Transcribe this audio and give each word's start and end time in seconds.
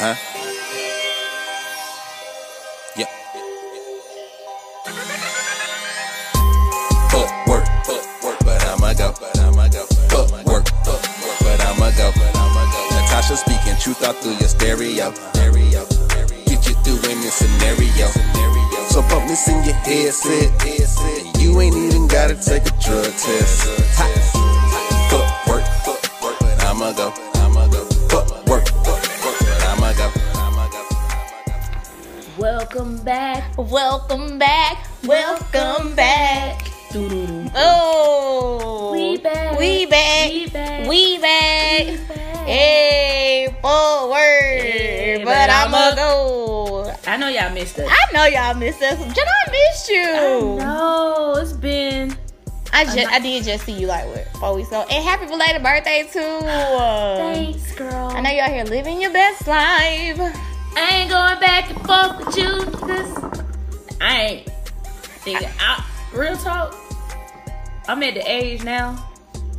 huh. 0.00 0.16
Yeah. 2.96 3.04
Fuck 7.10 7.28
work, 7.46 7.66
fuck 7.84 8.24
work, 8.24 8.38
but 8.44 8.64
I'ma 8.64 8.94
go, 8.94 9.12
but 9.20 9.38
I'ma 9.38 9.68
go. 9.68 9.84
Fuck 10.08 10.32
work, 10.46 10.66
fuck 10.84 11.04
work, 11.20 11.38
but 11.40 11.60
I'ma 11.60 11.90
go, 12.00 12.10
but 12.16 12.32
I'ma 12.34 12.64
go. 12.72 12.96
Natasha 12.96 13.36
speaking 13.36 13.76
truth 13.78 14.02
out 14.02 14.16
through 14.16 14.40
your 14.40 14.48
stereo, 14.48 15.12
stereo. 15.34 15.84
Get 16.48 16.66
you 16.66 16.74
through 16.80 17.00
any 17.10 17.28
scenario, 17.28 18.06
scenario. 18.08 18.88
So 18.88 19.02
pump 19.02 19.28
this 19.28 19.48
in 19.48 19.62
your 19.64 19.74
headset. 19.84 20.48
And 20.64 21.42
you 21.42 21.60
ain't 21.60 21.76
even 21.76 22.08
gotta 22.08 22.36
take 22.36 22.64
a 22.64 22.72
drug 22.80 23.04
test. 23.04 23.68
Fuck 25.10 25.46
work, 25.46 25.64
fuck 25.84 26.22
work, 26.22 26.38
but 26.40 26.64
I'ma 26.64 26.92
go. 26.92 27.12
Welcome 32.72 33.02
back. 33.02 33.58
Welcome 33.58 34.38
back. 34.38 34.86
Welcome 35.02 35.96
back. 35.96 36.70
Doo-doo-doo. 36.92 37.50
Oh, 37.56 38.92
We 38.92 39.16
back. 39.16 39.58
We 39.58 39.86
back. 39.86 40.30
We 40.30 40.46
back. 40.46 40.88
We 40.88 41.18
back. 41.18 41.86
We 41.88 41.96
back. 41.96 42.46
Hey, 42.46 43.58
forward. 43.60 44.14
Hey, 44.14 45.20
but 45.24 45.50
I'ma 45.50 45.96
go. 45.96 46.94
I 47.08 47.16
know 47.16 47.26
y'all 47.26 47.52
missed 47.52 47.76
us. 47.80 47.90
I 47.90 48.12
know 48.12 48.26
y'all 48.26 48.54
missed 48.54 48.82
us. 48.82 48.98
Jen, 49.00 49.26
I 49.26 49.50
missed 49.50 49.88
you. 49.88 50.56
No, 50.60 51.34
it's 51.38 51.52
been. 51.52 52.16
I 52.72 52.84
just, 52.84 53.12
I 53.12 53.18
did 53.18 53.42
just 53.42 53.64
see 53.64 53.72
you 53.72 53.88
like 53.88 54.06
what 54.06 54.28
four 54.38 54.54
weeks 54.54 54.68
ago. 54.68 54.86
And 54.88 55.04
happy 55.04 55.26
belated 55.26 55.64
birthday 55.64 56.08
too. 56.12 56.20
Um, 56.46 57.16
Thanks, 57.34 57.74
girl. 57.74 58.10
I 58.14 58.20
know 58.20 58.30
y'all 58.30 58.48
here 58.48 58.62
living 58.62 59.00
your 59.02 59.12
best 59.12 59.48
life. 59.48 60.46
I 60.76 60.98
ain't 61.02 61.10
going 61.10 61.40
back 61.40 61.68
and 61.70 61.80
forth 61.86 62.26
with 62.26 62.36
you. 62.36 62.59
I 64.10 64.22
ain't. 64.22 64.46
Nigga, 65.24 65.52
I, 65.60 65.86
real 66.12 66.36
talk. 66.36 66.74
I'm 67.86 68.02
at 68.02 68.14
the 68.14 68.28
age 68.28 68.64
now. 68.64 69.08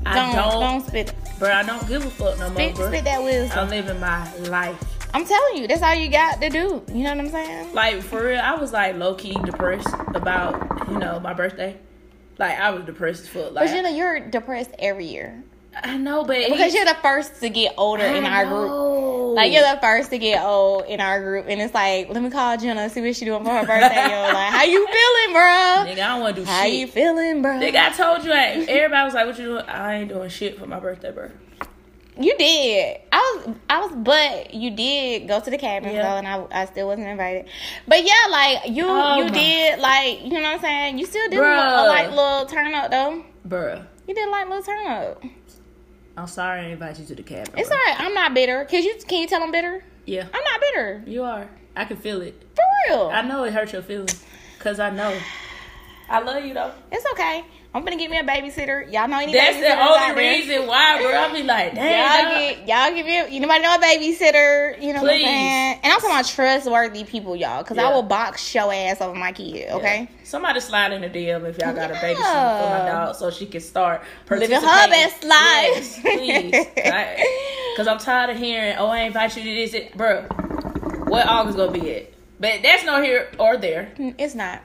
I 0.06 0.14
Don't, 0.16 0.36
don't, 0.36 0.60
don't 0.60 0.88
spit, 0.88 1.14
bro. 1.40 1.50
I 1.50 1.64
don't 1.64 1.88
give 1.88 2.06
a 2.06 2.10
fuck 2.10 2.38
no 2.38 2.50
more, 2.50 2.56
spit, 2.56 2.76
bro. 2.76 2.88
spit 2.90 3.06
that 3.06 3.24
wisdom. 3.24 3.60
I'm 3.60 3.70
living 3.70 4.00
my 4.02 4.36
life. 4.50 4.78
I'm 5.14 5.26
telling 5.26 5.58
you, 5.58 5.68
that's 5.68 5.82
all 5.82 5.96
you 5.96 6.10
got 6.10 6.42
to 6.42 6.50
do. 6.50 6.84
You 6.90 7.04
know 7.04 7.12
what 7.12 7.20
I'm 7.20 7.30
saying? 7.30 7.74
Like 7.74 8.02
for 8.02 8.26
real, 8.26 8.42
I 8.42 8.56
was 8.56 8.74
like 8.74 8.96
low 8.98 9.16
key 9.16 9.38
depressed 9.46 9.94
about 10.16 10.90
you 10.90 10.98
know 11.00 11.22
my 11.22 11.34
birthday. 11.34 11.78
Like 12.38 12.60
I 12.60 12.72
was 12.72 12.84
depressed 12.84 13.22
as 13.22 13.28
fuck. 13.30 13.54
Like 13.54 13.68
But 13.70 13.76
you 13.76 13.82
know, 13.84 13.90
you're 13.90 14.20
depressed 14.20 14.72
every 14.80 15.06
year 15.06 15.44
I 15.74 15.98
know, 15.98 16.24
but 16.26 16.38
because 16.50 16.74
you're 16.74 16.86
the 16.86 16.98
first 17.02 17.40
to 17.42 17.50
get 17.50 17.76
older 17.78 18.04
in 18.04 18.26
our 18.26 18.46
group. 18.46 18.70
group. 18.70 19.36
Like 19.38 19.54
you're 19.54 19.62
the 19.74 19.80
first 19.82 20.10
to 20.10 20.18
get 20.18 20.44
old 20.44 20.84
in 20.86 21.00
our 21.00 21.22
group, 21.22 21.46
and 21.48 21.62
it's 21.62 21.74
like, 21.74 22.10
let 22.10 22.22
me 22.22 22.30
call 22.30 22.58
Jenna 22.58 22.90
see 22.90 23.00
what 23.02 23.16
she 23.16 23.24
doing 23.24 23.44
for 23.46 23.52
her 23.52 23.66
birthday. 23.66 23.96
Yo, 24.10 24.34
like, 24.34 24.52
how 24.52 24.64
you 24.64 24.86
feeling, 24.86 25.34
bro? 25.34 25.86
nigga, 25.86 25.92
I 25.92 25.96
don't 26.10 26.20
want 26.22 26.36
to 26.36 26.42
do 26.42 26.46
How 26.48 26.64
shit. 26.64 26.74
you 26.74 26.88
feeling, 26.88 27.42
bro? 27.42 27.52
Nigga, 27.54 27.76
I 27.78 27.90
told 27.92 28.26
you, 28.26 28.34
I, 28.34 28.48
everybody 28.68 29.06
was 29.06 29.14
like, 29.14 29.26
"What 29.28 29.40
you 29.40 29.46
doing?" 29.46 29.66
I 29.66 29.96
ain't 29.96 30.10
doing 30.10 30.30
shit 30.30 30.60
for 30.60 30.66
my 30.68 30.80
birthday, 30.82 31.12
bro. 31.12 31.30
You 32.20 32.36
did. 32.38 32.98
I 33.14 33.42
was, 33.46 33.56
I 33.70 33.80
was, 33.80 33.92
but 33.96 34.54
you 34.54 34.72
did 34.72 35.30
go 35.30 35.40
to 35.40 35.50
the 35.50 35.58
cabin, 35.58 35.94
Yeah. 35.96 36.02
though, 36.02 36.18
and 36.18 36.28
I, 36.28 36.64
I 36.64 36.66
still 36.66 36.88
wasn't 36.88 37.08
invited. 37.08 37.46
But 37.88 38.04
yeah, 38.06 38.28
like 38.30 38.68
you, 38.68 38.86
Oh 38.86 39.20
you 39.20 39.24
my- 39.24 39.30
did, 39.30 39.80
like 39.80 40.22
you 40.24 40.32
know 40.34 40.42
what 40.42 40.56
I'm 40.56 40.60
saying. 40.60 41.00
You 41.00 41.06
still 41.06 41.30
did 41.30 41.40
a, 41.40 41.42
little- 41.42 41.56
a 41.56 41.88
like 41.88 42.10
little 42.10 42.46
turn 42.48 42.74
up 42.76 42.92
though. 42.92 43.24
Bruh, 43.48 43.86
You 44.08 44.14
did 44.14 44.30
like 44.30 44.50
little 44.50 44.62
turn 44.64 44.86
up. 44.88 45.24
I'm 46.22 46.28
sorry 46.28 46.62
I 46.62 46.66
invite 46.66 47.00
you 47.00 47.06
to 47.06 47.16
the 47.16 47.24
cabin. 47.24 47.56
It's 47.58 47.68
bro. 47.68 47.78
alright. 47.78 48.00
I'm 48.00 48.14
not 48.14 48.36
bitter. 48.36 48.64
Cause 48.66 48.84
you 48.86 48.96
can 49.08 49.22
you 49.22 49.28
tell 49.28 49.42
I'm 49.42 49.52
bitter? 49.52 49.84
Yeah, 50.06 50.28
I'm 50.32 50.44
not 50.44 50.62
bitter. 50.62 51.04
you 51.08 51.24
are. 51.24 51.50
I 51.76 51.86
can 51.86 51.98
feel 51.98 52.22
it. 52.22 52.40
For 52.56 52.64
real. 52.90 53.08
I 53.08 53.24
know 53.24 53.44
it 53.44 53.54
hurt 53.54 53.74
your 53.74 53.82
feelings, 53.82 54.24
cause 54.60 54.80
I 54.80 54.92
know. 54.92 55.18
I 56.10 56.20
love 56.22 56.46
you 56.46 56.54
though. 56.54 56.74
It's 56.92 57.06
okay. 57.14 57.44
I'm 57.74 57.86
gonna 57.86 57.96
get 57.96 58.12
me 58.12 58.18
a 58.18 58.24
babysitter. 58.24 58.92
Y'all 58.92 59.08
know 59.08 59.18
any 59.20 59.32
That's 59.32 59.58
the 59.58 59.80
only 59.80 60.22
reason 60.22 60.68
why, 60.68 61.02
bro. 61.02 61.12
I'll 61.12 61.34
be 61.34 61.44
like, 61.44 61.74
Y'all 61.74 61.84
get 61.84 62.68
y'all 62.68 62.94
give 62.94 63.06
me 63.06 63.38
anybody 63.38 63.62
know 63.64 63.76
a 63.76 63.80
babysitter, 63.80 64.82
you 64.82 64.92
know 64.92 65.02
what 65.02 65.14
I'm 65.14 65.20
saying? 65.22 65.80
And 65.82 65.94
I'm 65.94 66.00
talking 66.02 66.10
about 66.10 66.26
trustworthy 66.26 67.06
people, 67.06 67.34
y'all, 67.36 67.64
because 67.64 67.78
I 67.78 67.90
will 67.94 68.04
box 68.04 68.54
your 68.54 68.74
ass 68.74 69.00
over 69.00 69.16
my 69.16 69.32
kid, 69.32 69.72
okay? 69.72 70.10
Yeah. 70.12 70.24
Somebody 70.26 70.60
slide 70.60 70.92
in 70.92 71.02
the 71.02 71.10
DM 71.10 71.48
if 71.48 71.58
y'all 71.60 71.74
got 71.74 71.92
a 71.92 71.94
babysitter 71.94 72.16
for 72.16 72.70
my 72.70 72.90
dog 72.90 73.16
so 73.16 73.32
she 73.32 73.46
can 73.46 73.62
start 73.62 74.04
Living 74.30 74.52
her 74.52 74.88
best 74.90 75.24
life. 75.24 75.32
Yes, 75.34 76.00
please. 76.02 76.66
Because 77.74 77.88
I'm 77.88 78.00
tired 78.00 78.32
of 78.32 78.38
hearing, 78.38 78.76
oh, 78.78 78.88
I 78.88 79.02
invite 79.02 79.38
you 79.38 79.44
to 79.44 79.50
this. 79.50 79.74
It. 79.74 79.96
Bro, 79.96 80.24
what 81.08 81.26
August 81.26 81.58
to 81.58 81.72
be 81.72 81.90
it? 81.90 82.16
But 82.38 82.62
that's 82.64 82.84
no 82.84 83.02
here 83.02 83.30
or 83.40 83.56
there. 83.56 83.94
It's 83.98 84.36
not. 84.36 84.62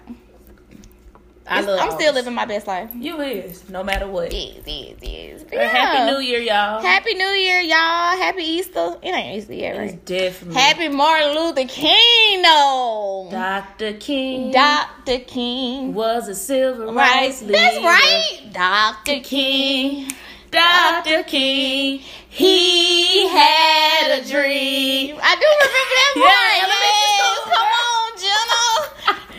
I 1.49 1.61
It's- 1.61 1.67
love 1.67 1.79
I'm 1.81 1.91
still 1.93 2.09
August. 2.11 2.15
living 2.17 2.34
my 2.34 2.45
best 2.45 2.67
life. 2.67 2.89
You 2.95 3.21
is, 3.21 3.69
no 3.69 3.84
matter 3.84 4.09
what. 4.09 4.33
Yes, 4.33 4.55
yes, 4.67 4.95
yes. 5.01 5.43
Uh, 5.53 5.59
Happy 5.69 6.11
New 6.12 6.19
Year, 6.19 6.41
y'all. 6.41 6.83
Happy 6.83 7.15
New 7.15 7.29
Year, 7.29 7.61
y'all. 7.61 8.17
Happy 8.17 8.43
Easter. 8.43 8.97
It 9.01 9.15
ain't 9.15 9.39
Easter 9.39 9.55
yet, 9.55 9.77
It's 9.77 9.93
definitely 10.05 10.61
Happy 10.61 10.89
Martin 10.89 11.35
Luther 11.37 11.65
King, 11.69 12.43
though. 12.43 13.29
Dr. 13.31 13.93
King 13.95 14.51
Dr. 14.51 15.19
King. 15.21 15.95
was 15.95 16.29
a 16.29 16.35
civil 16.35 16.93
Right. 16.93 17.15
rights 17.27 17.43
leader. 17.43 17.53
That's 17.53 17.79
right. 17.79 18.53
Dr. 18.53 19.21
King. 19.21 20.11
Dr. 20.51 21.23
King, 21.25 22.01
he 22.29 23.29
had 23.29 24.21
a 24.21 24.25
dream. 24.25 25.17
I 25.23 25.35
do 25.37 25.47
remember 25.47 25.95
that 25.97 26.12
Yeah, 26.17 26.23
part. 26.23 26.62
elementary 26.62 27.06
school. 27.06 27.53
Come 27.53 27.62
on, 27.62 27.86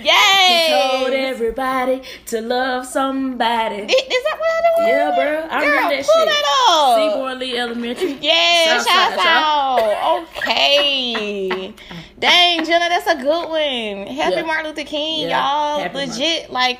Jenna. 0.08 0.98
He 0.98 0.98
told 1.04 1.14
everybody 1.14 2.02
to 2.28 2.42
love 2.42 2.86
somebody. 2.86 3.76
Is 3.76 3.92
is 3.92 4.24
that 4.24 4.38
what 4.40 4.50
I 4.50 4.62
do? 4.78 4.84
Yeah, 4.88 5.16
bro. 5.16 5.48
I 5.50 5.62
Girl, 5.62 5.70
remember 5.70 5.96
that 5.96 6.06
pull 6.06 6.24
shit. 6.24 6.30
that 6.30 6.46
up. 6.70 6.98
Seaborn 7.14 7.40
Lee 7.40 7.58
Elementary. 7.58 8.14
Yeah, 8.22 8.84
shouts 8.84 9.18
out. 9.26 10.28
Okay. 10.38 11.74
Dang, 12.20 12.66
Jenna, 12.66 12.90
that's 12.90 13.08
a 13.08 13.16
good 13.16 13.50
one. 13.50 14.08
Happy 14.16 14.36
Yeah. 14.36 14.42
Martin 14.44 14.68
Luther 14.68 14.84
King, 14.84 15.30
Yeah, 15.30 15.38
y'all. 15.40 15.80
happy 15.80 15.98
Legit, 15.98 16.50
like, 16.52 16.80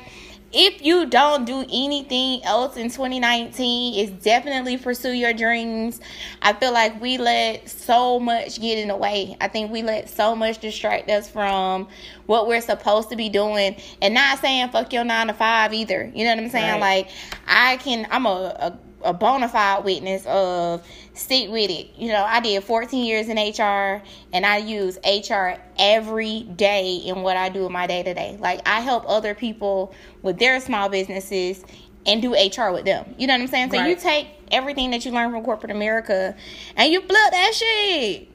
if 0.52 0.80
you 0.82 1.06
don't 1.06 1.44
do 1.44 1.60
anything 1.60 2.42
else 2.44 2.76
in 2.76 2.88
2019, 2.88 4.02
it's 4.02 4.24
definitely 4.24 4.78
pursue 4.78 5.12
your 5.12 5.34
dreams. 5.34 6.00
I 6.40 6.54
feel 6.54 6.72
like 6.72 7.00
we 7.00 7.18
let 7.18 7.68
so 7.68 8.18
much 8.18 8.60
get 8.60 8.78
in 8.78 8.88
the 8.88 8.96
way. 8.96 9.36
I 9.40 9.48
think 9.48 9.70
we 9.70 9.82
let 9.82 10.08
so 10.08 10.34
much 10.34 10.58
distract 10.58 11.10
us 11.10 11.28
from 11.28 11.88
what 12.26 12.48
we're 12.48 12.62
supposed 12.62 13.10
to 13.10 13.16
be 13.16 13.28
doing. 13.28 13.76
And 14.00 14.14
not 14.14 14.38
saying 14.38 14.70
fuck 14.70 14.92
your 14.92 15.04
nine 15.04 15.26
to 15.26 15.34
five 15.34 15.74
either. 15.74 16.10
You 16.14 16.24
know 16.24 16.34
what 16.34 16.44
I'm 16.44 16.50
saying? 16.50 16.80
Right. 16.80 17.06
Like, 17.06 17.10
I 17.46 17.76
can, 17.78 18.06
I'm 18.10 18.24
a, 18.24 18.28
a, 18.28 18.78
a 19.10 19.12
bona 19.12 19.48
fide 19.48 19.84
witness 19.84 20.24
of 20.24 20.86
stick 21.18 21.50
with 21.50 21.70
it. 21.70 21.90
You 21.96 22.08
know, 22.08 22.24
I 22.24 22.40
did 22.40 22.62
14 22.64 23.04
years 23.04 23.28
in 23.28 23.36
HR 23.36 24.02
and 24.32 24.46
I 24.46 24.58
use 24.58 24.98
HR 25.04 25.54
every 25.78 26.42
day 26.42 26.96
in 26.96 27.22
what 27.22 27.36
I 27.36 27.48
do 27.48 27.66
in 27.66 27.72
my 27.72 27.86
day 27.86 28.02
to 28.02 28.14
day. 28.14 28.36
Like, 28.40 28.66
I 28.66 28.80
help 28.80 29.04
other 29.08 29.34
people 29.34 29.94
with 30.22 30.38
their 30.38 30.60
small 30.60 30.88
businesses 30.88 31.64
and 32.06 32.22
do 32.22 32.32
HR 32.34 32.72
with 32.72 32.84
them. 32.84 33.14
You 33.18 33.26
know 33.26 33.34
what 33.34 33.42
I'm 33.42 33.46
saying? 33.48 33.70
So 33.70 33.84
you 33.84 33.96
take 33.96 34.28
everything 34.50 34.90
that 34.92 35.04
you 35.04 35.12
learn 35.12 35.30
from 35.30 35.44
corporate 35.44 35.72
America 35.72 36.34
and 36.76 36.92
you 36.92 37.00
flip 37.00 37.30
that 37.30 37.54
shit. 37.54 38.28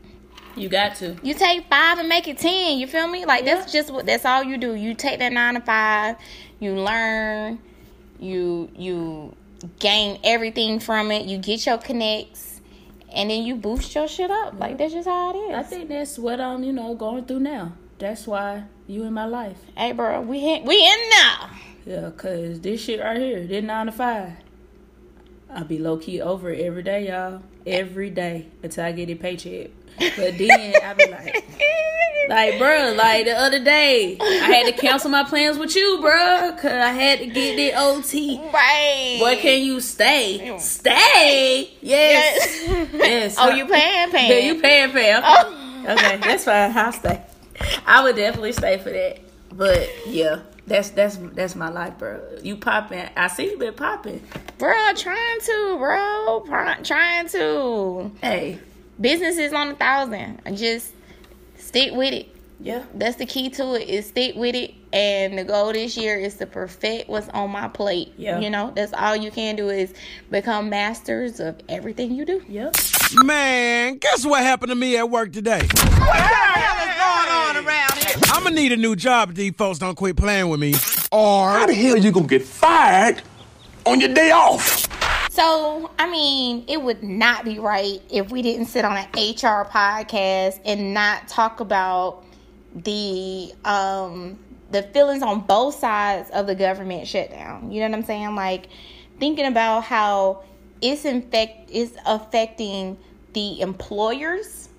You 0.56 0.70
got 0.70 0.96
to. 0.98 1.16
You 1.24 1.34
take 1.34 1.68
five 1.68 1.98
and 1.98 2.08
make 2.08 2.28
it 2.28 2.38
ten. 2.38 2.78
You 2.78 2.86
feel 2.86 3.08
me? 3.08 3.26
Like 3.26 3.46
Yeah. 3.46 3.56
that's 3.56 3.72
just 3.72 3.92
what 3.92 4.06
that's 4.06 4.26
all 4.26 4.44
you 4.44 4.58
do. 4.58 4.76
You 4.76 4.94
take 4.94 5.20
that 5.20 5.34
nine 5.34 5.56
to 5.56 5.62
five, 5.62 6.18
you 6.60 6.76
learn, 6.76 7.60
you 8.20 8.70
you 8.76 9.36
gain 9.80 10.20
everything 10.24 10.80
from 10.80 11.10
it. 11.12 11.26
You 11.26 11.38
get 11.40 11.66
your 11.66 11.80
connects, 11.80 12.53
and 13.14 13.30
then 13.30 13.44
you 13.44 13.56
boost 13.56 13.94
your 13.96 14.08
shit 14.08 14.32
up. 14.32 14.60
Like 14.60 14.78
that's 14.78 14.94
just 14.94 15.08
how 15.08 15.34
it 15.34 15.38
is. 15.38 15.56
I 15.56 15.64
think 15.64 15.90
that's 15.90 16.18
what 16.18 16.40
I'm, 16.42 16.64
you 16.64 16.74
know, 16.74 16.96
going 16.96 17.26
through 17.26 17.40
now. 17.42 17.74
That's 18.00 18.28
why 18.28 18.64
you 18.88 19.04
in 19.04 19.14
my 19.14 19.26
life. 19.26 19.58
hey, 19.78 19.92
bro, 19.92 20.22
we 20.22 20.40
in, 20.40 20.66
we 20.66 20.76
in 20.76 21.10
now. 21.10 21.50
Yeah, 21.86 22.12
cause 22.12 22.60
this 22.62 22.82
shit 22.82 23.00
right 23.00 23.18
here, 23.18 23.46
this 23.46 23.64
nine 23.64 23.86
to 23.86 23.92
five. 23.92 24.34
I 25.50 25.64
be 25.64 25.78
low 25.78 25.98
key 25.98 26.22
over 26.22 26.50
it 26.50 26.62
every 26.62 26.84
day, 26.84 27.08
y'all. 27.08 27.44
Every 27.66 28.10
day 28.10 28.48
until 28.64 28.86
I 28.86 28.92
get 28.92 29.10
a 29.10 29.16
paycheck. 29.16 29.70
But 29.98 30.38
then 30.38 30.74
I 30.84 30.94
be 30.94 31.06
like, 31.12 31.46
like, 32.30 32.54
bruh, 32.56 32.96
like 32.96 33.26
the 33.26 33.34
other 33.38 33.64
day, 33.64 34.18
I 34.20 34.24
had 34.52 34.66
to 34.66 34.80
cancel 34.82 35.10
my 35.10 35.24
plans 35.24 35.58
with 35.58 35.76
you, 35.76 36.00
bruh, 36.02 36.58
cause 36.58 36.72
I 36.72 36.90
had 36.90 37.20
to 37.20 37.26
get 37.28 37.56
the 37.56 37.74
OT. 37.80 38.40
right. 38.54 39.18
Boy, 39.20 39.36
can 39.38 39.62
you 39.62 39.80
stay? 39.80 40.40
Mm. 40.44 40.60
Stay? 40.60 41.70
Yes. 41.82 42.64
Yes. 42.94 43.36
Oh, 43.38 43.50
you 43.50 43.66
paying, 43.68 44.10
paying? 44.12 44.32
Yeah, 44.32 44.54
you 44.54 44.62
paying, 44.62 44.92
paying. 44.92 45.16
Okay. 45.18 45.26
Oh. 45.26 45.86
okay, 45.90 46.18
that's 46.18 46.46
fine. 46.46 46.76
I'll 46.76 46.92
stay. 46.92 47.22
I 47.86 48.04
would 48.04 48.16
definitely 48.16 48.54
stay 48.54 48.78
for 48.80 48.90
that. 48.90 49.20
But 49.52 49.90
yeah, 50.08 50.40
that's 50.66 50.90
that's 50.92 51.18
that's 51.18 51.56
my 51.56 51.70
life, 51.70 51.98
bro. 52.00 52.20
You 52.42 52.56
popping? 52.56 53.08
I 53.16 53.28
see 53.28 53.52
you 53.52 53.58
been 53.58 53.74
popping. 53.76 54.24
bro, 54.58 54.74
trying 54.96 55.40
to, 55.42 55.76
bro, 55.78 56.44
Try- 56.48 56.80
trying 56.82 57.28
to. 57.30 58.12
Hey, 58.22 58.60
Business 59.00 59.38
is 59.38 59.54
on 59.54 59.70
a 59.70 59.76
thousand. 59.76 60.42
I 60.46 60.52
just 60.52 60.94
Stick 61.64 61.94
with 61.94 62.14
it. 62.14 62.28
Yeah. 62.60 62.84
That's 62.94 63.16
the 63.16 63.26
key 63.26 63.50
to 63.52 63.74
it 63.74 63.90
is 63.90 64.06
stick 64.06 64.36
with 64.36 64.54
it. 64.54 64.76
And 64.94 65.38
the 65.38 65.44
goal 65.44 65.74
this 65.74 65.98
year 65.98 66.20
is 66.20 66.36
to 66.36 66.46
perfect 66.46 67.10
what's 67.10 67.28
on 67.30 67.50
my 67.50 67.68
plate. 67.68 68.14
Yeah. 68.16 68.40
You 68.40 68.52
know, 68.52 68.72
that's 68.76 68.94
all 68.94 69.16
you 69.16 69.32
can 69.32 69.56
do 69.56 69.70
is 69.70 69.92
become 70.30 70.70
masters 70.70 71.40
of 71.40 71.60
everything 71.68 72.14
you 72.14 72.26
do. 72.26 72.44
Yep. 72.48 72.76
Man, 73.24 73.98
guess 73.98 74.24
what 74.24 74.44
happened 74.44 74.70
to 74.70 74.76
me 74.76 74.98
at 74.98 75.10
work 75.10 75.34
today? 75.34 75.62
What 75.62 75.72
the 75.72 76.14
hell 76.14 76.88
is 76.88 76.96
going 76.96 77.58
on 77.58 77.66
around 77.66 77.94
here? 77.94 78.22
I'm 78.32 78.44
gonna 78.44 78.56
need 78.56 78.72
a 78.72 78.78
new 78.78 78.96
job 78.96 79.30
if 79.32 79.36
these 79.36 79.54
folks 79.58 79.80
don't 79.80 79.96
quit 79.96 80.16
playing 80.16 80.50
with 80.50 80.60
me. 80.60 80.76
Or 81.12 81.50
How 81.50 81.66
the 81.66 81.74
hell 81.74 81.98
you 81.98 82.12
gonna 82.12 82.28
get 82.28 82.44
fired 82.44 83.24
on 83.86 84.00
your 84.00 84.14
day 84.14 84.30
off? 84.30 84.93
So, 85.34 85.90
I 85.98 86.08
mean, 86.08 86.64
it 86.68 86.80
would 86.80 87.02
not 87.02 87.44
be 87.44 87.58
right 87.58 88.00
if 88.12 88.30
we 88.30 88.44
didn't 88.44 88.68
sit 88.68 88.86
on 88.86 88.96
an 88.96 89.08
HR 89.16 89.66
podcast 89.68 90.60
and 90.64 90.94
not 90.94 91.28
talk 91.28 91.60
about 91.60 92.24
the 92.76 93.52
um 93.66 94.38
the 94.70 94.84
feelings 94.84 95.24
on 95.24 95.40
both 95.40 95.74
sides 95.74 96.30
of 96.30 96.46
the 96.46 96.54
government 96.54 97.08
shutdown. 97.08 97.72
You 97.72 97.82
know 97.82 97.90
what 97.90 97.98
I'm 97.98 98.06
saying? 98.06 98.36
Like 98.36 98.68
thinking 99.20 99.48
about 99.48 99.86
how 99.86 100.44
it's 100.84 101.04
infect 101.04 101.72
it's 101.74 101.94
affecting 102.06 102.96
the 103.34 103.60
employers 103.62 104.70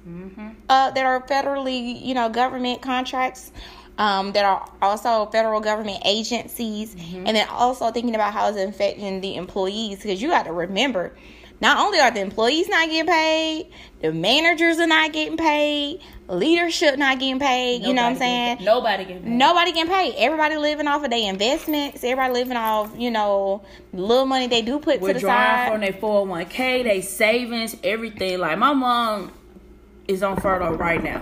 uh, 0.69 0.93
that 0.93 1.05
are 1.05 1.21
federally, 1.27 2.01
you 2.01 2.15
know, 2.15 2.29
government 2.29 2.81
contracts. 2.81 3.51
Um, 3.97 4.33
that 4.33 4.45
are 4.45 4.69
also 4.83 5.27
federal 5.27 5.61
government 5.61 6.03
agencies, 6.05 6.97
and 7.15 7.29
then 7.37 7.49
also 7.49 7.93
thinking 7.93 8.17
about 8.17 8.33
how 8.33 8.49
it's 8.49 8.59
affecting 8.59 9.21
the 9.21 9.37
employees 9.37 9.99
because 9.99 10.21
you 10.21 10.31
got 10.31 10.47
to 10.47 10.53
remember, 10.53 11.13
not 11.61 11.79
only 11.79 12.01
are 12.01 12.11
the 12.11 12.19
employees 12.21 12.69
not 12.69 12.89
getting 12.89 13.07
paid, 13.07 13.71
the 14.01 14.13
managers 14.13 14.81
are 14.81 14.89
not 14.89 15.13
getting 15.13 15.37
paid, 15.37 16.01
leadership 16.29 16.99
not 16.99 17.21
getting 17.21 17.39
paid. 17.39 17.83
you 17.85 17.95
know 17.95 18.03
what 18.03 18.11
I'm 18.11 18.17
saying? 18.17 18.65
Nobody 18.65 19.05
can. 19.05 19.23
Pay. 19.23 19.29
Nobody 19.31 19.73
getting 19.73 19.93
paid. 19.93 20.15
Everybody 20.17 20.57
living 20.57 20.89
off 20.89 21.05
of 21.05 21.11
their 21.11 21.31
investments. 21.31 22.03
Everybody 22.03 22.35
living 22.35 22.57
off, 22.57 22.91
you 22.99 23.13
know, 23.13 23.63
little 23.93 24.27
money 24.27 24.49
they 24.49 24.63
do 24.63 24.81
put 24.81 25.01
to 25.01 25.13
the 25.13 25.21
side. 25.21 25.71
from 25.71 25.81
their 25.83 25.93
401k, 25.93 26.83
they 26.83 27.01
savings, 27.01 27.77
everything. 27.85 28.41
Like 28.41 28.59
my 28.59 28.73
mom 28.73 29.31
is 30.09 30.25
on 30.25 30.37
furlough 30.41 30.75
right 30.75 31.03
now. 31.03 31.21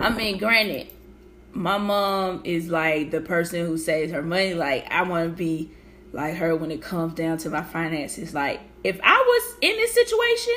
I 0.00 0.10
mean, 0.10 0.38
granted, 0.38 0.88
my 1.54 1.78
mom 1.78 2.40
is 2.44 2.68
like 2.68 3.10
the 3.10 3.20
person 3.20 3.66
who 3.66 3.76
saves 3.76 4.12
her 4.12 4.22
money. 4.22 4.54
Like 4.54 4.90
I 4.90 5.02
want 5.02 5.30
to 5.30 5.36
be 5.36 5.70
like 6.12 6.34
her 6.36 6.54
when 6.56 6.70
it 6.70 6.82
comes 6.82 7.14
down 7.14 7.38
to 7.38 7.50
my 7.50 7.62
finances. 7.62 8.34
Like 8.34 8.60
if 8.84 8.98
I 9.02 9.16
was 9.16 9.56
in 9.60 9.76
this 9.76 9.92
situation, 9.92 10.54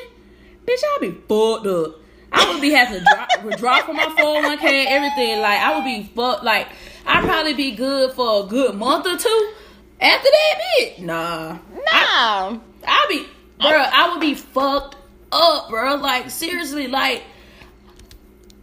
bitch, 0.66 0.82
I'd 0.96 1.02
be 1.02 1.12
fucked 1.12 1.68
up. 1.68 2.02
I 2.32 2.52
would 2.52 2.62
be 2.62 2.72
having 2.72 3.00
to 3.00 3.06
drop, 3.06 3.30
withdraw 3.44 3.82
from 3.84 3.96
my 3.98 4.06
401k, 4.06 4.86
everything. 4.88 5.42
Like 5.42 5.60
I 5.60 5.76
would 5.76 5.86
be 5.86 6.04
fucked. 6.16 6.44
Like 6.44 6.68
I'd 7.06 7.24
probably 7.24 7.54
be 7.54 7.72
good 7.72 8.12
for 8.12 8.46
a 8.46 8.48
good 8.48 8.76
month 8.76 9.06
or 9.06 9.18
two. 9.18 9.54
After 10.02 10.30
that, 10.30 10.62
bitch, 10.62 11.00
nah. 11.00 11.58
nah, 11.74 12.60
I'll 12.86 13.08
be, 13.08 13.26
bro. 13.60 13.70
I 13.70 14.10
would 14.12 14.20
be 14.20 14.36
fucked 14.36 14.98
up, 15.32 15.70
bro. 15.70 15.96
Like 15.96 16.30
seriously, 16.30 16.88
like 16.88 17.24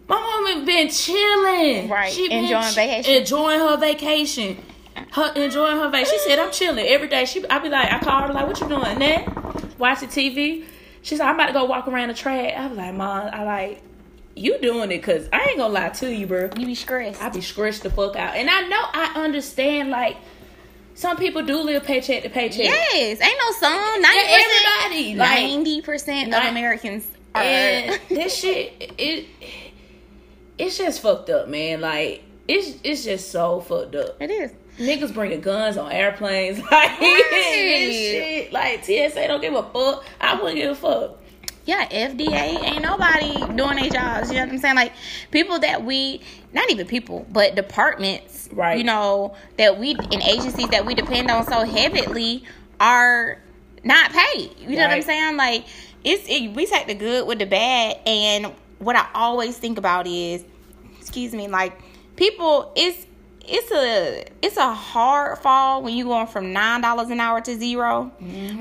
my 0.09 0.17
mom 0.17 0.47
has 0.47 0.67
been 0.67 0.89
chilling, 0.89 1.89
Right, 1.89 2.15
been 2.15 2.45
enjoying 2.45 2.75
vacation. 2.75 3.15
enjoying 3.15 3.61
her 3.61 3.77
vacation, 3.77 4.57
her 5.13 5.33
enjoying 5.35 5.79
her 5.79 5.89
vacation. 5.91 6.13
She 6.19 6.29
said, 6.29 6.39
"I'm 6.39 6.51
chilling 6.51 6.87
every 6.87 7.09
day." 7.09 7.25
She, 7.25 7.47
I 7.49 7.59
be 7.59 7.69
like, 7.69 7.93
I 7.93 7.99
call 8.01 8.23
her 8.29 8.33
like, 8.33 8.47
"What 8.47 8.61
you 8.61 8.69
doing?" 8.69 8.99
That 8.99 9.79
watching 9.79 10.09
TV. 10.09 10.65
She 11.03 11.17
said, 11.17 11.27
"I'm 11.27 11.35
about 11.35 11.47
to 11.49 11.53
go 11.53 11.65
walk 11.65 11.89
around 11.89 12.09
the 12.09 12.15
track." 12.15 12.55
I 12.57 12.67
was 12.67 12.77
like, 12.77 12.95
"Mom, 12.95 13.29
I 13.33 13.45
like." 13.45 13.83
You 14.35 14.59
doing 14.61 14.85
it 14.91 14.97
because 14.97 15.29
I 15.31 15.49
ain't 15.51 15.59
gonna 15.59 15.75
lie 15.75 15.91
to 15.91 16.11
you, 16.11 16.27
bro. 16.27 16.49
You 16.57 16.65
be 16.65 16.75
stressed. 16.75 17.21
I 17.23 17.29
be 17.29 17.43
scratched 17.43 17.83
the 17.83 17.91
fuck 17.91 18.17
out. 18.17 18.35
And 18.35 18.49
I 18.49 18.63
know 18.67 18.81
I 18.81 19.13
understand 19.23 19.91
like 19.91 20.17
some 20.95 21.19
people 21.19 21.43
do 21.43 21.59
live 21.61 21.85
paycheck 21.85 22.23
to 22.23 22.31
paycheck. 22.31 22.65
Yes, 22.65 23.21
ain't 23.21 23.37
no 23.39 23.53
song. 23.69 24.01
Ninety 24.01 24.19
everybody, 24.31 25.03
percent, 25.13 25.19
like- 25.19 25.43
ninety 25.43 25.81
percent 25.83 26.29
of 26.29 26.33
Like- 26.41 26.51
Americans 26.51 27.07
are. 27.35 27.43
And 27.43 28.01
this 28.09 28.35
shit 28.41 28.73
it 28.97 29.27
it's 30.59 30.79
just 30.79 31.01
fucked 31.01 31.31
up, 31.31 31.49
man. 31.49 31.81
Like 31.81 32.25
it's 32.49 32.79
it's 32.85 33.05
just 33.05 33.31
so 33.31 33.61
fucked 33.61 33.95
up. 33.95 34.21
it 34.21 34.31
is. 34.31 34.53
Niggas 34.79 35.13
bringing 35.13 35.41
guns 35.41 35.77
on 35.77 35.93
airplanes, 35.93 36.59
like 36.71 36.99
this 36.99 37.95
shit. 37.95 38.53
Like 38.53 38.85
TSA 38.85 39.29
don't 39.29 39.41
give 39.41 39.55
a 39.55 39.63
fuck. 39.63 40.05
I 40.21 40.35
wouldn't 40.35 40.57
give 40.57 40.71
a 40.71 40.75
fuck. 40.75 41.19
Yeah, 41.65 41.87
FDA 41.89 42.61
ain't 42.61 42.83
nobody 42.83 43.35
doing 43.55 43.77
their 43.77 43.91
jobs. 43.91 44.31
You 44.31 44.37
know 44.37 44.47
what 44.47 44.53
I'm 44.53 44.59
saying? 44.59 44.75
Like 44.75 44.93
people 45.31 45.61
that 45.61 45.85
we, 45.85 46.21
not 46.53 46.69
even 46.71 46.89
people, 46.89 47.25
but 47.31 47.55
departments, 47.55 48.43
Right. 48.53 48.79
You 48.79 48.85
know 48.85 49.35
that 49.57 49.79
we 49.79 49.93
in 49.93 50.23
agencies 50.23 50.69
that 50.69 50.85
we 50.85 50.95
depend 50.95 51.31
on 51.31 51.47
so 51.47 51.65
heavily 51.65 52.45
are 52.79 53.39
not 53.83 54.13
paid. 54.13 54.51
You 54.59 54.77
know 54.77 54.83
what 54.83 54.91
I'm 54.93 55.03
saying? 55.03 55.37
Like 55.37 55.65
it's 56.05 56.25
it, 56.29 56.55
we 56.55 56.67
take 56.67 56.87
the 56.87 56.95
good 56.95 57.27
with 57.27 57.39
the 57.39 57.47
bad, 57.47 57.99
and 58.07 58.53
what 58.83 58.97
I 58.97 59.07
always 59.15 59.57
think 59.57 59.79
about 59.79 60.07
is, 60.07 60.45
excuse 61.01 61.33
me, 61.35 61.49
like 61.49 61.73
people 62.17 62.73
it's 62.77 63.07
it's 63.45 63.73
a 63.73 64.25
it's 64.41 64.57
a 64.57 64.73
hard 64.73 65.37
fall 65.39 65.83
when 65.83 65.97
you're 65.97 66.07
going 66.07 66.29
from 66.29 66.53
nine 66.53 66.81
dollars 66.81 67.11
an 67.11 67.19
hour 67.19 67.41
to 67.41 67.57
0 67.59 68.13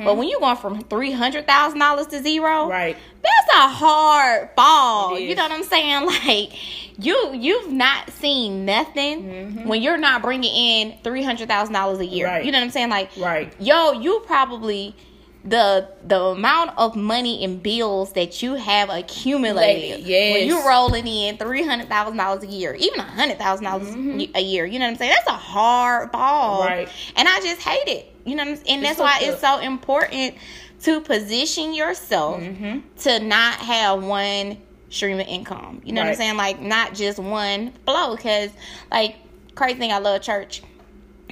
but 0.04 0.18
when 0.18 0.28
you're 0.28 0.40
going 0.40 0.58
from 0.58 0.82
three 0.86 1.12
hundred 1.12 1.46
thousand 1.46 1.78
dollars 1.80 2.08
to 2.08 2.20
zero, 2.22 2.62
Mm-hmm. 2.64 2.72
Right. 2.72 2.98
That's 3.22 3.56
a 3.58 3.68
hard 3.70 4.50
fall. 4.56 5.20
You 5.20 5.36
know 5.36 5.44
what 5.44 5.52
I'm 5.52 5.64
saying? 5.64 6.08
Like 6.26 6.52
you 6.98 7.32
you've 7.34 7.72
not 7.72 8.10
seen 8.12 8.66
nothing 8.66 9.66
when 9.68 9.82
you're 9.84 9.98
not 9.98 10.22
bringing 10.24 10.52
in 10.54 10.98
three 11.04 11.24
hundred 11.24 11.48
thousand 11.48 11.74
dollars 11.74 12.00
a 12.00 12.06
year. 12.06 12.26
Mm-hmm. 12.26 12.36
Right. 12.38 12.46
You 12.46 12.52
know 12.52 12.58
what 12.60 12.66
I'm 12.66 12.72
saying? 12.72 12.90
Like 12.90 13.12
Right. 13.18 13.54
yo, 13.60 13.92
you 13.94 14.22
probably 14.26 14.96
the 15.44 15.88
the 16.06 16.20
amount 16.20 16.72
of 16.78 16.96
money 16.96 17.44
and 17.44 17.64
bills 17.64 18.14
that 18.14 18.44
you 18.44 18.54
have 18.56 18.90
accumulated 18.92 19.92
Lady, 19.98 20.04
yes. 20.04 20.34
when 20.34 20.48
you're 20.48 20.68
rolling 20.68 21.08
in 21.08 21.38
three 21.38 21.64
hundred 21.64 21.90
thousand 21.90 22.18
dollars 22.18 22.44
a 22.44 22.48
year, 22.48 22.76
even 22.76 23.00
a 23.00 23.04
hundred 23.04 23.40
thousand 23.40 23.66
dollars 23.66 23.90
a 24.36 24.42
year. 24.42 24.66
You 24.66 24.78
know 24.80 24.86
what 24.86 24.92
I'm 24.92 24.98
saying? 24.98 25.14
That's 25.16 25.28
a 25.28 25.32
hard 25.32 26.12
ball, 26.12 26.62
Mm-hmm. 26.62 26.68
Right. 26.70 26.90
And 27.16 27.28
I 27.28 27.40
just 27.40 27.62
hate 27.62 27.88
it. 27.88 28.14
You 28.24 28.36
know, 28.36 28.44
what 28.44 28.50
I'm 28.52 28.56
saying? 28.58 28.68
and 28.78 28.86
It's 28.86 28.98
that's 28.98 29.00
why 29.00 29.14
fucked 29.14 29.32
it's 29.32 29.42
so 29.42 29.60
important 29.60 30.36
to 30.82 31.02
position 31.02 31.74
yourself 31.74 32.40
Mm-hmm. 32.42 32.80
to 33.00 33.20
not 33.20 33.56
have 33.56 34.04
one 34.04 34.58
stream 34.90 35.20
of 35.20 35.28
income. 35.28 35.82
You 35.84 35.94
know 35.94 36.02
what 36.02 36.10
I'm 36.10 36.16
saying? 36.16 36.38
Like 36.38 36.60
not 36.62 36.94
just 36.94 37.18
one 37.18 37.72
flow. 37.86 38.16
Because 38.16 38.52
like 38.92 39.16
crazy 39.56 39.80
thing, 39.80 39.92
I 39.92 39.98
love 39.98 40.22
church 40.22 40.62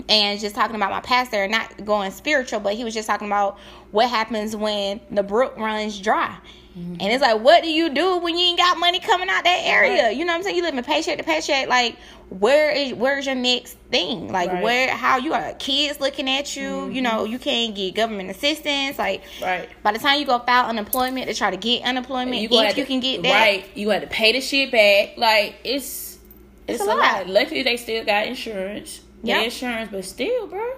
and 0.08 0.40
just 0.40 0.56
talking 0.56 0.76
about 0.76 0.92
my 0.92 1.02
pastor, 1.02 1.48
not 1.48 1.86
going 1.86 2.12
spiritual, 2.12 2.60
but 2.60 2.74
he 2.76 2.84
was 2.84 2.94
just 2.94 3.08
talking 3.08 3.28
about 3.28 3.58
what 3.92 4.10
happens 4.10 4.56
when 4.56 5.00
the 5.12 5.24
brook 5.24 5.58
runs 5.58 6.00
dry. 6.00 6.38
Mm-hmm. 6.78 6.98
And 7.00 7.12
it's 7.12 7.22
like, 7.22 7.42
what 7.42 7.64
do 7.64 7.70
you 7.70 7.90
do 7.90 8.18
when 8.20 8.38
you 8.38 8.46
ain't 8.46 8.60
got 8.60 8.78
money 8.78 9.00
coming 9.00 9.28
out 9.28 9.44
that 9.44 9.62
area? 9.64 10.04
Right. 10.04 10.18
You 10.18 10.24
know 10.24 10.34
what 10.34 10.38
I'm 10.38 10.44
saying? 10.44 10.56
You 10.56 10.62
living 10.62 10.84
paycheck 10.84 11.18
to 11.18 11.24
paycheck. 11.24 11.68
Like, 11.68 11.98
where 12.30 12.70
is 12.72 12.94
where's 12.94 13.26
your 13.26 13.34
next 13.34 13.74
thing? 13.90 14.32
Like, 14.32 14.52
Right. 14.52 14.64
where 14.64 14.90
how 14.96 15.18
you 15.18 15.34
are 15.34 15.54
kids 15.56 16.00
looking 16.00 16.30
at 16.30 16.56
you? 16.56 16.88
You 16.90 17.02
know, 17.02 17.24
mm-hmm. 17.24 17.32
you 17.34 17.40
can't 17.40 17.76
get 17.76 17.96
government 17.96 18.30
assistance. 18.30 19.00
Like, 19.00 19.24
Right. 19.42 19.68
by 19.82 19.92
the 19.94 20.00
time 20.00 20.20
you 20.20 20.26
go 20.28 20.38
file 20.40 20.68
unemployment 20.70 21.28
to 21.28 21.34
try 21.34 21.50
to 21.50 21.58
get 21.58 21.84
unemployment, 21.84 22.50
gonna 22.52 22.68
if 22.68 22.78
you 22.78 22.84
to- 22.84 22.88
can 22.88 23.00
get 23.00 23.24
that, 23.24 23.32
right, 23.34 23.66
you 23.76 23.90
had 23.90 24.02
to 24.04 24.08
pay 24.08 24.32
the 24.32 24.42
shit 24.42 24.72
back. 24.72 25.18
Like 25.18 25.56
it's 25.64 26.20
it's, 26.68 26.80
It's 26.80 26.82
a 26.82 26.86
a 26.86 26.96
lot. 26.96 26.98
lot. 26.98 27.28
Luckily, 27.30 27.64
they 27.64 27.78
still 27.78 28.06
got 28.06 28.28
insurance. 28.28 29.02
Yeah, 29.24 29.38
Yep. 29.38 29.46
insurance, 29.46 29.90
but 29.92 30.06
still, 30.06 30.48
bro. 30.48 30.74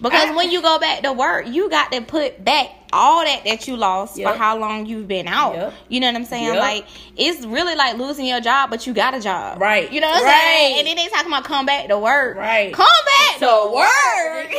Because 0.00 0.30
I- 0.30 0.34
when 0.34 0.50
you 0.50 0.62
go 0.62 0.78
back 0.78 1.02
to 1.02 1.12
work, 1.12 1.46
you 1.48 1.68
got 1.68 1.92
to 1.92 2.00
put 2.00 2.44
back 2.44 2.81
all 2.92 3.24
that 3.24 3.44
that 3.44 3.66
you 3.68 3.76
lost 3.76 4.18
Yep. 4.18 4.32
for 4.32 4.38
how 4.38 4.56
long 4.58 4.86
you've 4.86 5.08
been 5.08 5.26
out. 5.28 5.54
Yep. 5.54 5.74
You 5.88 6.00
know 6.00 6.06
what 6.08 6.16
I'm 6.16 6.24
saying? 6.24 6.46
Yep. 6.54 6.56
Like 6.58 6.86
it's 7.16 7.44
really 7.46 7.74
like 7.74 7.96
losing 7.96 8.26
your 8.26 8.40
job, 8.40 8.70
but 8.70 8.86
you 8.86 8.92
got 8.94 9.14
a 9.14 9.20
job. 9.20 9.60
Right. 9.60 9.90
You 9.92 10.00
know 10.00 10.08
what 10.08 10.18
I'm 10.18 10.24
Right. 10.24 10.32
saying? 10.40 10.78
And 10.80 10.86
then 10.88 10.96
they 10.96 11.08
talking 11.08 11.28
about 11.28 11.44
come 11.44 11.66
back 11.66 11.88
to 11.88 11.98
work. 11.98 12.36
Right. 12.36 12.72
Come 12.74 12.86
back 12.86 13.38
So 13.38 13.68
to 13.68 13.74
work. 13.76 14.52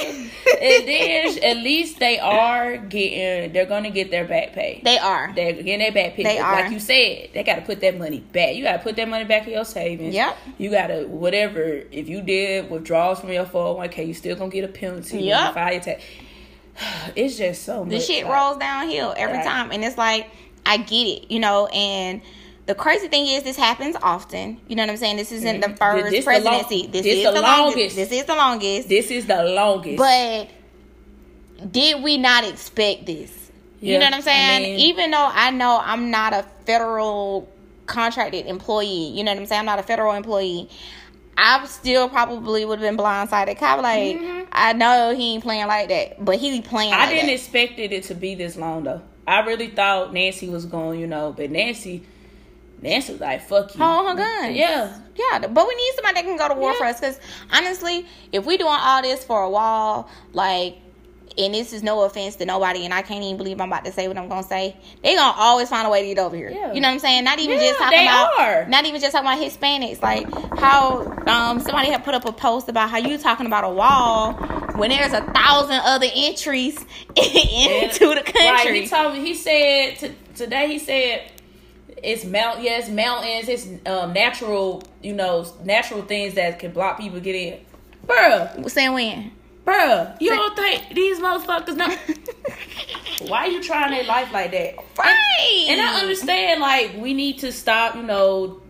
and 0.61 0.87
then 0.87 1.43
at 1.43 1.57
least 1.57 1.99
they 1.99 2.19
are 2.19 2.77
getting. 2.77 3.53
They're 3.53 3.65
gonna 3.65 3.91
get 3.91 4.11
their 4.11 4.25
back 4.25 4.53
pay. 4.53 4.81
they 4.83 4.97
are. 4.97 5.31
They're 5.35 5.53
getting 5.53 5.79
their 5.79 5.91
back 5.91 6.15
pay. 6.15 6.23
They 6.23 6.39
are. 6.39 6.53
Like 6.63 6.71
you 6.71 6.79
said, 6.79 7.29
they 7.33 7.43
got 7.43 7.55
to 7.55 7.61
put 7.61 7.81
that 7.81 7.97
money 7.97 8.19
back. 8.19 8.55
You 8.55 8.63
got 8.63 8.73
to 8.73 8.79
put 8.79 8.95
that 8.95 9.07
money 9.07 9.25
back 9.25 9.45
in 9.47 9.53
your 9.53 9.65
savings. 9.65 10.13
Yep. 10.15 10.37
You 10.57 10.71
got 10.71 10.87
to 10.87 11.05
whatever. 11.05 11.83
If 11.91 12.07
you 12.09 12.21
did 12.21 12.69
withdrawals 12.69 13.19
from 13.19 13.31
your 13.31 13.45
401k, 13.45 14.07
you 14.07 14.13
still 14.13 14.35
gonna 14.35 14.49
get 14.49 14.63
a 14.63 14.67
penalty. 14.67 15.17
you 15.19 15.25
Yep. 15.29 15.53
file 15.53 15.71
your 15.73 15.81
tax. 15.81 16.03
It's 17.15 17.38
just 17.38 17.63
so 17.63 17.84
much. 17.84 17.92
the 17.94 18.00
shit 18.00 18.25
like- 18.25 18.34
rolls 18.34 18.58
downhill 18.58 19.13
every 19.18 19.38
Right. 19.38 19.46
time 19.46 19.72
and 19.72 19.84
it's 19.84 19.98
like 19.98 20.30
i 20.65 20.77
get 20.77 21.06
it 21.08 21.32
you 21.32 21.39
know 21.39 21.68
and 21.68 22.22
the 22.65 22.74
crazy 22.75 23.08
thing 23.10 23.27
is 23.27 23.44
this 23.44 23.58
happens 23.58 23.96
often 24.01 24.60
you 24.68 24.75
know 24.75 24.84
what 24.84 24.89
i'm 24.89 24.98
saying 24.98 25.18
this 25.18 25.32
isn't 25.32 25.60
the 25.62 25.68
mm-hmm. 25.68 25.75
first 25.75 26.10
This 26.10 26.25
the 26.25 26.32
long- 26.32 26.42
presidency 26.42 26.88
this, 26.88 27.03
this 27.03 27.18
is 27.18 27.24
the 27.24 27.42
longest. 27.42 27.75
longest. 27.77 27.96
this 27.98 28.12
is 28.12 28.25
the 28.25 28.36
longest 28.36 28.89
This 28.89 29.12
is 29.12 29.25
the 29.25 29.44
longest. 29.44 29.98
but 29.98 30.50
did 31.72 32.03
we 32.03 32.18
not 32.18 32.44
expect 32.46 33.06
this 33.06 33.51
you 33.82 34.00
know 34.00 34.06
what 34.06 34.13
i'm 34.13 34.22
saying 34.22 34.63
I 34.63 34.65
mean- 34.65 34.80
even 34.80 35.12
though 35.12 35.30
i 35.34 35.51
know 35.51 35.80
i'm 35.84 36.10
not 36.12 36.34
a 36.34 36.44
federal 36.65 37.50
contracted 37.86 38.46
employee. 38.46 39.10
You 39.10 39.25
know 39.25 39.32
what 39.34 39.39
I'm 39.42 39.46
saying? 39.46 39.60
I'm 39.60 39.65
not 39.65 39.77
a 39.77 39.84
federal 39.84 40.13
employee. 40.13 40.70
I 41.37 41.65
still 41.65 42.09
probably 42.09 42.63
would 42.65 42.79
have 42.79 42.87
been 42.95 43.03
blindsided. 43.03 43.57
Kind 43.57 43.79
of 43.79 43.83
like, 43.83 44.47
I 44.51 44.73
know 44.73 45.15
he 45.15 45.33
ain't 45.33 45.43
playing 45.43 45.67
like 45.67 45.89
that, 45.89 46.23
but 46.23 46.37
he 46.37 46.61
playing. 46.61 46.91
Mm-hmm. 46.91 47.01
I 47.01 47.05
like 47.05 47.15
didn't 47.15 47.27
that. 47.27 47.33
expect 47.33 47.79
it 47.79 48.03
to 48.03 48.15
be 48.15 48.35
this 48.35 48.55
long 48.55 48.83
though. 48.83 49.01
I 49.27 49.39
really 49.41 49.69
thought 49.69 50.13
Nancy 50.13 50.49
was 50.49 50.65
going, 50.65 50.99
you 50.99 51.07
know, 51.07 51.33
but 51.35 51.49
Nancy, 51.49 52.03
Nancy 52.81 53.13
was 53.13 53.21
like, 53.21 53.47
"Fuck 53.47 53.73
you." 53.73 53.81
Hold 53.81 54.09
her 54.09 54.15
gun. 54.15 54.53
Yeah, 54.53 54.97
Yeah, 55.15 55.47
but 55.47 55.67
we 55.67 55.75
need 55.75 55.91
somebody 55.95 56.15
that 56.15 56.23
can 56.25 56.37
go 56.37 56.49
to 56.49 56.55
war 56.55 56.71
Yeah. 56.73 56.77
for 56.77 56.83
us. 56.85 56.99
Because 56.99 57.19
honestly, 57.51 58.05
if 58.33 58.45
we 58.45 58.57
doing 58.57 58.75
all 58.77 59.01
this 59.01 59.23
for 59.23 59.41
a 59.43 59.49
while, 59.49 60.09
like, 60.33 60.75
and 61.37 61.53
this 61.53 61.73
is 61.73 61.83
no 61.83 62.01
offense 62.03 62.35
to 62.37 62.45
nobody, 62.45 62.85
and 62.85 62.93
I 62.93 63.01
can't 63.01 63.23
even 63.23 63.37
believe 63.37 63.59
I'm 63.61 63.69
about 63.69 63.85
to 63.85 63.91
say 63.91 64.07
what 64.07 64.17
I'm 64.17 64.27
gonna 64.29 64.43
say. 64.43 64.75
They 65.03 65.15
gonna 65.15 65.37
always 65.37 65.69
find 65.69 65.87
a 65.87 65.89
way 65.89 66.01
to 66.01 66.07
get 66.07 66.19
over 66.19 66.35
here. 66.35 66.49
Yeah. 66.49 66.73
You 66.73 66.81
know 66.81 66.87
what 66.87 66.93
I'm 66.95 66.99
saying? 66.99 67.23
Not 67.23 67.39
even 67.39 67.57
Yeah, 67.59 67.67
just 67.67 67.79
talking 67.79 67.97
they 67.99 68.05
about, 68.05 68.39
are. 68.39 68.65
not 68.67 68.85
even 68.85 68.99
just 69.01 69.13
talking 69.13 69.27
about 69.27 69.43
Hispanics. 69.43 70.01
Like 70.01 70.27
how 70.59 71.01
um 71.27 71.59
somebody 71.59 71.89
had 71.89 72.03
put 72.03 72.13
up 72.13 72.25
a 72.25 72.31
post 72.31 72.69
about 72.69 72.89
how 72.89 72.97
you 72.97 73.17
talking 73.17 73.45
about 73.45 73.63
a 73.63 73.69
wall 73.69 74.33
when 74.75 74.89
there's 74.89 75.13
a 75.13 75.21
thousand 75.21 75.81
other 75.83 76.07
entries 76.13 76.77
into 77.15 78.07
the 78.09 78.21
country. 78.23 78.71
Right. 78.71 78.73
He 78.83 78.87
told 78.87 79.13
me. 79.13 79.21
He 79.21 79.33
said 79.35 79.95
t- 79.97 80.15
today. 80.35 80.67
He 80.67 80.79
said 80.79 81.29
it's 81.97 82.25
mount. 82.25 82.61
Yes, 82.61 82.89
mountains. 82.89 83.47
It's 83.47 83.67
um, 83.87 84.13
natural. 84.13 84.83
You 85.01 85.13
know, 85.13 85.45
natural 85.63 86.01
things 86.01 86.33
that 86.35 86.59
can 86.59 86.71
block 86.71 86.97
people 86.99 87.19
get 87.19 87.35
in. 87.35 87.59
Bruh, 88.07 88.69
Saying 88.69 88.93
when? 88.93 89.31
Bruh, 89.65 90.15
you 90.22 90.29
don't 90.29 90.55
think 90.55 90.93
these 90.93 91.20
motherfuckers 91.20 91.75
know? 91.75 91.96
Why 93.27 93.46
are 93.46 93.48
you 93.48 93.63
trying 93.63 93.91
their 93.91 94.03
life 94.03 94.32
like 94.34 94.51
that? 94.51 94.75
Right. 94.98 95.65
And 95.70 95.82
I 95.82 96.01
understand, 96.01 96.62
like, 96.62 96.96
we 96.98 97.13
need 97.13 97.39
to 97.39 97.51
stop, 97.51 97.96
you 97.96 98.03
know, 98.03 98.62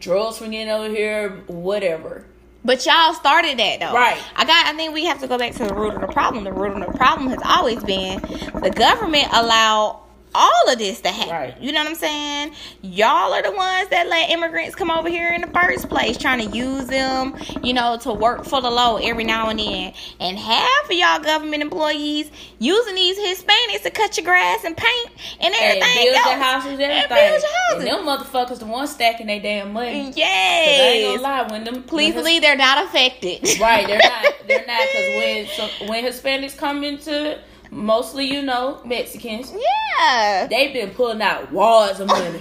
drugs 0.00 0.38
from 0.38 0.50
getting 0.50 0.70
over 0.72 0.88
here, 0.88 1.42
whatever. 1.46 2.26
But 2.64 2.86
y'all 2.86 3.12
started 3.12 3.58
that 3.58 3.80
though. 3.80 3.92
Right. 3.92 4.18
I 4.36 4.46
got 4.46 4.66
I 4.66 4.72
think 4.74 4.94
we 4.94 5.04
have 5.04 5.20
to 5.20 5.28
go 5.28 5.36
back 5.36 5.52
to 5.52 5.66
the 5.66 5.74
root 5.74 5.94
of 5.94 6.00
the 6.00 6.06
problem. 6.06 6.44
The 6.44 6.52
root 6.52 6.72
of 6.72 6.92
the 6.92 6.96
problem 6.96 7.28
has 7.28 7.40
always 7.44 7.84
been 7.84 8.20
the 8.62 8.72
government 8.74 9.28
allowed 9.32 10.00
all 10.34 10.68
of 10.68 10.78
this 10.78 11.00
to 11.02 11.08
happen. 11.10 11.32
Right. 11.32 11.60
You 11.60 11.72
know 11.72 11.80
what 11.80 11.88
I'm 11.88 11.94
saying? 11.94 12.52
Y'all 12.82 13.32
are 13.32 13.42
the 13.42 13.52
ones 13.52 13.88
that 13.90 14.06
let 14.08 14.30
immigrants 14.30 14.74
come 14.74 14.90
over 14.90 15.08
here 15.08 15.32
in 15.32 15.40
the 15.42 15.46
first 15.48 15.88
place, 15.88 16.16
trying 16.18 16.48
to 16.50 16.56
use 16.56 16.86
them, 16.86 17.36
you 17.62 17.72
know, 17.72 17.96
to 17.98 18.12
work 18.12 18.44
for 18.44 18.60
the 18.60 18.70
low 18.70 18.96
every 18.96 19.24
now 19.24 19.48
and 19.48 19.58
then. 19.58 19.92
And 20.20 20.38
half 20.38 20.84
of 20.86 20.92
y'all 20.92 21.20
government 21.20 21.62
employees 21.62 22.30
using 22.58 22.94
these 22.94 23.18
Hispanics 23.18 23.82
to 23.82 23.90
cut 23.90 24.16
your 24.16 24.24
grass 24.24 24.64
and 24.64 24.76
paint 24.76 25.10
and 25.40 25.54
everything. 25.54 25.82
And 25.82 26.04
build 26.04 26.16
else. 26.16 26.26
your 26.26 26.36
houses, 26.36 26.72
everything. 26.72 26.90
And 26.90 27.08
build 27.08 27.42
your 27.42 27.50
houses. 27.68 27.78
And 27.78 27.86
them 27.86 28.06
motherfuckers 28.06 28.58
the 28.58 28.66
ones 28.66 28.90
stacking 28.90 29.26
their 29.26 29.40
damn 29.40 29.72
money. 29.72 30.04
'Cause 30.06 30.16
I 30.18 30.20
ain't 30.22 31.16
gonna 31.16 31.22
lie, 31.22 31.42
when 31.50 31.64
them 31.64 31.82
Please 31.84 32.14
when 32.14 32.24
believe 32.24 32.42
they're 32.42 32.56
not 32.56 32.84
affected. 32.84 33.42
Right, 33.60 33.86
they're 33.86 33.98
not. 33.98 34.34
They're 34.48 34.66
not 34.66 34.80
because 34.82 35.08
when 35.16 35.46
so, 35.46 35.86
when 35.86 36.04
Hispanics 36.04 36.56
come 36.56 36.82
into 36.84 37.38
mostly, 37.74 38.26
you 38.32 38.42
know, 38.42 38.80
Mexicans, 38.84 39.52
Yeah. 40.00 40.46
they've 40.46 40.72
been 40.72 40.90
pulling 40.90 41.20
out 41.22 41.52
wads 41.52 42.00
of 42.00 42.08
money, 42.08 42.40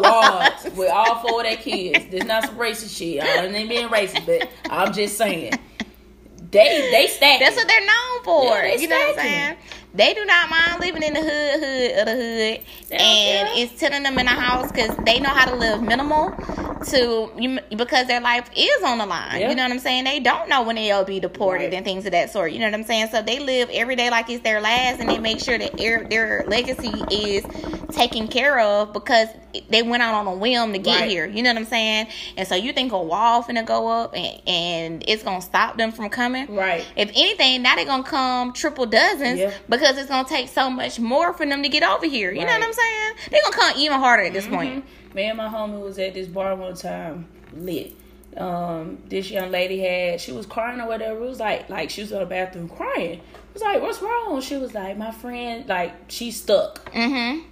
wads 0.00 0.64
with 0.76 0.90
all 0.90 1.16
four 1.26 1.40
of 1.40 1.46
their 1.46 1.56
kids. 1.56 2.06
There's 2.10 2.24
not 2.24 2.44
some 2.44 2.56
racist 2.56 2.96
shit. 2.96 3.22
I 3.22 3.46
ain't 3.46 3.68
being 3.68 3.88
racist, 3.88 4.26
but 4.26 4.48
I'm 4.70 4.92
just 4.92 5.16
saying 5.18 5.52
they 6.50 6.88
they 6.90 7.06
stack. 7.08 7.40
That's 7.40 7.56
what 7.56 7.66
they're 7.66 7.86
known 7.86 8.22
for. 8.24 8.54
Yeah, 8.54 8.74
you 8.76 8.88
know 8.88 8.98
what 8.98 9.18
I'm 9.18 9.24
saying? 9.24 9.56
They 9.96 10.14
do 10.14 10.24
not 10.24 10.50
mind 10.50 10.80
living 10.80 11.02
in 11.02 11.14
the 11.14 11.20
hood, 11.20 11.60
hood 11.60 11.98
of 12.00 12.06
the 12.06 12.12
hood, 12.12 12.60
and 12.92 13.48
it's 13.58 13.78
telling 13.80 14.02
them 14.02 14.18
in 14.18 14.26
a 14.26 14.30
house 14.30 14.70
because 14.70 14.94
they 15.04 15.18
know 15.20 15.30
how 15.30 15.46
to 15.50 15.56
live 15.56 15.82
minimal 15.82 16.32
to 16.88 17.30
you 17.38 17.58
because 17.76 18.06
their 18.06 18.20
life 18.20 18.48
is 18.56 18.82
on 18.82 18.98
the 18.98 19.06
line. 19.06 19.40
Yeah. 19.40 19.48
You 19.48 19.54
know 19.56 19.62
what 19.62 19.72
I'm 19.72 19.78
saying? 19.78 20.04
They 20.04 20.20
don't 20.20 20.48
know 20.48 20.62
when 20.62 20.76
they'll 20.76 21.04
be 21.04 21.18
deported 21.20 21.64
Right. 21.66 21.74
and 21.74 21.84
things 21.84 22.04
of 22.06 22.12
that 22.12 22.30
sort. 22.30 22.52
You 22.52 22.58
know 22.60 22.66
what 22.66 22.74
I'm 22.74 22.84
saying? 22.84 23.08
So 23.10 23.22
they 23.22 23.38
live 23.38 23.70
every 23.72 23.96
day 23.96 24.10
like 24.10 24.28
it's 24.28 24.42
their 24.42 24.60
last, 24.60 25.00
and 25.00 25.08
they 25.08 25.18
make 25.18 25.40
sure 25.40 25.56
that 25.58 25.76
their, 25.76 26.04
their 26.04 26.44
legacy 26.46 26.92
is 27.10 27.44
taken 27.94 28.28
care 28.28 28.58
of 28.60 28.92
because 28.92 29.28
they 29.70 29.82
went 29.82 30.02
out 30.02 30.14
on 30.14 30.26
a 30.26 30.34
whim 30.34 30.72
to 30.74 30.78
get 30.78 31.00
Right. 31.00 31.10
here. 31.10 31.26
You 31.26 31.42
know 31.42 31.50
what 31.50 31.58
I'm 31.60 31.64
saying? 31.66 32.08
And 32.36 32.46
so 32.46 32.54
you 32.54 32.72
think 32.72 32.92
a 32.92 33.00
wall 33.00 33.42
finna 33.42 33.64
go 33.64 33.88
up 33.88 34.14
and, 34.14 34.40
and 34.46 35.04
it's 35.08 35.22
gonna 35.22 35.40
stop 35.40 35.78
them 35.78 35.92
from 35.92 36.10
coming? 36.10 36.54
Right. 36.54 36.84
If 36.96 37.10
anything, 37.14 37.62
now 37.62 37.76
they're 37.76 37.84
gonna 37.86 38.02
come 38.02 38.52
triple 38.52 38.86
dozens 38.86 39.38
Yeah. 39.38 39.52
because 39.68 39.85
it's 39.96 40.08
gonna 40.08 40.28
take 40.28 40.48
so 40.48 40.68
much 40.70 40.98
more 40.98 41.32
for 41.32 41.46
them 41.46 41.62
to 41.62 41.68
get 41.68 41.82
over 41.82 42.06
here. 42.06 42.32
You 42.32 42.40
know 42.40 42.46
what 42.52 42.62
I'm 42.62 42.72
saying? 42.72 43.12
They're 43.30 43.40
gonna 43.42 43.56
come 43.56 43.72
even 43.78 43.98
harder 44.00 44.24
at 44.24 44.32
this 44.32 44.46
point. 44.46 44.84
Mhm. 44.84 45.14
Me 45.14 45.22
and 45.24 45.36
my 45.38 45.48
homie 45.48 45.80
was 45.80 45.98
at 45.98 46.14
this 46.14 46.26
bar 46.26 46.54
one 46.56 46.74
time, 46.74 47.28
lit. 47.54 47.92
Um, 48.36 48.98
this 49.08 49.30
young 49.30 49.50
lady 49.50 49.78
had 49.80 50.20
she 50.20 50.32
was 50.32 50.44
crying 50.44 50.80
or 50.80 50.86
whatever. 50.88 51.24
It 51.24 51.28
was 51.28 51.40
like 51.40 51.70
like 51.70 51.88
she 51.90 52.02
was 52.02 52.12
in 52.12 52.18
the 52.18 52.26
bathroom 52.26 52.68
crying. 52.68 53.12
It 53.20 53.54
was 53.54 53.62
like, 53.62 53.80
what's 53.80 54.02
wrong? 54.02 54.40
She 54.42 54.56
was 54.58 54.74
like, 54.74 54.98
my 54.98 55.10
friend, 55.10 55.66
like 55.68 55.92
she's 56.08 56.36
stuck 56.42 56.92
Mm-hmm. 56.92 57.46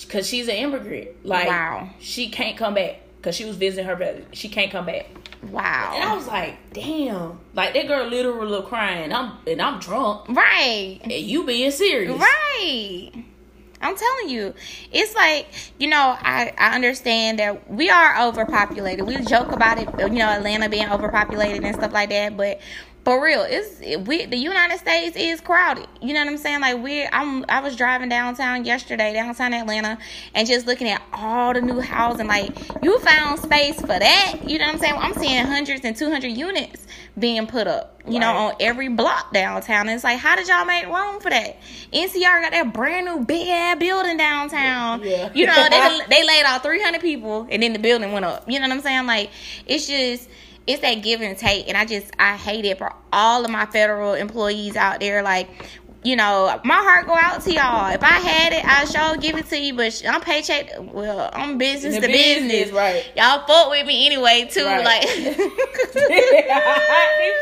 because 0.00 0.26
she's 0.26 0.48
an 0.48 0.54
immigrant. 0.56 1.08
Like 1.26 1.48
Wow. 1.48 1.90
she 2.00 2.30
can't 2.30 2.56
come 2.56 2.72
back 2.74 3.00
because 3.20 3.36
she 3.36 3.44
was 3.44 3.56
visiting 3.56 3.84
her 3.86 3.96
brother. 3.96 4.22
She 4.32 4.48
can't 4.48 4.70
come 4.72 4.86
back. 4.86 5.06
Wow. 5.50 5.92
And 5.94 6.04
I 6.04 6.14
was 6.14 6.26
like, 6.26 6.56
damn, 6.72 7.38
like 7.54 7.74
that 7.74 7.86
girl 7.86 8.06
literally 8.06 8.62
crying. 8.62 9.12
I'm 9.12 9.32
and 9.46 9.60
I'm 9.60 9.78
drunk, 9.78 10.28
Right. 10.28 10.98
and 11.02 11.12
you 11.12 11.44
being 11.44 11.70
serious, 11.70 12.18
Right. 12.18 13.10
I'm 13.82 13.96
telling 13.96 14.28
you, 14.28 14.52
it's 14.92 15.14
like 15.14 15.48
you 15.78 15.88
know. 15.88 16.14
I 16.20 16.52
I 16.58 16.74
understand 16.74 17.38
that 17.38 17.70
we 17.70 17.88
are 17.88 18.20
overpopulated. 18.28 19.06
We 19.06 19.16
joke 19.24 19.52
about 19.52 19.78
it, 19.78 19.88
you 19.98 20.18
know, 20.18 20.26
Atlanta 20.28 20.68
being 20.68 20.90
overpopulated 20.90 21.64
and 21.64 21.74
stuff 21.74 21.90
like 21.92 22.10
that. 22.10 22.36
But 22.36 22.60
for 23.04 23.22
real, 23.24 23.46
it's 23.48 23.80
we 24.06 24.26
the 24.26 24.36
United 24.36 24.78
States 24.78 25.16
is 25.16 25.40
crowded. 25.40 25.86
You 26.02 26.12
know 26.12 26.20
what 26.20 26.28
I'm 26.28 26.36
saying? 26.36 26.60
Like 26.60 26.82
we, 26.82 27.06
I'm 27.06 27.46
I 27.48 27.60
was 27.60 27.74
driving 27.74 28.10
downtown 28.10 28.64
yesterday, 28.64 29.12
downtown 29.14 29.54
Atlanta, 29.54 29.98
and 30.34 30.46
just 30.46 30.66
looking 30.66 30.88
at 30.88 31.02
all 31.12 31.54
the 31.54 31.62
new 31.62 31.80
housing. 31.80 32.26
Like 32.26 32.50
you 32.82 32.98
found 32.98 33.40
space 33.40 33.80
for 33.80 33.86
that. 33.86 34.40
You 34.44 34.58
know 34.58 34.66
what 34.66 34.74
I'm 34.74 34.80
saying? 34.80 34.94
I'm 34.98 35.14
seeing 35.14 35.44
hundreds 35.46 35.84
and 35.84 35.96
two 35.96 36.10
hundred 36.10 36.30
units 36.30 36.86
being 37.18 37.46
put 37.46 37.66
up. 37.66 38.00
You 38.06 38.18
know, 38.18 38.32
on 38.32 38.54
every 38.60 38.88
block 38.88 39.32
downtown. 39.32 39.82
And 39.82 39.90
it's 39.90 40.04
like, 40.04 40.18
how 40.18 40.34
did 40.34 40.48
y'all 40.48 40.64
make 40.64 40.86
room 40.86 41.20
for 41.20 41.28
that? 41.30 41.58
NCR 41.92 42.42
got 42.42 42.50
that 42.52 42.72
brand 42.72 43.06
new 43.06 43.24
big 43.24 43.46
ass 43.46 43.78
building 43.78 44.16
downtown. 44.16 45.02
Yeah. 45.02 45.30
You 45.34 45.46
know, 45.46 45.68
they 45.70 46.00
they 46.08 46.26
laid 46.26 46.44
out 46.44 46.62
300 46.62 47.00
people 47.00 47.46
and 47.50 47.62
then 47.62 47.72
the 47.72 47.78
building 47.78 48.12
went 48.12 48.24
up. 48.24 48.48
You 48.48 48.58
know 48.58 48.68
what 48.68 48.74
I'm 48.74 48.82
saying? 48.82 49.06
Like, 49.06 49.30
it's 49.66 49.86
just, 49.86 50.28
it's 50.70 50.82
that 50.82 51.02
give 51.02 51.20
and 51.20 51.36
take. 51.36 51.68
And 51.68 51.76
I 51.76 51.84
just, 51.84 52.10
I 52.18 52.36
hate 52.36 52.64
it 52.64 52.78
for 52.78 52.92
all 53.12 53.44
of 53.44 53.50
my 53.50 53.66
federal 53.66 54.14
employees 54.14 54.76
out 54.76 55.00
there. 55.00 55.22
Like, 55.22 55.48
you 56.02 56.16
know, 56.16 56.58
my 56.64 56.76
heart 56.76 57.06
go 57.06 57.14
out 57.14 57.42
to 57.42 57.52
y'all. 57.52 57.92
If 57.92 58.02
I 58.02 58.18
had 58.20 58.52
it, 58.54 58.64
I'd 58.64 58.88
sure 58.88 59.16
give 59.20 59.36
it 59.36 59.48
to 59.50 59.58
you. 59.58 59.74
But 59.74 60.02
I'm 60.08 60.20
paycheck, 60.22 60.70
well, 60.78 61.28
I'm 61.34 61.58
business 61.58 61.94
The 61.96 62.00
to 62.02 62.06
business. 62.06 62.52
business, 62.52 62.72
right. 62.74 63.04
Y'all 63.16 63.46
fuck 63.46 63.68
with 63.70 63.86
me 63.86 64.06
anyway, 64.06 64.48
too. 64.50 64.64
Right. 64.64 64.82
Like, 64.84 65.02
These 65.02 65.34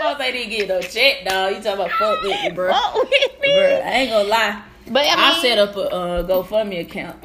folks 0.01 0.21
ain't 0.21 0.35
didn't 0.35 0.51
get 0.51 0.69
no 0.69 0.81
check, 0.81 1.25
dog. 1.25 1.53
You 1.55 1.63
talking 1.63 1.73
about 1.73 1.91
fuck 1.93 2.21
with 2.23 2.43
me, 2.43 2.51
bro? 2.51 2.73
fuck 2.73 2.95
with 2.95 3.11
me. 3.41 3.49
Bruh, 3.49 3.83
I 3.85 3.91
ain't 3.91 4.11
gonna 4.11 4.29
lie. 4.29 4.63
But 4.91 5.03
I 5.07 5.11
mean, 5.17 5.19
I 5.19 5.39
set 5.43 5.59
up 5.59 5.77
a 5.77 5.81
uh, 5.91 6.23
GoFundMe 6.27 6.81
account. 6.81 7.23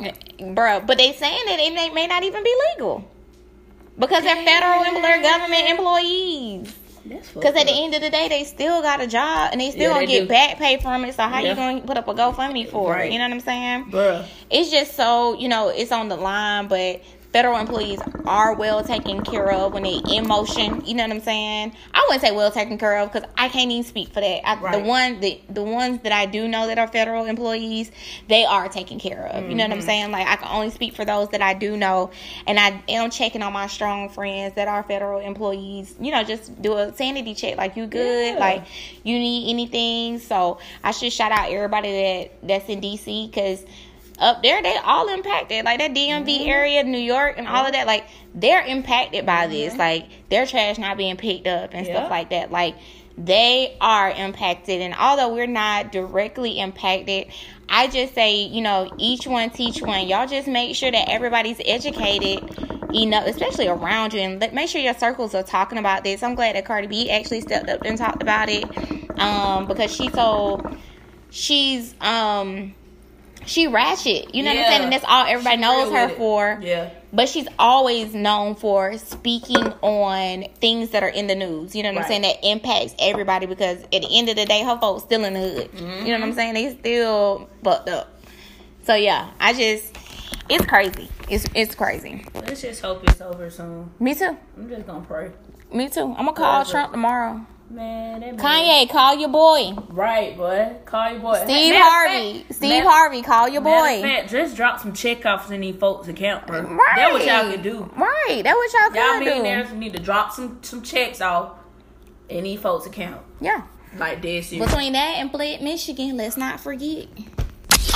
bro. 0.53 0.81
but 0.81 0.97
they 0.97 1.13
saying 1.13 1.45
that 1.45 1.59
it 1.59 1.93
may 1.93 2.07
not 2.07 2.23
even 2.23 2.43
be 2.43 2.53
legal 2.75 3.09
because 3.97 4.23
they're 4.23 4.43
federal 4.43 4.83
and 4.83 5.03
they're 5.03 5.21
government 5.21 5.69
employees. 5.69 6.73
Because 7.05 7.53
at 7.55 7.65
the 7.67 7.73
end 7.73 7.93
of 7.93 8.01
the 8.01 8.09
day, 8.09 8.29
they 8.29 8.45
still 8.45 8.81
got 8.81 9.01
a 9.01 9.07
job 9.07 9.49
and 9.51 9.59
they 9.59 9.71
still 9.71 9.83
Yeah, 9.83 9.89
gonna 9.89 9.99
they 10.05 10.11
get 10.13 10.21
do. 10.21 10.27
back 10.27 10.57
pay 10.57 10.77
from 10.77 11.03
it. 11.03 11.13
So 11.15 11.23
how 11.23 11.39
Yeah. 11.39 11.49
you 11.49 11.55
gonna 11.55 11.81
put 11.81 11.97
up 11.97 12.07
a 12.07 12.13
GoFundMe 12.13 12.69
for 12.69 12.97
it? 12.97 13.11
You 13.11 13.19
know 13.19 13.25
what 13.25 13.33
I'm 13.33 13.39
saying? 13.41 13.85
bruh. 13.91 14.25
It's 14.49 14.71
just 14.71 14.95
so 14.95 15.33
you 15.37 15.49
know 15.49 15.67
it's 15.67 15.91
on 15.91 16.07
the 16.07 16.15
line, 16.15 16.67
but 16.67 17.01
federal 17.33 17.57
employees 17.57 17.99
are 18.25 18.55
well 18.55 18.83
taken 18.83 19.23
care 19.23 19.51
of 19.51 19.73
when 19.73 19.83
they 19.83 19.95
in 20.07 20.27
motion. 20.27 20.85
You 20.85 20.93
know 20.95 21.03
what 21.03 21.11
I'm 21.11 21.21
saying? 21.21 21.73
I 21.93 22.05
wouldn't 22.07 22.21
say 22.21 22.31
well 22.31 22.51
taken 22.51 22.77
care 22.77 22.99
of 22.99 23.11
because 23.11 23.27
I 23.37 23.49
can't 23.49 23.71
even 23.71 23.83
speak 23.83 24.09
for 24.13 24.21
that. 24.21 24.47
I, 24.47 24.55
The 24.71 24.79
one 24.79 25.19
the 25.19 25.41
the 25.49 25.63
ones 25.63 26.01
that 26.03 26.11
I 26.13 26.25
do 26.27 26.47
know 26.47 26.67
that 26.67 26.77
are 26.79 26.87
federal 26.87 27.25
employees, 27.25 27.91
they 28.29 28.45
are 28.45 28.69
taken 28.69 28.99
care 28.99 29.25
of. 29.27 29.49
You 29.49 29.55
know 29.55 29.63
Mm-hmm. 29.63 29.71
what 29.71 29.77
I'm 29.77 29.81
saying? 29.81 30.11
Like 30.11 30.27
I 30.27 30.35
can 30.37 30.47
only 30.49 30.69
speak 30.69 30.95
for 30.95 31.05
those 31.05 31.29
that 31.29 31.41
I 31.41 31.53
do 31.53 31.75
know, 31.75 32.11
and 32.47 32.59
I 32.59 32.81
am 32.87 33.09
checking 33.09 33.41
on 33.41 33.51
my 33.53 33.67
strong 33.67 34.09
friends 34.09 34.55
that 34.55 34.67
are 34.67 34.83
federal 34.83 35.19
employees. 35.19 35.95
You 35.99 36.11
know, 36.11 36.23
just 36.23 36.61
do 36.61 36.77
a 36.77 36.93
sanity 36.93 37.33
check. 37.33 37.57
Like 37.57 37.75
you 37.75 37.87
good? 37.87 38.35
Yeah. 38.35 38.39
Like 38.39 38.65
you 39.03 39.17
need 39.19 39.49
anything? 39.49 40.19
So 40.19 40.59
I 40.83 40.91
should 40.91 41.11
shout 41.11 41.31
out 41.31 41.51
everybody 41.51 41.91
that 41.91 42.47
that's 42.47 42.69
in 42.69 42.79
DC 42.81 43.29
because 43.29 43.65
up 44.19 44.43
there 44.43 44.61
they 44.61 44.77
all 44.77 45.09
impacted. 45.09 45.65
Like 45.65 45.79
that 45.79 45.93
dmv 45.93 46.25
Mm-hmm. 46.25 46.49
area 46.49 46.83
new 46.83 46.97
york 46.97 47.35
and 47.37 47.47
all 47.47 47.65
of 47.65 47.73
that 47.73 47.87
like 47.87 48.05
they're 48.35 48.63
impacted 48.65 49.25
by 49.25 49.47
this. 49.47 49.75
Like 49.75 50.07
their 50.29 50.45
trash 50.45 50.77
not 50.77 50.97
being 50.97 51.17
picked 51.17 51.47
up 51.47 51.71
and 51.73 51.85
stuff 51.85 52.09
like 52.09 52.29
that. 52.31 52.51
Like 52.51 52.75
they 53.17 53.77
are 53.79 54.09
impacted. 54.11 54.81
And 54.81 54.93
although 54.95 55.33
we're 55.33 55.47
not 55.47 55.91
directly 55.91 56.59
impacted 56.59 57.27
i 57.69 57.87
just 57.87 58.13
say 58.13 58.43
you 58.43 58.61
know 58.61 58.91
each 58.97 59.25
one 59.25 59.49
teach 59.49 59.81
one. 59.81 60.07
Y'all 60.07 60.27
just 60.27 60.47
make 60.47 60.75
sure 60.75 60.91
that 60.91 61.09
everybody's 61.09 61.61
educated 61.65 62.43
enough, 62.93 63.25
especially 63.25 63.67
around 63.67 64.13
you, 64.13 64.19
and 64.19 64.39
let, 64.41 64.53
make 64.53 64.69
sure 64.69 64.81
your 64.81 64.93
circles 64.93 65.33
are 65.33 65.43
talking 65.43 65.77
about 65.77 66.03
this. 66.03 66.21
I'm 66.21 66.35
glad 66.35 66.55
that 66.55 66.65
Cardi 66.65 66.87
B 66.87 67.09
actually 67.09 67.41
stepped 67.41 67.69
up 67.69 67.81
and 67.83 67.97
talked 67.97 68.21
about 68.21 68.49
it 68.49 68.65
um, 69.19 69.65
because 69.67 69.95
she's 69.95 70.13
so 70.13 70.61
she's 71.31 71.95
um 72.01 72.75
she 73.45 73.67
ratchet. 73.67 74.33
You 74.35 74.43
know 74.43 74.49
what 74.53 74.59
I'm 74.59 74.65
saying? 74.71 74.81
And 74.83 74.91
that's 74.93 75.05
all 75.07 75.25
everybody 75.25 75.55
She 75.57 75.61
knows 75.61 75.91
her 75.91 76.09
it. 76.09 76.17
for. 76.17 76.59
Yeah. 76.61 76.89
But 77.11 77.29
she's 77.29 77.47
always 77.59 78.13
known 78.15 78.55
for 78.55 78.97
speaking 78.97 79.57
on 79.81 80.45
things 80.59 80.89
that 80.91 81.03
are 81.03 81.09
in 81.09 81.27
the 81.27 81.35
news. 81.35 81.75
You 81.75 81.83
know 81.83 81.93
what 81.93 82.01
I'm 82.03 82.07
saying? 82.07 82.21
That 82.23 82.37
impacts 82.43 82.95
everybody 82.99 83.45
because 83.45 83.83
at 83.83 83.91
the 83.91 84.07
end 84.11 84.29
of 84.29 84.35
the 84.35 84.45
day, 84.45 84.63
her 84.63 84.79
folks 84.79 85.03
still 85.03 85.23
in 85.23 85.33
the 85.33 85.39
hood. 85.39 85.69
You 85.73 85.81
know 85.81 85.87
what 85.93 86.05
Mm-hmm. 86.07 86.23
I'm 86.23 86.33
saying? 86.33 86.53
They 86.55 86.75
still 86.75 87.49
fucked 87.63 87.89
up. 87.89 88.19
So 88.83 88.95
yeah, 88.95 89.29
I 89.39 89.53
just 89.53 89.95
it's 90.49 90.65
crazy. 90.65 91.09
It's 91.29 91.45
it's 91.55 91.75
crazy. 91.75 92.25
Let's 92.33 92.61
just 92.61 92.81
hope 92.81 93.03
it's 93.07 93.21
over 93.21 93.49
soon. 93.49 93.91
Me 93.99 94.13
too. 94.15 94.35
I'm 94.57 94.69
just 94.69 94.85
gonna 94.87 95.05
pray. 95.05 95.31
Me 95.71 95.87
too. 95.89 96.01
I'm 96.17 96.25
gonna 96.25 96.33
call 96.33 96.65
Trump 96.65 96.91
tomorrow. 96.91 97.45
Man, 97.73 98.19
that 98.21 98.37
Kanye, 98.37 98.87
call 98.89 99.15
your 99.17 99.29
boy. 99.29 99.73
Right, 99.89 100.37
boy. 100.37 100.75
Call 100.85 101.11
your 101.11 101.19
boy. 101.21 101.41
Steve 101.43 101.73
Matter 101.73 101.83
Harvey. 101.83 102.39
fact- 102.43 102.53
Steve 102.55 102.69
matter- 102.69 102.89
Harvey, 102.89 103.21
call 103.23 103.49
your 103.49 103.61
boy. 103.61 104.01
fact, 104.01 104.29
just 104.29 104.55
drop 104.55 104.79
some 104.79 104.93
check 104.93 105.25
offs 105.25 105.49
in 105.49 105.61
these 105.61 105.75
folks' 105.75 106.07
account, 106.07 106.45
bro. 106.45 106.61
Right. 106.61 106.93
That's 106.95 107.13
what 107.13 107.25
y'all 107.25 107.51
can 107.51 107.63
do. 107.63 107.91
Right. 107.97 108.41
That's 108.43 108.55
what 108.55 108.73
y'all 108.73 108.91
can 108.91 108.93
do. 108.93 108.99
Y'all 108.99 109.19
millionaires 109.37 109.71
need 109.73 109.93
to 109.93 109.99
drop 110.01 110.31
some 110.31 110.59
some 110.61 110.83
checks 110.83 111.19
off 111.19 111.53
in 112.29 112.43
these 112.43 112.59
folks' 112.59 112.85
account. 112.85 113.21
Yeah. 113.41 113.63
Like 113.97 114.21
this. 114.21 114.49
Between 114.51 114.93
that 114.93 115.15
and 115.17 115.31
Flint, 115.31 115.61
Michigan, 115.63 116.15
let's 116.17 116.37
not 116.37 116.59
forget. 116.59 117.07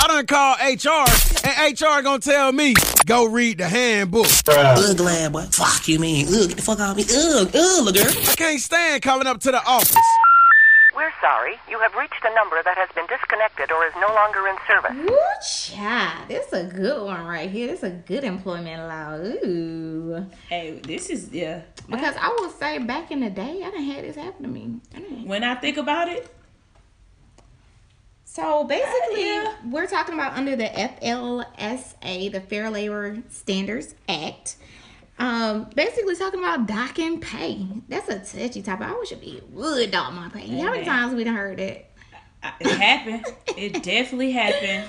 I 0.00 0.06
done 0.06 0.26
call 0.26 0.54
HR, 0.54 1.06
and 1.44 1.80
HR 1.80 2.02
gonna 2.02 2.18
tell 2.18 2.52
me, 2.52 2.74
go 3.06 3.24
read 3.26 3.58
the 3.58 3.68
handbook. 3.68 4.26
Ugh, 4.48 5.00
lad, 5.00 5.32
boy. 5.32 5.42
Fuck 5.50 5.88
you, 5.88 5.98
mean. 5.98 6.26
Ugh, 6.28 6.48
get 6.48 6.56
the 6.56 6.62
fuck 6.62 6.80
out 6.80 6.90
of 6.90 6.96
me. 6.96 7.04
Ugh, 7.04 7.50
ugh, 7.54 7.94
girl. 7.94 8.06
I 8.08 8.34
can't 8.36 8.60
stand 8.60 9.02
calling 9.02 9.26
up 9.26 9.40
to 9.40 9.50
the 9.50 9.64
office. 9.64 9.96
We're 10.94 11.12
sorry. 11.20 11.54
You 11.70 11.78
have 11.78 11.94
reached 11.94 12.24
a 12.24 12.34
number 12.34 12.60
that 12.64 12.76
has 12.76 12.88
been 12.92 13.06
disconnected 13.06 13.70
or 13.70 13.86
is 13.86 13.92
no 14.00 14.12
longer 14.14 14.48
in 14.48 14.56
service. 14.66 15.10
Ooh, 15.10 15.76
child. 15.76 16.28
This 16.28 16.46
is 16.48 16.52
a 16.52 16.64
good 16.64 17.04
one 17.04 17.24
right 17.24 17.48
here. 17.48 17.68
This 17.68 17.78
is 17.78 17.84
a 17.84 17.90
good 17.90 18.24
employment 18.24 18.82
law. 18.82 19.14
Ooh. 19.14 20.26
Hey, 20.48 20.80
this 20.82 21.08
is 21.08 21.30
yeah. 21.32 21.62
Because 21.88 22.16
I 22.20 22.36
would 22.40 22.50
say 22.58 22.78
back 22.78 23.12
in 23.12 23.20
the 23.20 23.30
day, 23.30 23.62
I 23.64 23.70
done 23.70 23.82
had 23.84 24.04
this 24.04 24.16
happen 24.16 24.42
to 24.42 24.48
me. 24.48 24.80
I 24.92 24.98
When 25.24 25.44
I 25.44 25.54
think 25.54 25.76
about 25.76 26.08
it, 26.08 26.28
So 28.38 28.62
basically, 28.62 29.26
Yeah. 29.26 29.52
we're 29.68 29.88
talking 29.88 30.14
about 30.14 30.34
under 30.34 30.54
the 30.54 30.68
FLSA, 30.68 32.30
the 32.30 32.40
Fair 32.40 32.70
Labor 32.70 33.18
Standards 33.30 33.96
Act. 34.08 34.56
Um, 35.18 35.68
basically 35.74 36.14
talking 36.14 36.38
about 36.38 36.68
docking 36.68 37.18
pay. 37.20 37.66
That's 37.88 38.08
a 38.08 38.20
touchy 38.20 38.62
topic. 38.62 38.86
I 38.86 38.92
wish 38.96 39.10
it 39.10 39.50
would 39.50 39.90
dock 39.90 40.12
my 40.12 40.28
pay. 40.28 40.46
How 40.60 40.70
many 40.70 40.84
times 40.84 41.16
we 41.16 41.24
done 41.24 41.34
heard 41.34 41.58
that? 41.58 41.90
I- 42.40 42.52
it 42.60 42.66
happened. 42.78 43.26
it 43.56 43.82
definitely 43.82 44.30
happened. 44.30 44.84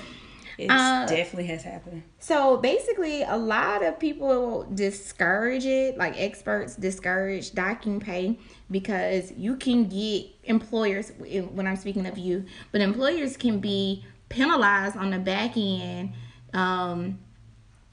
It 0.60 0.70
Uh, 0.70 1.06
definitely 1.06 1.46
has 1.46 1.62
happened. 1.62 2.02
So 2.18 2.58
basically, 2.58 3.22
a 3.22 3.36
lot 3.36 3.82
of 3.82 3.98
people 3.98 4.66
discourage 4.74 5.64
it, 5.64 5.96
like 5.96 6.14
experts 6.20 6.76
discourage 6.76 7.52
docking 7.54 7.98
pay 8.00 8.38
because 8.70 9.32
you 9.32 9.56
can 9.56 9.84
get 9.88 10.26
employers, 10.44 11.12
when 11.18 11.66
I'm 11.66 11.76
speaking 11.76 12.06
of 12.06 12.18
you, 12.18 12.44
but 12.72 12.80
employers 12.82 13.36
can 13.38 13.60
be 13.60 14.04
penalized 14.28 14.96
on 14.96 15.10
the 15.10 15.18
back 15.18 15.56
end, 15.56 16.12
um, 16.52 17.18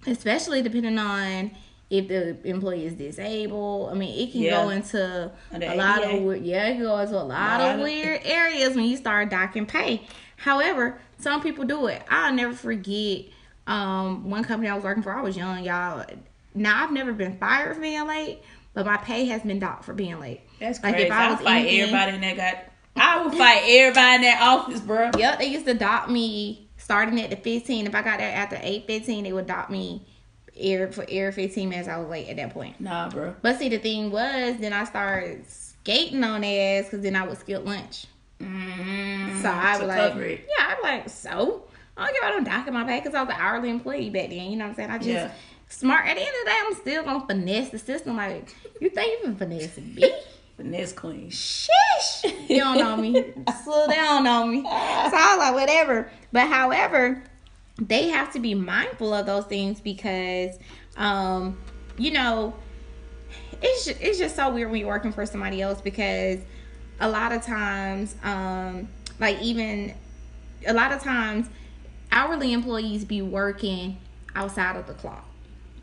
especially 0.05 0.61
depending 0.61 0.97
on 0.97 1.51
if 1.89 2.09
the 2.09 2.37
employee 2.43 2.85
is 2.85 2.95
disabled. 2.95 3.91
I 3.91 3.93
mean, 3.93 4.13
it 4.27 4.31
can 4.33 4.41
go 4.49 4.69
into 4.69 5.31
a 5.53 5.75
lot 5.75 6.03
of 6.03 6.43
yeah, 6.43 6.67
it 6.67 6.73
can 6.73 6.81
go 6.83 6.97
into 6.99 7.15
a 7.15 7.23
lot 7.23 7.59
Lot 7.59 7.61
of 7.61 7.75
of- 7.75 7.81
weird 7.83 8.21
areas 8.25 8.75
when 8.75 8.85
you 8.85 8.97
start 8.97 9.29
docking 9.29 9.65
pay. 9.65 10.01
However, 10.35 10.99
some 11.19 11.41
people 11.41 11.65
do 11.65 11.87
it. 11.87 12.01
I'll 12.09 12.33
never 12.33 12.53
forget 12.53 13.25
um, 13.65 14.29
one 14.29 14.43
company 14.43 14.69
I 14.69 14.75
was 14.75 14.83
working 14.83 15.03
for. 15.03 15.13
I 15.13 15.21
was 15.21 15.35
young, 15.35 15.63
y'all. 15.63 16.05
Now 16.55 16.83
I've 16.83 16.91
never 16.91 17.11
been 17.13 17.37
fired 17.37 17.75
for 17.75 17.81
being 17.81 18.07
late, 18.07 18.39
but 18.73 18.85
my 18.85 18.97
pay 18.97 19.25
has 19.25 19.41
been 19.41 19.59
docked 19.59 19.85
for 19.85 19.93
being 19.93 20.19
late. 20.19 20.41
That's 20.59 20.81
Like, 20.83 20.93
crazy. 20.93 21.07
if 21.07 21.13
I 21.13 21.25
I 21.25 21.29
was 21.29 21.37
would 21.39 21.45
fight 21.45 21.57
anything- 21.67 21.79
everybody 21.81 22.15
in 22.15 22.21
that 22.21 22.37
got. 22.37 22.63
I 22.99 23.23
would 23.23 23.33
fight 23.37 23.61
everybody 23.67 24.15
in 24.15 24.21
that 24.23 24.41
office, 24.41 24.79
bro. 24.81 25.11
Yep, 25.17 25.39
they 25.39 25.45
used 25.47 25.65
to 25.67 25.73
dock 25.75 26.09
me 26.09 26.67
starting 26.77 27.19
at 27.21 27.29
the 27.29 27.35
15. 27.35 27.85
If 27.85 27.93
I 27.93 28.01
got 28.01 28.17
there 28.17 28.33
after 28.33 28.57
8:15, 28.61 29.23
they 29.23 29.33
would 29.33 29.45
dock 29.45 29.69
me 29.69 30.01
air 30.59 30.91
for 30.91 31.05
air 31.07 31.31
15 31.31 31.69
minutes. 31.69 31.87
I 31.87 31.97
was 31.97 32.07
late 32.09 32.27
at 32.29 32.37
that 32.37 32.51
point. 32.53 32.79
Nah, 32.81 33.09
bro. 33.09 33.35
But 33.43 33.59
see, 33.59 33.69
the 33.69 33.77
thing 33.77 34.09
was, 34.09 34.57
then 34.57 34.73
I 34.73 34.83
started 34.85 35.45
skating 35.47 36.23
on 36.23 36.43
ass 36.43 36.85
because 36.85 37.01
then 37.01 37.15
I 37.15 37.27
would 37.27 37.37
skip 37.37 37.63
lunch. 37.63 38.05
Mm, 38.39 39.41
So 39.41 39.49
I 39.49 39.77
was 39.77 39.87
like, 39.87 40.15
it. 40.15 40.47
yeah, 40.57 40.75
I'm 40.75 40.81
like, 40.83 41.09
so 41.09 41.63
I 41.95 42.05
don't 42.05 42.19
care 42.19 42.29
about 42.29 42.43
no 42.43 42.49
docking 42.57 42.73
my 42.73 42.83
pay 42.83 42.99
because 42.99 43.15
I 43.15 43.23
was 43.23 43.33
an 43.33 43.39
hourly 43.39 43.69
employee 43.69 44.09
back 44.09 44.29
then. 44.29 44.51
You 44.51 44.57
know 44.57 44.65
what 44.65 44.69
I'm 44.71 44.75
saying? 44.75 44.89
I 44.91 44.97
just 44.97 45.09
Yeah. 45.09 45.31
smart. 45.69 46.05
At 46.07 46.15
the 46.15 46.21
end 46.21 46.29
of 46.29 46.45
the 46.45 46.49
day, 46.51 46.57
I'm 46.65 46.73
still 46.75 47.03
gonna 47.03 47.25
finesse 47.27 47.69
the 47.69 47.79
system. 47.79 48.15
Like 48.15 48.53
you 48.79 48.89
think 48.89 49.19
you 49.19 49.25
can 49.25 49.35
finesse 49.35 49.77
me? 49.77 50.11
Finesse 50.57 50.91
queen. 50.93 51.29
Shish! 51.29 52.23
You 52.49 52.57
don't 52.57 52.79
know 52.79 52.97
me. 52.97 53.31
Slow 53.63 53.85
down 53.87 54.25
on 54.25 54.49
me. 54.49 54.63
So 54.63 54.69
I 54.71 55.35
was 55.35 55.37
like, 55.37 55.53
whatever. 55.53 56.09
But 56.31 56.47
however, 56.47 57.23
they 57.79 58.07
have 58.07 58.33
to 58.33 58.39
be 58.39 58.55
mindful 58.55 59.13
of 59.13 59.27
those 59.27 59.45
things 59.45 59.79
because, 59.79 60.57
um, 60.95 61.59
you 61.99 62.09
know, 62.09 62.55
it's 63.61 63.85
just, 63.85 64.01
it's 64.01 64.17
just 64.17 64.35
so 64.35 64.49
weird 64.51 64.71
when 64.71 64.79
you're 64.79 64.87
working 64.89 65.11
for 65.11 65.27
somebody 65.27 65.61
else 65.61 65.79
because 65.79 66.39
a 66.99 67.09
lot 67.09 67.31
of 67.31 67.41
times, 67.43 68.15
um, 68.23 68.87
like 69.19 69.41
even 69.41 69.93
a 70.65 70.73
lot 70.73 70.91
of 70.91 71.01
times, 71.01 71.47
hourly 72.11 72.53
employees 72.53 73.05
be 73.05 73.21
working 73.21 73.97
outside 74.35 74.75
of 74.75 74.87
the 74.87 74.93
clock. 74.93 75.25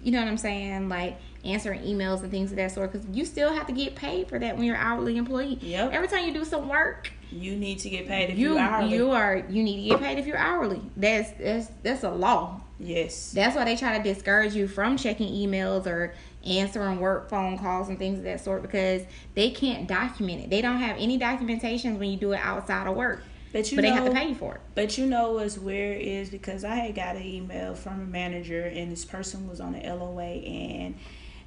You 0.02 0.12
know 0.12 0.18
what 0.20 0.28
I'm 0.28 0.36
saying? 0.38 0.88
Like 0.88 1.18
answering 1.44 1.80
emails 1.82 2.22
and 2.22 2.30
things 2.30 2.50
of 2.50 2.56
that 2.56 2.72
sort 2.72 2.92
because 2.92 3.06
you 3.14 3.24
still 3.24 3.52
have 3.52 3.66
to 3.66 3.72
get 3.72 3.94
paid 3.94 4.28
for 4.28 4.38
that 4.38 4.56
when 4.56 4.64
you're 4.66 4.76
hourly 4.76 5.16
employee. 5.16 5.58
Yep. 5.60 5.92
Every 5.92 6.08
time 6.08 6.26
you 6.26 6.32
do 6.34 6.44
some 6.44 6.68
work, 6.68 7.10
You 7.30 7.56
need 7.56 7.78
to 7.80 7.90
get 7.90 8.06
paid 8.06 8.30
if 8.30 8.38
you 8.38 8.58
hourly. 8.58 8.94
you 8.94 9.10
are 9.10 9.44
you 9.48 9.62
need 9.62 9.82
to 9.84 9.88
get 9.90 10.00
paid 10.00 10.18
if 10.18 10.26
you're 10.26 10.36
hourly. 10.38 10.80
That's 10.96 11.30
that's 11.32 11.68
that's 11.82 12.02
a 12.04 12.10
law. 12.10 12.60
yes. 12.78 13.32
That's 13.32 13.56
why 13.56 13.64
they 13.64 13.76
try 13.76 13.96
to 13.98 14.02
discourage 14.02 14.54
you 14.54 14.68
from 14.68 14.96
checking 14.96 15.28
emails 15.32 15.86
or 15.86 16.14
answering 16.46 17.00
work 17.00 17.28
phone 17.28 17.58
calls 17.58 17.88
and 17.88 17.98
things 17.98 18.18
of 18.18 18.24
that 18.24 18.40
sort 18.40 18.62
because 18.62 19.02
they 19.34 19.50
can't 19.50 19.86
document 19.86 20.42
it. 20.42 20.50
They 20.50 20.60
don't 20.60 20.78
have 20.78 20.96
any 20.98 21.18
documentations 21.18 21.98
when 21.98 22.10
you 22.10 22.16
do 22.16 22.32
it 22.32 22.40
outside 22.42 22.86
of 22.86 22.96
work. 22.96 23.22
But 23.52 23.70
you 23.70 23.76
but 23.76 23.82
know, 23.82 23.90
they 23.90 23.94
have 23.94 24.04
to 24.06 24.12
pay 24.12 24.28
you 24.30 24.34
for 24.34 24.56
it. 24.56 24.60
But 24.74 24.98
you 24.98 25.06
know 25.06 25.32
what's 25.32 25.56
weird 25.56 26.00
is 26.00 26.28
because 26.28 26.64
I 26.64 26.74
had 26.74 26.94
got 26.94 27.14
an 27.14 27.22
email 27.22 27.74
from 27.74 28.00
a 28.00 28.04
manager 28.04 28.64
and 28.64 28.90
this 28.90 29.04
person 29.04 29.48
was 29.48 29.60
on 29.60 29.74
the 29.74 29.78
LOA 29.78 30.22
and 30.22 30.96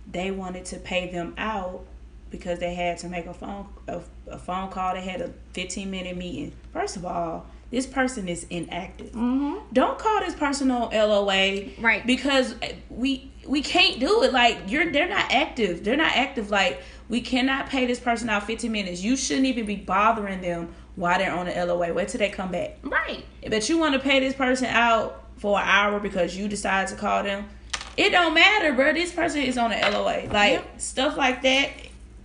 they 0.10 0.32
wanted 0.32 0.64
to 0.66 0.78
pay 0.78 1.12
them 1.12 1.34
out 1.38 1.86
because 2.30 2.60
they 2.60 2.74
had 2.74 2.98
to 3.00 3.10
make 3.10 3.26
a 3.26 3.34
phone 3.34 3.68
a, 3.88 4.02
a 4.28 4.38
phone 4.38 4.70
call. 4.70 4.94
They 4.94 5.02
had 5.02 5.22
a 5.22 5.34
15 5.52 5.92
minute 5.92 6.16
meeting. 6.16 6.54
First 6.72 6.96
of 6.96 7.06
all, 7.06 7.46
this 7.72 7.86
person 7.86 8.30
is 8.30 8.46
inactive. 8.50 9.12
Mm-hmm. 9.12 9.74
Don't 9.74 10.00
call 10.00 10.20
this 10.22 10.36
person 10.36 10.72
on 10.72 10.92
LOA, 10.92 11.70
Right. 11.80 12.06
Because 12.06 12.56
we 12.90 13.32
we 13.46 13.62
can't 13.62 14.00
do 14.00 14.24
it. 14.24 14.34
Like 14.34 14.58
you're, 14.68 14.92
they're 14.92 15.10
not 15.10 15.32
active. 15.32 15.84
They're 15.84 15.98
not 15.98 16.16
active. 16.16 16.50
Like 16.50 16.82
we 17.10 17.22
cannot 17.22 17.70
pay 17.70 17.86
this 17.86 18.00
person 18.00 18.30
out 18.30 18.44
15 18.44 18.72
minutes. 18.72 19.02
You 19.02 19.16
shouldn't 19.16 19.48
even 19.48 19.66
be 19.66 19.76
bothering 19.76 20.42
them 20.42 20.74
while 20.96 21.18
they're 21.18 21.34
on 21.34 21.46
the 21.46 21.54
LOA. 21.54 21.94
Wait 21.94 22.10
till 22.10 22.20
they 22.20 22.30
come 22.30 22.52
back. 22.52 22.78
Right. 22.84 23.24
But 23.50 23.68
you 23.70 23.78
want 23.78 23.94
to 23.94 24.00
pay 24.00 24.20
this 24.20 24.34
person 24.34 24.68
out 24.68 25.24
for 25.38 25.60
an 25.60 25.66
hour 25.68 26.00
because 26.00 26.36
you 26.36 26.48
decide 26.48 26.88
to 26.90 26.96
call 26.96 27.24
them. 27.24 27.48
It 27.96 28.12
don't 28.12 28.34
matter, 28.34 28.74
bro. 28.74 28.94
This 28.94 29.12
person 29.12 29.42
is 29.42 29.58
on 29.58 29.72
the 29.72 29.78
LOA. 29.78 30.32
Like 30.32 30.64
stuff 30.78 31.18
like 31.18 31.42
that. 31.44 31.72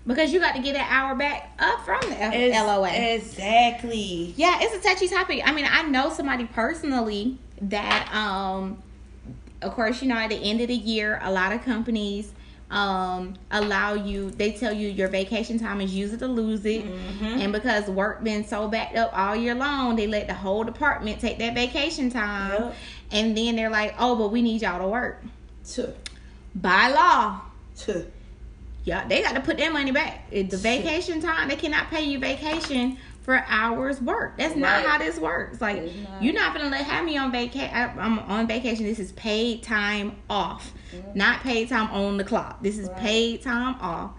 Because 0.06 0.32
you 0.32 0.40
got 0.40 0.56
to 0.56 0.62
get 0.62 0.74
that 0.74 0.88
hour 0.90 1.14
back 1.14 1.52
up 1.60 1.84
from 1.84 2.00
the 2.10 2.20
F- 2.20 2.34
is- 2.34 2.52
LOA. 2.54 2.90
Exactly. 3.14 4.34
Yeah, 4.36 4.58
it's 4.60 4.74
a 4.74 4.88
touchy 4.88 5.08
topic. 5.08 5.42
I 5.44 5.52
mean, 5.52 5.66
I 5.70 5.82
know 5.82 6.10
somebody 6.10 6.44
personally 6.44 7.38
that, 7.62 8.12
um, 8.12 8.82
of 9.60 9.72
course, 9.74 10.02
you 10.02 10.08
know, 10.08 10.16
at 10.16 10.30
the 10.30 10.36
end 10.36 10.60
of 10.60 10.68
the 10.68 10.74
year, 10.74 11.20
a 11.22 11.30
lot 11.32 11.52
of 11.52 11.62
companies 11.62 12.32
um 12.70 13.34
allow 13.50 13.92
you 13.92 14.30
they 14.30 14.50
tell 14.50 14.72
you 14.72 14.88
your 14.88 15.06
vacation 15.08 15.58
time 15.58 15.78
is 15.82 15.94
use 15.94 16.14
it 16.14 16.20
to 16.20 16.26
lose 16.26 16.64
it 16.64 16.82
and 17.20 17.52
because 17.52 17.86
work 17.88 18.24
been 18.24 18.46
so 18.46 18.66
backed 18.66 18.96
up 18.96 19.10
all 19.12 19.36
year 19.36 19.54
long 19.54 19.94
they 19.94 20.06
let 20.06 20.26
the 20.26 20.32
whole 20.32 20.64
department 20.64 21.20
take 21.20 21.36
that 21.38 21.52
vacation 21.52 22.08
time 22.08 22.50
Yep. 22.62 22.74
and 23.10 23.36
then 23.36 23.56
they're 23.56 23.68
like 23.68 23.94
oh 23.98 24.16
but 24.16 24.28
we 24.32 24.40
need 24.40 24.62
y'all 24.62 24.78
to 24.80 24.88
work 24.88 25.22
Tuh. 25.70 25.92
by 26.54 26.88
law 26.88 27.42
Tuh. 27.76 28.06
Yeah, 28.84 29.06
they 29.06 29.22
got 29.22 29.34
to 29.34 29.40
put 29.40 29.58
their 29.58 29.72
money 29.72 29.92
back. 29.92 30.30
The 30.30 30.56
vacation 30.56 31.20
time, 31.20 31.48
they 31.48 31.56
cannot 31.56 31.88
pay 31.90 32.04
you 32.04 32.18
vacation 32.18 32.98
for 33.22 33.44
hours 33.46 34.00
work. 34.00 34.36
That's 34.36 34.56
not 34.56 34.78
Right. 34.78 34.86
how 34.86 34.98
this 34.98 35.18
works. 35.18 35.60
Like 35.60 35.84
not. 35.84 36.22
you're 36.22 36.34
not 36.34 36.54
gonna 36.54 36.68
let 36.68 36.84
have 36.84 37.04
me 37.04 37.16
on 37.16 37.30
vacation. 37.30 37.70
I'm 37.72 38.18
on 38.18 38.48
vacation. 38.48 38.84
This 38.84 38.98
is 38.98 39.12
paid 39.12 39.62
time 39.62 40.16
off, 40.28 40.72
mm-hmm. 40.94 41.16
not 41.16 41.40
paid 41.40 41.68
time 41.68 41.88
on 41.92 42.16
the 42.16 42.24
clock. 42.24 42.62
This 42.62 42.78
is 42.78 42.88
paid 42.96 43.42
time 43.42 43.76
off. 43.80 44.12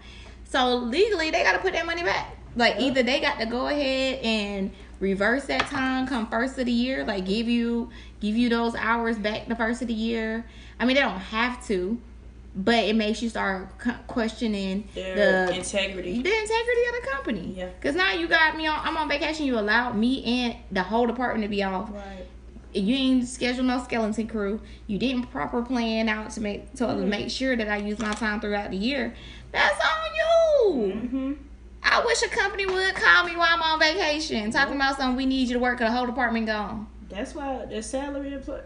So 0.44 0.76
legally, 0.76 1.30
they 1.30 1.42
got 1.42 1.52
to 1.52 1.58
put 1.58 1.72
that 1.74 1.84
money 1.84 2.02
back. 2.02 2.36
Like 2.56 2.80
either 2.80 3.02
they 3.02 3.20
got 3.20 3.38
to 3.40 3.46
go 3.46 3.66
ahead 3.66 4.20
and 4.22 4.70
reverse 5.00 5.44
that 5.46 5.66
time 5.66 6.06
come 6.06 6.26
first 6.28 6.58
of 6.58 6.66
the 6.66 6.72
year, 6.72 7.04
like 7.04 7.26
give 7.26 7.48
you 7.48 7.90
give 8.20 8.36
you 8.36 8.48
those 8.48 8.74
hours 8.76 9.18
back 9.18 9.48
the 9.48 9.56
first 9.56 9.82
of 9.82 9.88
the 9.88 9.94
year. 9.94 10.46
I 10.80 10.86
mean, 10.86 10.94
they 10.96 11.02
don't 11.02 11.18
have 11.18 11.64
to, 11.66 12.00
but 12.56 12.74
it 12.84 12.94
makes 12.96 13.20
you 13.22 13.28
start 13.28 13.68
questioning 14.06 14.88
Their 14.94 15.46
the 15.46 15.54
integrity. 15.56 16.22
the 16.22 16.32
integrity 16.40 16.82
of 16.88 16.94
the 17.02 17.08
company. 17.12 17.54
Yeah. 17.56 17.68
Cause 17.80 17.94
now 17.94 18.12
you 18.12 18.28
got 18.28 18.56
me 18.56 18.66
on. 18.66 18.78
I'm 18.82 18.96
on 18.96 19.08
vacation. 19.08 19.46
You 19.46 19.58
allowed 19.58 19.96
me 19.96 20.24
and 20.24 20.56
the 20.70 20.82
whole 20.82 21.06
department 21.06 21.42
to 21.44 21.48
be 21.48 21.62
off. 21.62 21.90
Right. 21.92 22.26
You 22.72 22.96
ain't 22.96 23.28
schedule 23.28 23.64
no 23.64 23.82
skeleton 23.82 24.26
crew. 24.26 24.60
You 24.88 24.98
didn't 24.98 25.30
proper 25.30 25.62
plan 25.62 26.08
out 26.08 26.30
to 26.30 26.40
make 26.40 26.72
to 26.74 26.84
Mm-hmm. 26.84 27.08
make 27.08 27.30
sure 27.30 27.56
that 27.56 27.68
I 27.68 27.76
use 27.78 27.98
my 27.98 28.12
time 28.12 28.40
throughout 28.40 28.70
the 28.70 28.76
year. 28.76 29.14
That's 29.52 29.78
on 29.80 30.14
you. 30.14 30.92
Mm-hmm. 30.94 31.32
I 31.82 32.04
wish 32.04 32.22
a 32.22 32.28
company 32.28 32.66
would 32.66 32.94
call 32.94 33.24
me 33.24 33.36
while 33.36 33.48
I'm 33.50 33.62
on 33.62 33.78
vacation, 33.78 34.50
talking 34.50 34.74
about 34.74 34.96
something 34.96 35.16
we 35.16 35.26
need 35.26 35.48
you 35.48 35.54
to 35.54 35.60
work. 35.60 35.78
The 35.78 35.90
whole 35.90 36.06
department 36.06 36.46
gone. 36.46 36.86
That's 37.08 37.34
why 37.34 37.64
the 37.66 37.82
salary 37.82 38.32
employee, 38.32 38.62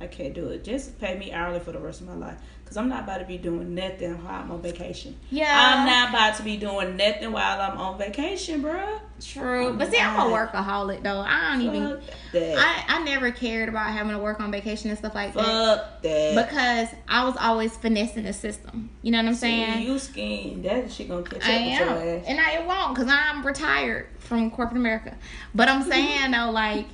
I 0.00 0.06
can't 0.08 0.34
do 0.34 0.48
it. 0.48 0.64
Just 0.64 0.98
pay 0.98 1.16
me 1.18 1.32
hourly 1.32 1.60
for 1.60 1.70
the 1.72 1.78
rest 1.78 2.00
of 2.00 2.08
my 2.08 2.14
life. 2.14 2.38
Cause 2.66 2.76
I'm 2.76 2.88
not 2.88 3.04
about 3.04 3.18
to 3.18 3.24
be 3.24 3.38
doing 3.38 3.76
nothing 3.76 4.22
while 4.24 4.42
I'm 4.42 4.50
on 4.50 4.60
vacation. 4.60 5.16
Yeah. 5.30 5.46
I'm 5.54 5.86
not 5.86 6.08
about 6.10 6.36
to 6.38 6.42
be 6.42 6.56
doing 6.56 6.96
nothing 6.96 7.30
while 7.30 7.60
I'm 7.60 7.78
on 7.78 7.96
vacation, 7.96 8.60
bruh. 8.60 8.98
True, 9.20 9.72
but 9.72 9.90
see, 9.90 9.98
I'm 9.98 10.30
a 10.30 10.34
workaholic 10.34 11.02
though. 11.02 11.20
I 11.20 11.52
don't 11.52 11.62
even. 11.62 11.88
Fuck 12.00 12.10
that. 12.32 12.58
I 12.58 12.96
I 12.96 13.04
never 13.04 13.30
cared 13.30 13.68
about 13.68 13.90
having 13.92 14.12
to 14.12 14.18
work 14.18 14.40
on 14.40 14.50
vacation 14.50 14.90
and 14.90 14.98
stuff 14.98 15.14
like 15.14 15.32
that. 15.32 15.44
Fuck 15.44 16.02
that. 16.02 16.34
because 16.46 16.88
I 17.08 17.24
was 17.24 17.34
always 17.40 17.74
finessing 17.76 18.24
the 18.24 18.32
system. 18.32 18.90
You 19.00 19.12
know 19.12 19.18
what 19.18 19.28
I'm 19.28 19.34
saying? 19.36 19.86
you 19.86 19.98
scheme. 19.98 20.60
That 20.62 20.90
shit 20.92 21.08
gonna 21.08 21.22
catch 21.22 21.42
up 21.42 21.48
I 21.48 21.52
with 21.52 21.80
am, 21.80 21.88
your 21.88 22.16
ass. 22.18 22.24
and 22.26 22.40
I 22.40 22.50
it 22.58 22.66
won't 22.66 22.94
because 22.94 23.08
I'm 23.10 23.46
retired 23.46 24.08
from 24.18 24.50
corporate 24.50 24.78
America. 24.78 25.16
But 25.54 25.68
I'm 25.68 25.82
saying 25.90 26.32
though, 26.32 26.50
like 26.50 26.86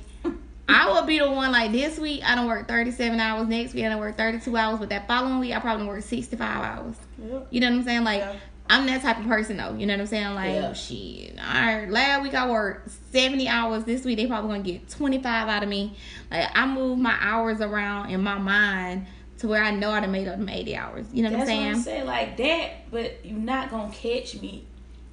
I 0.69 0.89
will 0.91 1.03
be 1.05 1.19
the 1.19 1.29
one 1.29 1.51
like 1.51 1.71
this 1.71 1.99
week. 1.99 2.21
I 2.23 2.35
don't 2.35 2.47
work 2.47 2.67
37 2.67 3.19
hours. 3.19 3.47
Next 3.47 3.73
week 3.73 3.85
I 3.85 3.89
don't 3.89 3.99
work 3.99 4.17
32 4.17 4.55
hours. 4.55 4.79
But 4.79 4.89
that 4.89 5.07
following 5.07 5.39
week 5.39 5.53
I 5.53 5.59
probably 5.59 5.87
work 5.87 6.01
65 6.03 6.41
hours. 6.41 6.95
Yep. 7.21 7.47
You 7.49 7.59
know 7.59 7.69
what 7.69 7.75
I'm 7.79 7.83
saying? 7.83 8.03
Like 8.03 8.19
Yeah. 8.19 8.35
I'm 8.69 8.85
that 8.87 9.01
type 9.01 9.19
of 9.19 9.25
person 9.25 9.57
though. 9.57 9.73
You 9.75 9.85
know 9.85 9.93
what 9.93 10.01
I'm 10.01 10.07
saying? 10.07 10.35
Like 10.35 10.53
Yeah. 10.53 10.73
shit. 10.73 11.37
All 11.37 11.53
right, 11.53 11.89
last 11.89 12.23
week 12.23 12.33
I 12.33 12.49
worked 12.49 12.89
70 13.11 13.47
hours. 13.47 13.83
This 13.83 14.05
week 14.05 14.17
they 14.17 14.25
probably 14.25 14.51
gonna 14.51 14.63
get 14.63 14.89
25 14.89 15.49
out 15.49 15.63
of 15.63 15.69
me. 15.69 15.95
Like 16.31 16.47
I 16.55 16.65
move 16.65 16.97
my 16.97 17.15
hours 17.19 17.59
around 17.59 18.09
in 18.11 18.23
my 18.23 18.37
mind 18.37 19.07
to 19.39 19.49
where 19.49 19.61
I 19.61 19.71
know 19.71 19.91
I'd 19.91 20.03
have 20.03 20.11
made 20.11 20.27
up 20.29 20.37
them 20.37 20.47
80 20.47 20.75
hours. 20.77 21.05
You 21.11 21.23
know 21.23 21.31
what 21.31 21.39
That's 21.39 21.51
I'm 21.51 21.57
what 21.57 21.63
saying? 21.63 21.75
I'm 21.75 21.81
saying. 21.81 22.05
Like 22.05 22.37
that, 22.37 22.89
but 22.89 23.25
you're 23.25 23.37
not 23.37 23.69
gonna 23.69 23.91
catch 23.91 24.39
me. 24.41 24.63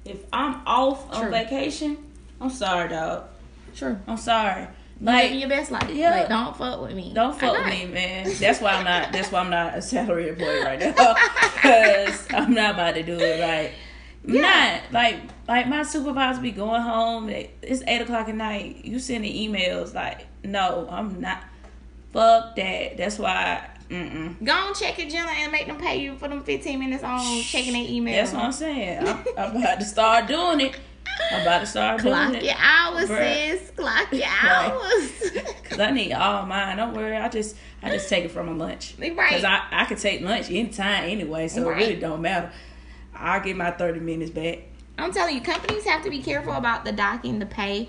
If 0.05 0.19
I'm 0.31 0.61
off 0.65 1.13
on 1.13 1.29
vacation, 1.29 1.97
I'm 2.39 2.49
sorry, 2.49 2.87
dog. 2.89 3.25
Sure. 3.73 3.99
I'm 4.07 4.17
sorry. 4.17 4.67
Like 5.01 5.31
Like 5.31 5.39
your 5.39 5.49
best 5.49 5.71
life. 5.71 5.89
Yeah. 5.91 6.11
Like 6.11 6.29
don't 6.29 6.55
fuck 6.55 6.81
with 6.81 6.93
me. 6.93 7.11
Don't 7.13 7.37
fuck 7.37 7.57
with 7.57 7.67
me, 7.67 7.87
man. 7.87 8.31
That's 8.39 8.61
why 8.61 8.73
I'm 8.73 8.83
not. 8.83 9.11
That's 9.11 9.31
why 9.31 9.39
I'm 9.39 9.49
not 9.49 9.77
a 9.77 9.81
salary 9.81 10.29
employee 10.29 10.61
right 10.61 10.79
now. 10.79 10.93
Cause 11.61 12.27
I'm 12.31 12.53
not 12.53 12.75
about 12.75 12.93
to 12.95 13.03
do 13.03 13.17
it 13.19 13.41
right. 13.41 13.71
I'm 14.27 14.41
Not 14.41 14.81
like 14.91 15.19
like 15.47 15.67
my 15.67 15.81
supervisor 15.83 16.41
be 16.41 16.51
going 16.51 16.81
home. 16.81 17.29
It's 17.29 17.81
eight 17.87 18.01
o'clock 18.01 18.29
at 18.29 18.35
night. 18.35 18.85
You 18.85 18.99
sending 18.99 19.33
emails 19.33 19.95
like, 19.95 20.27
no, 20.43 20.87
I'm 20.89 21.19
not. 21.19 21.43
Fuck 22.13 22.55
that. 22.57 22.97
That's 22.97 23.17
why. 23.17 23.69
Mm-mm. 23.89 24.41
Go 24.43 24.53
on 24.53 24.73
check 24.73 24.97
your 24.99 25.07
agenda 25.07 25.31
and 25.31 25.51
make 25.51 25.67
them 25.67 25.77
pay 25.77 25.97
you 25.97 26.15
for 26.15 26.29
them 26.29 26.43
15 26.43 26.79
minutes 26.79 27.03
on 27.03 27.41
checking 27.41 27.73
their 27.73 27.83
email. 27.83 28.15
That's 28.15 28.31
what 28.31 28.45
I'm 28.45 28.51
saying. 28.53 29.05
I'm, 29.05 29.25
I'm 29.37 29.57
about 29.57 29.79
to 29.79 29.85
start 29.85 30.27
doing 30.27 30.61
it. 30.61 30.79
I'm 31.31 31.41
about 31.41 31.59
to 31.59 31.65
start 31.65 32.01
Clock 32.01 32.29
doing 32.31 32.41
it. 32.41 32.45
your 32.45 32.55
hours, 32.57 33.09
Bruh. 33.09 33.59
sis. 33.59 33.71
Clock 33.71 34.11
your 34.11 34.25
hours. 34.43 35.31
Cause 35.63 35.79
I 35.79 35.91
need 35.91 36.11
all 36.13 36.45
mine. 36.45 36.77
Don't 36.77 36.93
worry. 36.93 37.15
I 37.15 37.29
just 37.29 37.55
I 37.81 37.89
just 37.89 38.09
take 38.09 38.25
it 38.25 38.31
from 38.31 38.47
my 38.47 38.65
lunch. 38.65 38.95
Right. 38.99 39.29
Cause 39.29 39.43
I 39.43 39.61
I 39.71 39.85
can 39.85 39.97
take 39.97 40.21
lunch 40.21 40.49
anytime 40.49 41.05
anyway, 41.09 41.47
so 41.47 41.63
Right. 41.69 41.77
it 41.81 41.85
really 41.85 41.99
don't 41.99 42.21
matter. 42.21 42.51
I'll 43.15 43.41
get 43.41 43.55
my 43.55 43.71
thirty 43.71 43.99
minutes 43.99 44.31
back. 44.31 44.59
I'm 44.97 45.11
telling 45.13 45.35
you, 45.35 45.41
companies 45.41 45.85
have 45.85 46.03
to 46.03 46.09
be 46.09 46.21
careful 46.21 46.53
about 46.53 46.85
the 46.85 46.91
docking 46.91 47.39
the 47.39 47.45
pay 47.45 47.87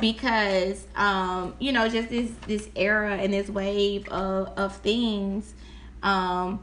because 0.00 0.86
um, 0.96 1.54
you 1.58 1.72
know, 1.72 1.88
just 1.88 2.08
this 2.08 2.30
this 2.46 2.68
era 2.76 3.16
and 3.16 3.32
this 3.32 3.48
wave 3.48 4.08
of, 4.08 4.48
of 4.56 4.76
things, 4.76 5.54
um, 6.02 6.60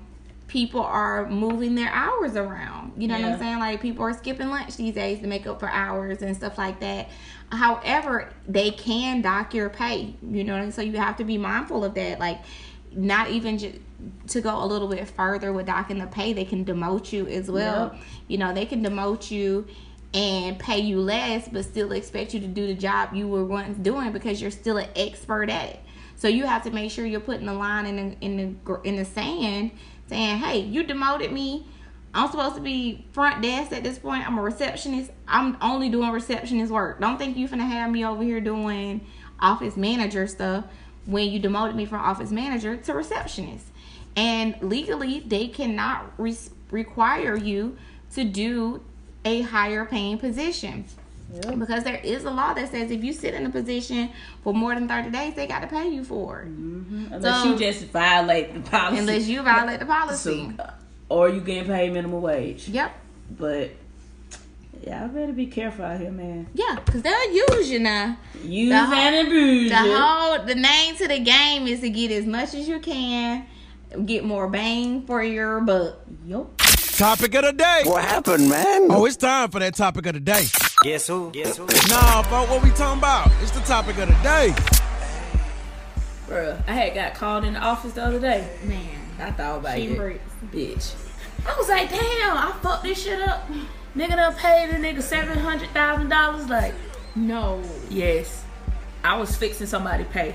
people 0.48 0.82
are 0.82 1.28
moving 1.28 1.76
their 1.76 1.90
hours 1.90 2.36
around. 2.36 2.94
You 2.98 3.08
know 3.08 3.20
what 3.20 3.26
I'm 3.26 3.40
saying? 3.40 3.60
Like 3.60 3.82
people 3.82 4.06
are 4.06 4.14
skipping 4.14 4.50
lunch 4.50 4.78
these 4.78 4.94
days 4.94 5.20
to 5.20 5.28
make 5.28 5.48
up 5.48 5.60
for 5.60 5.70
hours 5.70 6.22
and 6.22 6.36
stuff 6.36 6.58
like 6.58 6.80
that. 6.82 7.10
However, 7.52 8.32
they 8.48 8.72
can 8.72 9.22
dock 9.22 9.54
your 9.54 9.70
pay. 9.70 10.16
You 10.22 10.44
know, 10.44 10.56
and 10.56 10.74
so 10.74 10.82
you 10.82 10.98
have 10.98 11.18
to 11.18 11.24
be 11.24 11.38
mindful 11.38 11.84
of 11.84 11.96
that. 11.96 12.20
Like 12.20 12.42
not 12.92 13.30
even 13.30 13.58
just 13.58 13.76
to 14.28 14.42
go 14.42 14.64
a 14.64 14.66
little 14.66 14.88
bit 14.88 15.08
further 15.08 15.52
with 15.52 15.66
docking 15.66 16.00
the 16.00 16.08
pay, 16.08 16.34
they 16.34 16.46
can 16.46 16.64
demote 16.64 17.12
you 17.12 17.28
as 17.28 17.50
well. 17.50 17.92
Yep. 17.94 18.04
You 18.28 18.38
know, 18.38 18.54
they 18.54 18.66
can 18.66 18.84
demote 18.84 19.32
you 19.32 19.68
and 20.14 20.58
pay 20.58 20.80
you 20.80 21.02
less, 21.02 21.48
but 21.50 21.66
still 21.66 21.92
expect 21.92 22.34
you 22.34 22.40
to 22.40 22.48
do 22.48 22.68
the 22.68 22.74
job 22.74 23.14
you 23.14 23.28
were 23.28 23.44
once 23.44 23.78
doing 23.78 24.12
because 24.12 24.42
you're 24.42 24.52
still 24.52 24.78
an 24.78 24.90
expert 24.96 25.50
at 25.50 25.70
it. 25.70 25.80
So 26.16 26.28
you 26.28 26.46
have 26.46 26.64
to 26.64 26.72
make 26.72 26.92
sure 26.92 27.06
you're 27.06 27.20
putting 27.20 27.46
the 27.46 27.54
line 27.54 27.86
in 27.86 27.96
the 27.96 28.18
in 28.22 28.58
the 28.64 28.82
in 28.82 28.96
the 28.96 29.06
sand, 29.06 29.72
saying, 30.08 30.38
"Hey, 30.38 30.60
you 30.60 30.84
demoted 30.84 31.32
me. 31.32 31.68
I'm 32.14 32.32
supposed 32.32 32.56
to 32.56 32.62
be 32.62 33.06
front 33.12 33.42
desk 33.42 33.74
at 33.74 33.84
this 33.84 34.00
point. 34.00 34.26
I'm 34.26 34.38
a 34.38 34.42
receptionist. 34.42 35.12
I'm 35.28 35.58
only 35.62 35.90
doing 35.90 36.12
receptionist 36.12 36.72
work. 36.72 37.02
Don't 37.02 37.18
think 37.18 37.36
you 37.36 37.48
finna 37.50 37.68
have 37.68 37.92
me 37.92 38.06
over 38.06 38.24
here 38.24 38.40
doing 38.40 39.06
office 39.40 39.76
manager 39.76 40.26
stuff 40.26 40.64
when 41.06 41.30
you 41.30 41.40
demoted 41.40 41.76
me 41.76 41.86
from 41.86 42.00
office 42.00 42.32
manager 42.32 42.78
to 42.78 42.94
receptionist. 42.94 43.68
And 44.16 44.56
legally, 44.62 45.20
they 45.20 45.48
cannot 45.48 46.14
re- 46.18 46.38
require 46.72 47.36
you 47.36 47.78
to 48.14 48.24
do 48.24 48.82
a 49.26 49.42
higher 49.42 49.84
paying 49.84 50.18
position. 50.18 50.86
Because 51.58 51.84
there 51.84 52.00
is 52.04 52.24
a 52.24 52.30
law 52.32 52.54
that 52.54 52.72
says 52.72 52.92
if 52.92 53.04
you 53.04 53.12
sit 53.12 53.34
in 53.34 53.46
a 53.46 53.50
position 53.50 54.10
for 54.44 54.54
more 54.54 54.74
than 54.76 54.88
30 54.88 55.10
days, 55.10 55.34
they 55.36 55.48
got 55.48 55.60
to 55.62 55.68
pay 55.68 55.90
you 55.90 56.04
for 56.04 56.42
it. 56.42 56.48
Mm-hmm. 56.48 57.14
Unless 57.14 57.44
So- 57.44 57.52
you 57.52 57.58
just 57.60 57.86
violate 57.88 58.54
the 58.54 58.62
policy. 58.70 59.00
Unless 59.00 59.28
you 59.28 59.42
violate 59.42 59.80
the 59.80 59.86
policy. 59.86 60.52
So, 60.58 60.70
or 61.10 61.30
you 61.30 61.42
getting 61.42 61.66
paid 61.66 61.92
minimum 61.94 62.22
wage. 62.22 62.70
Yep. 62.70 62.92
But 63.38 63.72
yeah, 64.86 65.04
I 65.04 65.08
better 65.08 65.34
be 65.34 65.48
careful 65.48 65.84
out 65.86 66.00
here, 66.00 66.12
man. 66.12 66.48
Yeah, 66.54 66.78
because 66.86 67.02
they'll 67.02 67.32
use 67.32 67.70
you 67.70 67.80
now. 67.80 68.18
Use 68.44 68.70
The 68.72 68.86
whole- 68.86 68.94
and 68.96 69.28
abuse. 69.28 69.70
The 69.72 69.76
whole 69.78 70.44
the 70.46 70.56
name 70.56 70.96
to 70.98 71.08
the 71.08 71.20
game 71.20 71.68
is 71.68 71.82
to 71.82 71.90
get 71.90 72.12
as 72.12 72.26
much 72.26 72.54
as 72.54 72.68
you 72.68 72.80
can, 72.80 73.46
get 74.06 74.24
more 74.24 74.48
bang 74.48 75.06
for 75.06 75.24
your 75.24 75.60
buck. 75.62 75.96
Yup. 76.26 76.55
Topic 76.98 77.34
of 77.36 77.44
the 77.44 77.52
day. 77.52 77.82
What 77.86 78.04
happened, 78.06 78.48
man? 78.50 78.88
Oh, 78.90 79.06
it's 79.06 79.18
time 79.18 79.50
for 79.52 79.60
that 79.60 79.76
topic 79.76 80.06
of 80.06 80.14
the 80.14 80.20
day. 80.22 80.46
Guess 80.82 81.08
who? 81.08 81.30
Guess 81.32 81.58
who? 81.58 81.66
Nah, 81.90 82.22
but 82.30 82.48
what 82.50 82.64
we 82.64 82.70
talking 82.72 83.00
about? 83.00 83.30
It's 83.42 83.52
the 83.52 83.60
topic 83.62 83.98
of 83.98 84.08
the 84.08 84.14
day. 84.24 84.54
Bruh, 86.28 86.64
I 86.68 86.72
had 86.72 86.94
got 86.96 87.14
called 87.14 87.44
in 87.44 87.54
the 87.56 87.60
office 87.60 87.94
the 87.94 88.04
other 88.04 88.20
day. 88.20 88.48
Man, 88.64 88.88
I 89.20 89.32
thought 89.32 89.60
about 89.60 89.76
she 89.76 89.88
it. 89.88 89.98
breaks. 89.98 90.32
Bitch. 90.46 90.96
I 91.46 91.54
was 91.58 91.68
like, 91.68 91.90
damn, 91.90 92.38
I 92.38 92.54
fucked 92.64 92.84
this 92.84 93.04
shit 93.04 93.22
up. 93.28 93.44
Nigga 93.96 94.12
done 94.16 94.34
paid 94.36 94.70
a 94.70 94.76
nigga 94.76 95.02
seven 95.02 95.38
hundred 95.38 95.70
thousand 95.72 96.08
dollars. 96.08 96.48
Like, 96.48 96.74
No. 97.14 97.62
yes, 97.90 98.44
I 99.04 99.18
was 99.18 99.36
fixing 99.36 99.68
somebody 99.68 100.06
pay. 100.06 100.34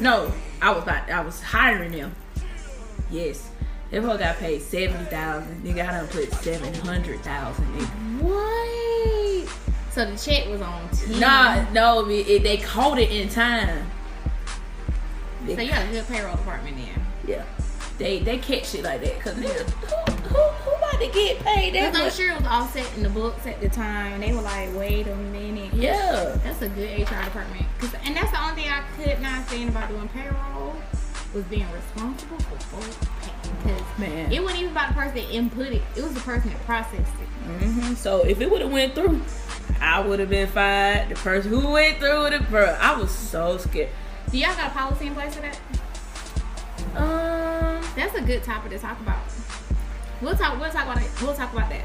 No, 0.00 0.32
I 0.60 0.72
was 0.72 0.82
about, 0.82 1.08
I 1.08 1.20
was 1.20 1.40
hiring 1.40 1.92
them. 1.92 2.14
Yes, 3.10 3.48
that 3.92 4.02
boy 4.02 4.16
got 4.18 4.36
paid 4.38 4.60
seventy 4.62 5.04
thousand. 5.04 5.62
Nigga, 5.62 5.88
I 5.88 5.92
done 5.92 6.08
put 6.08 6.32
seven 6.34 6.74
hundred 6.74 7.20
thousand. 7.20 7.64
What? 8.20 9.48
So 9.92 10.04
the 10.10 10.16
check 10.16 10.48
was 10.48 10.60
on 10.62 10.88
T. 10.90 11.20
Nah, 11.20 11.70
no, 11.72 12.08
it, 12.08 12.26
it- 12.28 12.42
they 12.42 12.56
caught 12.56 12.98
it 12.98 13.10
in 13.10 13.28
time. 13.28 13.90
They 15.44 15.54
So 15.56 15.60
you 15.62 15.70
got 15.70 15.86
a 15.86 15.90
good 15.90 16.06
payroll 16.08 16.36
department 16.36 16.76
then. 16.76 17.06
Yeah. 17.26 17.44
They 17.98 18.20
they 18.20 18.38
catch 18.38 18.68
shit 18.70 18.84
like 18.84 19.02
that. 19.02 19.20
Cause 19.20 19.34
nigga, 19.34 19.68
who, 19.70 20.28
who, 20.28 20.38
who 20.38 20.70
about 20.76 21.00
to 21.00 21.08
get 21.12 21.38
paid 21.40 21.72
Because 21.74 21.94
I'm 22.00 22.10
sure 22.10 22.30
it 22.32 22.38
was 22.38 22.46
all 22.46 22.66
set 22.68 22.90
in 22.96 23.02
the 23.02 23.08
books 23.10 23.46
at 23.46 23.60
the 23.60 23.68
time. 23.68 24.20
They 24.20 24.32
were 24.32 24.40
like, 24.40 24.74
wait 24.74 25.06
a 25.08 25.14
minute. 25.16 25.74
Yeah. 25.74 26.38
That's 26.42 26.62
a 26.62 26.68
good 26.68 26.90
HR 27.00 27.22
department. 27.24 27.66
'Cause- 27.78 27.94
and 28.04 28.16
that's 28.16 28.30
the 28.30 28.42
only 28.42 28.62
thing 28.62 28.70
I 28.72 28.82
could 28.96 29.20
not 29.20 29.46
stand 29.48 29.68
about 29.68 29.88
doing 29.90 30.08
payroll 30.08 30.74
was 31.34 31.44
being 31.44 31.66
responsible 31.72 32.38
for 32.38 32.58
full 32.80 33.08
pay. 33.20 33.31
Because 33.62 33.98
Man. 33.98 34.32
it 34.32 34.42
wasn't 34.42 34.60
even 34.62 34.72
about 34.72 34.88
the 34.88 34.94
person 34.94 35.14
that 35.16 35.30
input 35.30 35.66
it. 35.72 35.82
It 35.96 36.02
was 36.02 36.14
the 36.14 36.20
person 36.20 36.50
that 36.50 36.60
processed 36.64 37.00
it. 37.00 37.28
hmm 37.62 37.94
So 37.94 38.24
if 38.24 38.40
it 38.40 38.50
would 38.50 38.60
have 38.60 38.72
went 38.72 38.94
through, 38.94 39.20
I 39.80 40.00
would 40.00 40.18
have 40.20 40.30
been 40.30 40.48
fired. 40.48 41.08
The 41.10 41.14
person 41.16 41.50
who 41.50 41.68
went 41.70 41.98
through 41.98 42.26
it, 42.26 42.48
bro, 42.48 42.76
I 42.80 42.96
was 42.98 43.10
so 43.10 43.58
scared. 43.58 43.90
Do 44.30 44.38
y'all 44.38 44.54
got 44.54 44.68
a 44.70 44.74
policy 44.74 45.06
in 45.08 45.14
place 45.14 45.34
for 45.34 45.42
that? 45.42 45.58
Um, 46.96 47.82
That's 47.96 48.14
a 48.14 48.20
good 48.22 48.42
topic 48.42 48.70
to 48.72 48.78
talk 48.78 49.00
about. 49.00 49.18
We'll 50.20 50.36
talk. 50.36 50.58
We'll 50.60 50.70
talk 50.70 50.84
about 50.84 51.02
it. 51.02 51.10
We'll 51.20 51.34
talk 51.34 51.52
about 51.52 51.70
that. 51.70 51.84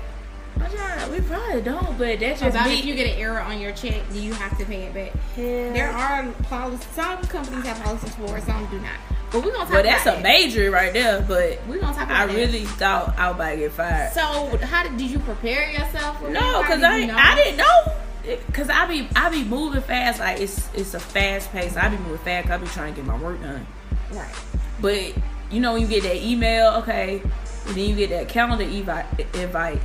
We 1.12 1.22
probably 1.22 1.62
don't, 1.62 1.98
but 2.00 2.20
that's 2.20 2.40
just 2.42 2.56
About 2.56 2.68
me. 2.68 2.80
if 2.80 2.86
you 2.86 2.96
get 2.96 3.14
an 3.14 3.20
error 3.20 3.40
on 3.40 3.60
your 3.62 3.72
check, 3.74 4.02
do 4.12 4.20
you 4.20 4.34
have 4.34 4.58
to 4.58 4.66
pay 4.66 4.84
it 4.86 4.94
back? 4.94 5.14
Yeah. 5.38 5.72
There 5.72 5.90
are 5.92 6.26
policies. 6.50 6.88
Some 6.94 7.22
companies 7.24 7.64
have 7.66 7.80
policies 7.84 8.16
for 8.16 8.38
it. 8.38 8.44
Some 8.44 8.66
do 8.68 8.80
not. 8.80 8.98
But 9.32 9.44
we're 9.44 9.52
gonna 9.52 9.66
talk 9.66 9.72
But 9.72 9.84
that's 9.84 10.06
a 10.06 10.20
major 10.22 10.72
right 10.72 10.94
there. 10.94 11.22
But 11.22 11.60
We're 11.68 11.80
gonna 11.80 11.94
talk 11.94 12.06
about 12.06 12.22
I 12.22 12.26
that. 12.28 12.36
really 12.36 12.66
thought 12.66 13.18
I 13.18 13.28
was 13.28 13.36
about 13.36 13.50
to 13.52 13.58
get 13.58 13.72
fired. 13.74 14.14
So 14.14 14.58
how 14.66 14.84
did, 14.84 14.98
did 14.98 15.12
you 15.12 15.20
prepare 15.20 15.70
yourself? 15.70 16.20
For 16.22 16.30
No, 16.30 16.64
cause 16.64 16.82
I 16.82 16.98
you 16.98 17.08
know? 17.08 17.16
I 17.18 17.36
didn't 17.36 17.58
know. 17.58 18.38
Cause 18.54 18.70
I 18.70 18.86
be 18.88 19.08
I 19.16 19.30
be 19.30 19.44
moving 19.44 19.82
fast. 19.82 20.20
Like 20.20 20.40
it's 20.42 20.70
it's 20.74 20.94
a 20.94 21.00
fast 21.00 21.52
pace. 21.52 21.76
I 21.78 21.90
be 21.90 21.98
moving 21.98 22.18
fast. 22.20 22.50
I 22.50 22.58
be 22.58 22.68
trying 22.68 22.94
to 22.94 23.02
get 23.02 23.06
my 23.06 23.18
work 23.18 23.42
done. 23.42 23.66
Right. 24.12 24.34
But 24.82 25.14
you 25.52 25.60
know 25.62 25.74
when 25.74 25.82
you 25.82 25.88
get 25.88 26.04
that 26.04 26.18
email, 26.18 26.74
okay, 26.82 27.22
and 27.22 27.76
then 27.76 27.90
you 27.90 27.96
get 27.96 28.10
that 28.10 28.28
calendar 28.30 28.64
invite. 28.66 29.06
invite. 29.36 29.82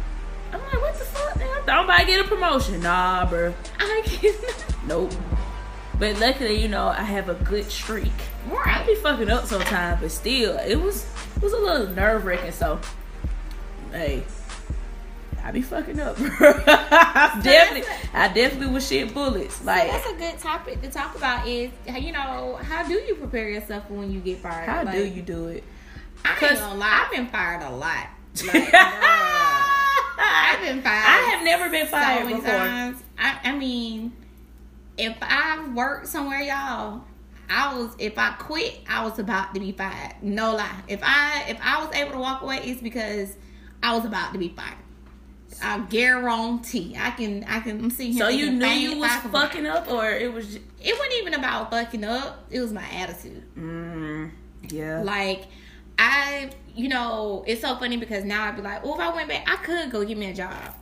I'm 0.52 0.60
like, 0.60 0.80
what 0.82 0.94
the 0.94 1.04
fuck? 1.04 1.36
Man, 1.36 1.48
I 1.48 1.60
thought 1.62 1.68
I'm 1.78 1.84
about 1.84 2.00
to 2.00 2.06
get 2.06 2.24
a 2.24 2.28
promotion. 2.28 2.80
Nah, 2.82 3.26
bro. 3.28 3.54
I 3.78 4.02
can't. 4.04 4.66
Nope. 4.86 5.12
But 5.98 6.18
luckily, 6.18 6.60
you 6.60 6.68
know, 6.68 6.88
I 6.88 7.02
have 7.02 7.28
a 7.28 7.34
good 7.34 7.70
streak. 7.70 8.10
I 8.50 8.54
Right. 8.54 8.86
be 8.86 8.94
fucking 8.96 9.30
up 9.30 9.46
sometimes, 9.46 10.00
but 10.00 10.10
still, 10.10 10.56
it 10.58 10.76
was 10.80 11.06
it 11.36 11.42
was 11.42 11.52
a 11.52 11.58
little 11.58 11.86
nerve 11.88 12.24
wracking. 12.24 12.50
So, 12.52 12.80
hey, 13.92 14.24
I 15.44 15.50
be 15.52 15.62
fucking 15.62 16.00
up, 16.00 16.16
bro. 16.18 16.28
I 16.66 17.40
definitely, 17.42 17.88
I 18.14 18.28
definitely 18.28 18.68
was 18.74 18.86
shit 18.88 19.12
bullets. 19.14 19.64
Like, 19.64 19.90
That's 19.90 20.06
a 20.10 20.14
good 20.14 20.38
topic 20.38 20.80
to 20.82 20.90
talk 20.90 21.14
about. 21.16 21.46
Is 21.46 21.70
you 21.86 22.12
know 22.12 22.58
how 22.62 22.86
do 22.86 22.94
you 22.94 23.14
prepare 23.16 23.48
yourself 23.48 23.88
when 23.90 24.10
you 24.12 24.20
get 24.20 24.38
fired? 24.38 24.68
how 24.68 24.82
Like, 24.84 24.94
do 24.94 25.04
you 25.04 25.22
do 25.22 25.48
it? 25.48 25.62
I 26.24 26.30
ain't 26.30 26.58
gonna 26.58 26.74
lie. 26.74 27.02
I've 27.04 27.10
been 27.12 27.26
fired 27.28 27.62
a 27.62 27.70
lot. 27.70 28.06
Like, 28.46 28.74
I've 30.24 30.60
been 30.60 30.82
fired. 30.82 31.04
I 31.06 31.30
have 31.34 31.44
never 31.44 31.68
been 31.70 31.86
so 31.86 31.90
fired 31.92 32.24
many 32.24 32.36
before. 32.36 32.50
times. 32.54 33.02
I, 33.18 33.38
I 33.44 33.52
mean, 33.56 34.12
if 34.98 35.16
I 35.20 35.68
worked 35.74 36.08
somewhere, 36.08 36.40
y'all, 36.40 37.02
I 37.48 37.76
was. 37.76 37.94
If 37.98 38.18
I 38.18 38.30
quit, 38.32 38.80
I 38.88 39.04
was 39.04 39.18
about 39.18 39.54
to 39.54 39.60
be 39.60 39.72
fired. 39.72 40.14
No 40.22 40.54
lie. 40.54 40.82
If 40.88 41.00
I 41.02 41.44
if 41.48 41.58
I 41.62 41.84
was 41.84 41.94
able 41.94 42.12
to 42.12 42.18
walk 42.18 42.42
away, 42.42 42.60
it's 42.64 42.80
because 42.80 43.36
I 43.82 43.94
was 43.96 44.04
about 44.04 44.32
to 44.32 44.38
be 44.38 44.48
fired. 44.48 44.78
I 45.62 45.80
guarantee. 45.80 46.96
I 46.98 47.10
can. 47.10 47.44
I 47.44 47.60
can. 47.60 47.78
I'm 47.84 47.90
sitting. 47.90 48.14
So 48.16 48.28
you 48.28 48.50
knew 48.50 48.66
you 48.66 48.98
was 48.98 49.10
fucking 49.30 49.66
up, 49.66 49.90
or 49.90 50.10
it 50.10 50.32
was? 50.32 50.46
Just, 50.46 50.60
It 50.82 50.94
wasn't 50.98 51.14
even 51.20 51.34
about 51.34 51.70
fucking 51.70 52.04
up. 52.04 52.46
It 52.50 52.60
was 52.60 52.72
my 52.72 52.84
attitude. 52.90 53.42
mm, 53.56 54.30
yeah. 54.68 55.02
Like 55.02 55.46
I, 55.98 56.50
you 56.74 56.88
know, 56.88 57.44
it's 57.46 57.60
so 57.60 57.76
funny 57.76 57.96
because 57.96 58.24
now 58.24 58.46
I'd 58.46 58.56
be 58.56 58.62
like, 58.62 58.80
oh, 58.84 58.94
if 58.94 59.00
I 59.00 59.14
went 59.14 59.28
back, 59.28 59.48
I 59.48 59.56
could 59.56 59.90
go 59.90 60.04
get 60.04 60.16
me 60.16 60.30
a 60.30 60.34
job. 60.34 60.74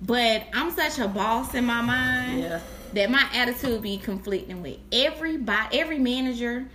But 0.00 0.44
I'm 0.52 0.70
such 0.70 0.98
a 0.98 1.08
boss 1.08 1.54
in 1.54 1.64
my 1.64 1.80
mind 1.80 2.40
Yeah. 2.40 2.60
That 2.94 3.10
my 3.10 3.26
attitude 3.32 3.82
be 3.82 3.98
conflicting 3.98 4.62
with 4.62 4.78
everybody, 4.90 5.78
every 5.78 5.98
manager. 5.98 6.66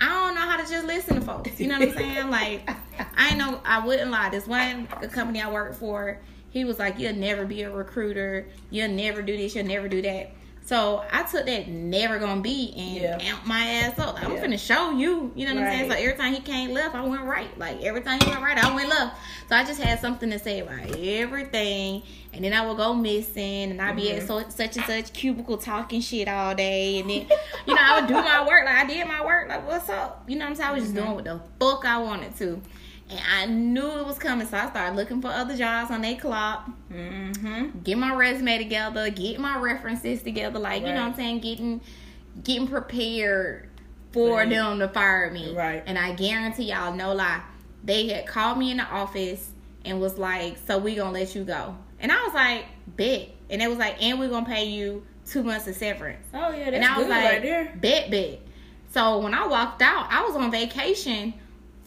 I 0.00 0.08
don't 0.08 0.34
know 0.34 0.40
how 0.40 0.56
to 0.56 0.70
just 0.70 0.86
listen 0.86 1.16
to 1.16 1.20
folks. 1.20 1.60
You 1.60 1.68
know 1.68 1.78
what 1.78 1.88
I'm 1.88 1.94
saying? 1.94 2.30
Like, 2.30 2.70
I 3.16 3.34
know 3.34 3.60
I 3.64 3.84
wouldn't 3.84 4.10
lie. 4.10 4.30
This 4.30 4.46
one 4.46 4.88
the 5.00 5.08
company 5.08 5.42
I 5.42 5.50
worked 5.50 5.76
for, 5.76 6.20
he 6.50 6.64
was 6.64 6.78
like, 6.78 6.98
"You'll 6.98 7.14
never 7.14 7.44
be 7.44 7.62
a 7.62 7.70
recruiter. 7.70 8.46
You'll 8.70 8.90
never 8.90 9.22
do 9.22 9.36
this. 9.36 9.54
You'll 9.54 9.66
never 9.66 9.88
do 9.88 10.02
that." 10.02 10.32
So 10.70 11.02
I 11.10 11.24
took 11.24 11.46
that 11.46 11.66
never 11.66 12.20
gonna 12.20 12.42
be 12.42 12.72
and 12.76 12.96
Yeah. 13.02 13.18
amped 13.18 13.44
my 13.44 13.58
ass 13.60 13.98
up. 13.98 14.14
Like, 14.14 14.22
I'm 14.24 14.36
Yeah. 14.36 14.44
finna 14.44 14.56
show 14.56 14.92
you. 14.92 15.32
You 15.34 15.48
know 15.48 15.54
what 15.56 15.64
I'm 15.64 15.72
saying? 15.72 15.90
So 15.90 15.96
every 15.96 16.14
time 16.14 16.32
he 16.32 16.38
came 16.38 16.70
left, 16.70 16.94
I 16.94 17.00
went 17.02 17.24
right. 17.24 17.58
Like 17.58 17.82
every 17.82 18.02
time 18.02 18.20
he 18.20 18.30
went 18.30 18.40
right, 18.40 18.56
I 18.56 18.72
went 18.72 18.88
left. 18.88 19.16
So 19.48 19.56
I 19.56 19.64
just 19.64 19.80
had 19.80 20.00
something 20.00 20.30
to 20.30 20.38
say 20.38 20.60
about 20.60 20.78
everything. 20.96 22.04
And 22.32 22.44
then 22.44 22.52
I 22.52 22.64
would 22.64 22.76
go 22.76 22.94
missing, 22.94 23.72
and 23.72 23.82
I'd 23.82 23.96
be 23.96 24.02
Mm-hmm. 24.10 24.20
at 24.20 24.28
so, 24.28 24.48
such 24.48 24.76
and 24.76 24.86
such 24.86 25.12
cubicle 25.12 25.56
talking 25.58 26.00
shit 26.00 26.28
all 26.28 26.54
day. 26.54 27.00
And 27.00 27.10
then, 27.10 27.26
you 27.66 27.74
know, 27.74 27.80
I 27.82 27.98
would 27.98 28.06
do 28.06 28.14
my 28.14 28.46
work. 28.46 28.64
Like 28.64 28.76
I 28.76 28.86
did 28.86 29.08
my 29.08 29.24
work. 29.26 29.48
Like 29.48 29.66
what's 29.66 29.88
up? 29.88 30.22
You 30.28 30.36
know 30.38 30.44
what 30.44 30.50
I'm 30.50 30.54
saying? 30.54 30.70
I 30.70 30.72
was 30.72 30.82
just 30.84 30.94
Mm-hmm. 30.94 31.04
doing 31.04 31.14
what 31.16 31.24
the 31.24 31.40
fuck 31.58 31.84
I 31.84 31.98
wanted 31.98 32.36
to. 32.38 32.62
And 33.10 33.20
I 33.34 33.46
knew 33.46 33.86
it 33.98 34.06
was 34.06 34.18
coming, 34.18 34.46
so 34.46 34.56
I 34.56 34.70
started 34.70 34.94
looking 34.94 35.20
for 35.20 35.28
other 35.28 35.56
jobs 35.56 35.90
on 35.90 36.00
their 36.02 36.16
clock 36.16 36.70
Mm-hmm. 36.92 37.80
get 37.82 37.98
my 37.98 38.14
resume 38.14 38.58
together, 38.58 39.10
get 39.10 39.38
my 39.40 39.58
references 39.58 40.22
together, 40.22 40.58
like 40.58 40.82
you 40.82 40.88
know 40.88 40.94
what 41.02 41.10
I'm 41.10 41.14
saying, 41.14 41.40
getting 41.40 41.80
getting 42.44 42.68
prepared 42.68 43.68
for 44.12 44.42
you. 44.44 44.50
them 44.50 44.78
to 44.80 44.88
fire 44.88 45.30
me. 45.30 45.54
Right. 45.54 45.82
And 45.86 45.98
I 45.98 46.14
guarantee 46.14 46.64
y'all, 46.64 46.94
no 46.94 47.14
lie, 47.14 47.42
they 47.84 48.08
had 48.08 48.26
called 48.26 48.58
me 48.58 48.70
in 48.70 48.76
the 48.78 48.84
office 48.84 49.50
and 49.84 50.00
was 50.00 50.18
like, 50.18 50.56
"So 50.66 50.78
we 50.78 50.94
gonna 50.94 51.12
let 51.12 51.34
you 51.34 51.44
go?" 51.44 51.76
And 52.00 52.10
I 52.12 52.22
was 52.24 52.34
like, 52.34 52.64
"Bet." 52.96 53.28
And 53.48 53.60
it 53.62 53.68
was 53.68 53.78
like, 53.78 54.02
"And 54.02 54.18
we 54.20 54.28
gonna 54.28 54.46
pay 54.46 54.64
you 54.66 55.04
two 55.26 55.42
months 55.42 55.66
of 55.66 55.74
severance." 55.76 56.26
Oh 56.34 56.50
yeah, 56.50 56.70
that's 56.70 56.76
and 56.76 56.84
I 56.84 56.96
was 56.96 57.06
good 57.06 57.10
like, 57.10 57.24
right 57.24 57.42
there. 57.42 57.72
bet, 57.80 58.10
bet. 58.10 58.40
So 58.92 59.18
when 59.20 59.34
I 59.34 59.46
walked 59.46 59.82
out, 59.82 60.06
I 60.10 60.22
was 60.22 60.34
on 60.36 60.50
vacation 60.50 61.34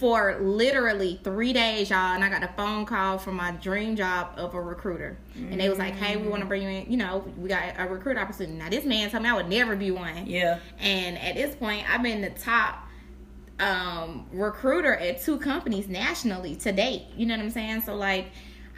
for 0.03 0.37
literally 0.41 1.17
three 1.23 1.53
days, 1.53 1.89
y'all, 1.89 2.13
and 2.13 2.25
I 2.25 2.29
got 2.29 2.43
a 2.43 2.49
phone 2.57 2.85
call 2.85 3.17
from 3.17 3.35
my 3.37 3.51
dream 3.51 3.95
job 3.95 4.31
of 4.35 4.53
a 4.53 4.61
recruiter, 4.61 5.17
and 5.33 5.57
they 5.61 5.69
was 5.69 5.79
like, 5.79 5.93
"Hey, 5.95 6.17
we 6.17 6.27
want 6.27 6.41
to 6.41 6.45
bring 6.45 6.61
you 6.61 6.67
in. 6.67 6.91
You 6.91 6.97
know, 6.97 7.23
we 7.37 7.47
got 7.47 7.63
a 7.77 7.87
recruit 7.87 8.17
opportunity." 8.17 8.57
Now 8.57 8.67
this 8.69 8.83
man 8.83 9.09
told 9.09 9.23
me 9.23 9.29
I 9.29 9.33
would 9.33 9.47
never 9.47 9.77
be 9.77 9.91
one, 9.91 10.27
Yeah. 10.27 10.59
and 10.77 11.17
at 11.17 11.35
this 11.35 11.55
point, 11.55 11.89
I've 11.89 12.03
been 12.03 12.19
the 12.19 12.31
top 12.31 12.85
um 13.61 14.25
recruiter 14.33 14.93
at 14.93 15.21
two 15.21 15.37
companies 15.37 15.87
nationally 15.87 16.57
to 16.57 16.73
date. 16.73 17.03
You 17.15 17.25
know 17.25 17.37
what 17.37 17.43
I'm 17.43 17.49
saying? 17.51 17.83
So 17.85 17.95
like, 17.95 18.25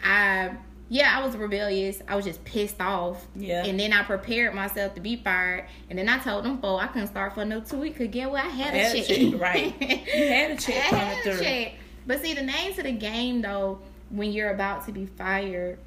I 0.03 0.51
yeah, 0.89 1.17
I 1.19 1.25
was 1.25 1.35
rebellious. 1.35 2.01
I 2.07 2.15
was 2.15 2.25
just 2.25 2.43
pissed 2.45 2.79
off. 2.79 3.25
Yeah. 3.35 3.65
And 3.65 3.79
then 3.79 3.91
I 3.91 4.03
prepared 4.03 4.53
myself 4.53 4.93
to 4.95 5.01
be 5.01 5.15
fired. 5.15 5.65
And 5.89 5.97
then 5.97 6.07
I 6.07 6.19
told 6.19 6.45
them, 6.45 6.57
"Boy, 6.57 6.77
I 6.77 6.87
couldn't 6.87 7.07
start 7.07 7.33
for 7.33 7.41
another 7.41 7.65
two 7.65 7.77
weeks. 7.77 7.97
Cause 7.97 8.07
get 8.11 8.29
what? 8.29 8.43
I 8.45 8.49
had 8.49 8.73
a 8.73 8.77
Had 8.77 8.95
a 8.95 9.03
check. 9.03 9.17
check, 9.31 9.41
right. 9.41 9.81
You 9.81 10.27
had 10.27 10.51
a 10.51 10.55
check 10.59 10.93
I 10.93 10.95
had 10.97 11.17
a 11.19 11.21
through. 11.23 11.43
check. 11.43 11.71
But 12.07 12.21
see, 12.21 12.33
the 12.35 12.43
name 12.43 12.73
to 12.75 12.83
the 12.83 12.91
game 12.91 13.41
though, 13.41 13.79
when 14.09 14.31
you're 14.31 14.51
about 14.51 14.85
to 14.85 14.91
be 14.91 15.05
fired, 15.07 15.79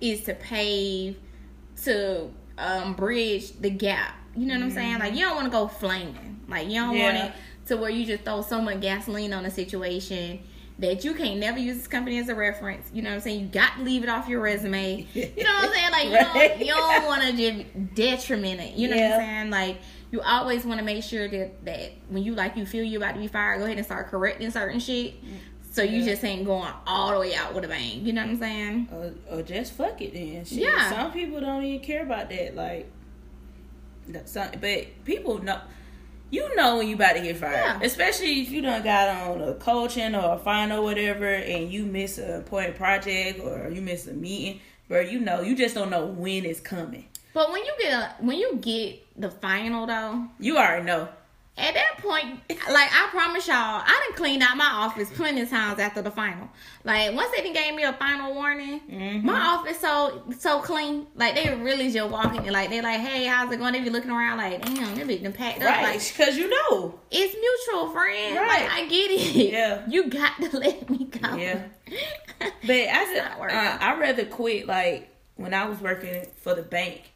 is 0.00 0.22
to 0.24 0.34
pave 0.34 1.16
to 1.84 2.30
um, 2.58 2.94
bridge 2.94 3.52
the 3.60 3.70
gap. 3.70 4.14
You 4.36 4.46
know 4.46 4.54
what 4.54 4.62
I'm 4.64 4.70
saying? 4.70 4.98
Like 5.00 5.14
you 5.14 5.20
don't 5.20 5.34
want 5.34 5.46
to 5.46 5.50
go 5.50 5.66
flaming. 5.68 6.40
Like 6.48 6.68
you 6.68 6.74
don't 6.80 6.98
want 6.98 7.16
it 7.16 7.32
to 7.66 7.76
where 7.76 7.90
you 7.90 8.06
just 8.06 8.24
throw 8.24 8.42
so 8.42 8.60
much 8.60 8.80
gasoline 8.80 9.32
on 9.32 9.44
a 9.46 9.50
situation 9.50 10.40
that 10.82 11.04
you 11.04 11.14
can't 11.14 11.38
never 11.40 11.58
use 11.58 11.78
this 11.78 11.86
company 11.86 12.18
as 12.18 12.28
a 12.28 12.34
reference. 12.34 12.90
You 12.92 13.00
know 13.02 13.08
what 13.10 13.14
I'm 13.16 13.20
saying? 13.22 13.40
You 13.40 13.46
got 13.46 13.76
to 13.78 13.82
leave 13.82 14.02
it 14.02 14.08
off 14.08 14.28
your 14.28 14.40
resume. 14.40 15.06
You 15.14 15.22
know 15.44 15.50
what 15.54 15.64
I'm 15.64 15.72
saying? 15.72 15.90
Like 15.92 16.04
you 16.08 16.12
Right. 16.40 16.48
don't, 16.50 16.60
you 16.60 16.66
don't 16.74 17.04
want 17.06 17.22
to 17.22 17.32
just 17.32 17.94
detriment 17.94 18.60
it. 18.60 18.74
You 18.74 18.88
know 18.88 18.96
what 18.96 19.12
I'm 19.12 19.18
saying? 19.20 19.50
Like 19.50 19.78
you 20.10 20.20
always 20.20 20.64
want 20.66 20.78
to 20.80 20.84
make 20.84 21.02
sure 21.02 21.26
that 21.28 21.64
that 21.64 21.92
when 22.10 22.22
you 22.22 22.34
like 22.34 22.56
you 22.56 22.66
feel 22.66 22.84
you 22.84 22.98
about 22.98 23.14
to 23.14 23.20
be 23.20 23.28
fired, 23.28 23.58
go 23.58 23.64
ahead 23.64 23.78
and 23.78 23.86
start 23.86 24.08
correcting 24.08 24.50
certain 24.50 24.78
shit. 24.80 25.14
So 25.70 25.82
you 25.82 26.00
Yeah. 26.00 26.06
just 26.06 26.24
ain't 26.24 26.44
going 26.44 26.70
all 26.86 27.12
the 27.12 27.18
way 27.18 27.34
out 27.34 27.54
with 27.54 27.64
a 27.64 27.68
bang. 27.68 28.04
You 28.04 28.12
know 28.12 28.22
what 28.22 28.30
I'm 28.30 28.38
saying? 28.38 28.88
Or, 28.92 29.38
or 29.38 29.42
just 29.42 29.72
fuck 29.72 30.02
it 30.02 30.12
then. 30.12 30.44
Shit. 30.44 30.58
Yeah. 30.58 30.90
Some 30.90 31.12
people 31.12 31.40
don't 31.40 31.64
even 31.64 31.80
care 31.86 32.02
about 32.02 32.28
that. 32.28 32.54
Like, 32.54 32.90
that- 34.08 34.28
some, 34.28 34.48
but 34.60 34.86
people 35.04 35.42
know. 35.42 35.60
You 36.32 36.56
know 36.56 36.78
when 36.78 36.88
you 36.88 36.94
about 36.94 37.12
to 37.12 37.20
get 37.20 37.36
fired, 37.36 37.52
Yeah. 37.56 37.80
especially 37.82 38.40
if 38.40 38.48
you 38.50 38.62
done 38.62 38.82
got 38.82 39.08
on 39.28 39.42
a 39.42 39.52
coaching 39.52 40.14
or 40.14 40.36
a 40.36 40.38
final 40.38 40.82
whatever, 40.82 41.26
and 41.26 41.70
you 41.70 41.84
miss 41.84 42.16
a 42.16 42.36
important 42.36 42.74
project 42.74 43.38
or 43.38 43.68
you 43.70 43.82
miss 43.82 44.06
a 44.06 44.14
meeting, 44.14 44.60
bro. 44.88 45.00
You 45.00 45.20
know, 45.20 45.42
you 45.42 45.54
just 45.54 45.74
don't 45.74 45.90
know 45.90 46.06
when 46.06 46.46
it's 46.46 46.58
coming. 46.58 47.04
But 47.34 47.52
when 47.52 47.62
you 47.64 47.72
get 47.78 47.92
a, 47.92 48.14
when 48.24 48.38
you 48.38 48.56
get 48.56 49.04
the 49.20 49.30
final 49.30 49.86
though, 49.86 50.24
You 50.40 50.56
already 50.56 50.86
know. 50.86 51.08
At 51.58 51.74
that 51.74 51.98
point, 51.98 52.40
like 52.50 52.88
I 52.92 53.08
promise 53.10 53.46
y'all, 53.46 53.56
I 53.56 54.06
done 54.08 54.16
cleaned 54.16 54.42
out 54.42 54.56
my 54.56 54.64
office 54.72 55.10
plenty 55.10 55.42
of 55.42 55.50
times 55.50 55.78
after 55.78 56.00
the 56.00 56.10
final. 56.10 56.48
Like 56.82 57.14
once 57.14 57.30
they 57.36 57.52
gave 57.52 57.74
me 57.74 57.82
a 57.82 57.92
final 57.92 58.34
warning, 58.34 58.80
Mm-hmm. 58.90 59.26
my 59.26 59.38
office 59.38 59.78
so 59.78 60.22
so 60.38 60.60
clean. 60.60 61.06
Like 61.14 61.34
they 61.34 61.54
really 61.54 61.92
just 61.92 62.10
walking 62.10 62.46
in, 62.46 62.52
like 62.54 62.70
they 62.70 62.80
like, 62.80 63.00
hey, 63.00 63.26
how's 63.26 63.52
it 63.52 63.58
going? 63.58 63.74
They 63.74 63.80
be 63.80 63.90
looking 63.90 64.10
around 64.10 64.38
like, 64.38 64.64
damn, 64.64 64.94
they 64.94 65.04
be 65.04 65.18
done 65.18 65.32
packed 65.34 65.58
up. 65.60 65.66
Right. 65.68 65.82
Like 65.96 66.08
Because 66.08 66.36
you 66.38 66.48
know. 66.48 66.98
it's 67.10 67.34
mutual, 67.34 67.90
friend. 67.92 68.36
Right. 68.36 68.62
Like 68.62 68.70
I 68.70 68.86
get 68.88 69.10
it. 69.10 69.52
Yeah. 69.52 69.82
you 69.88 70.08
got 70.08 70.40
to 70.40 70.58
let 70.58 70.88
me 70.88 71.04
go. 71.04 71.36
Yeah. 71.36 71.64
But 72.40 72.70
I 72.70 73.14
not 73.38 73.40
uh, 73.50 73.78
I 73.80 73.98
rather 74.00 74.24
quit 74.24 74.66
like 74.66 75.08
when 75.36 75.52
I 75.54 75.66
was 75.68 75.80
working 75.80 76.26
for 76.38 76.54
the 76.54 76.62
bank, 76.62 77.12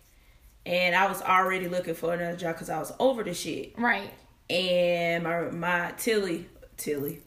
and 0.64 0.94
I 0.94 1.08
was 1.08 1.20
already 1.22 1.68
looking 1.68 1.94
for 1.94 2.12
another 2.14 2.36
job 2.36 2.54
because 2.54 2.70
I 2.70 2.78
was 2.78 2.92
over 3.00 3.22
the 3.24 3.34
shit. 3.34 3.72
right. 3.78 4.10
And 4.48 5.24
my 5.24 5.50
my 5.50 5.92
Tilly 5.96 6.46
Tilly, 6.76 7.20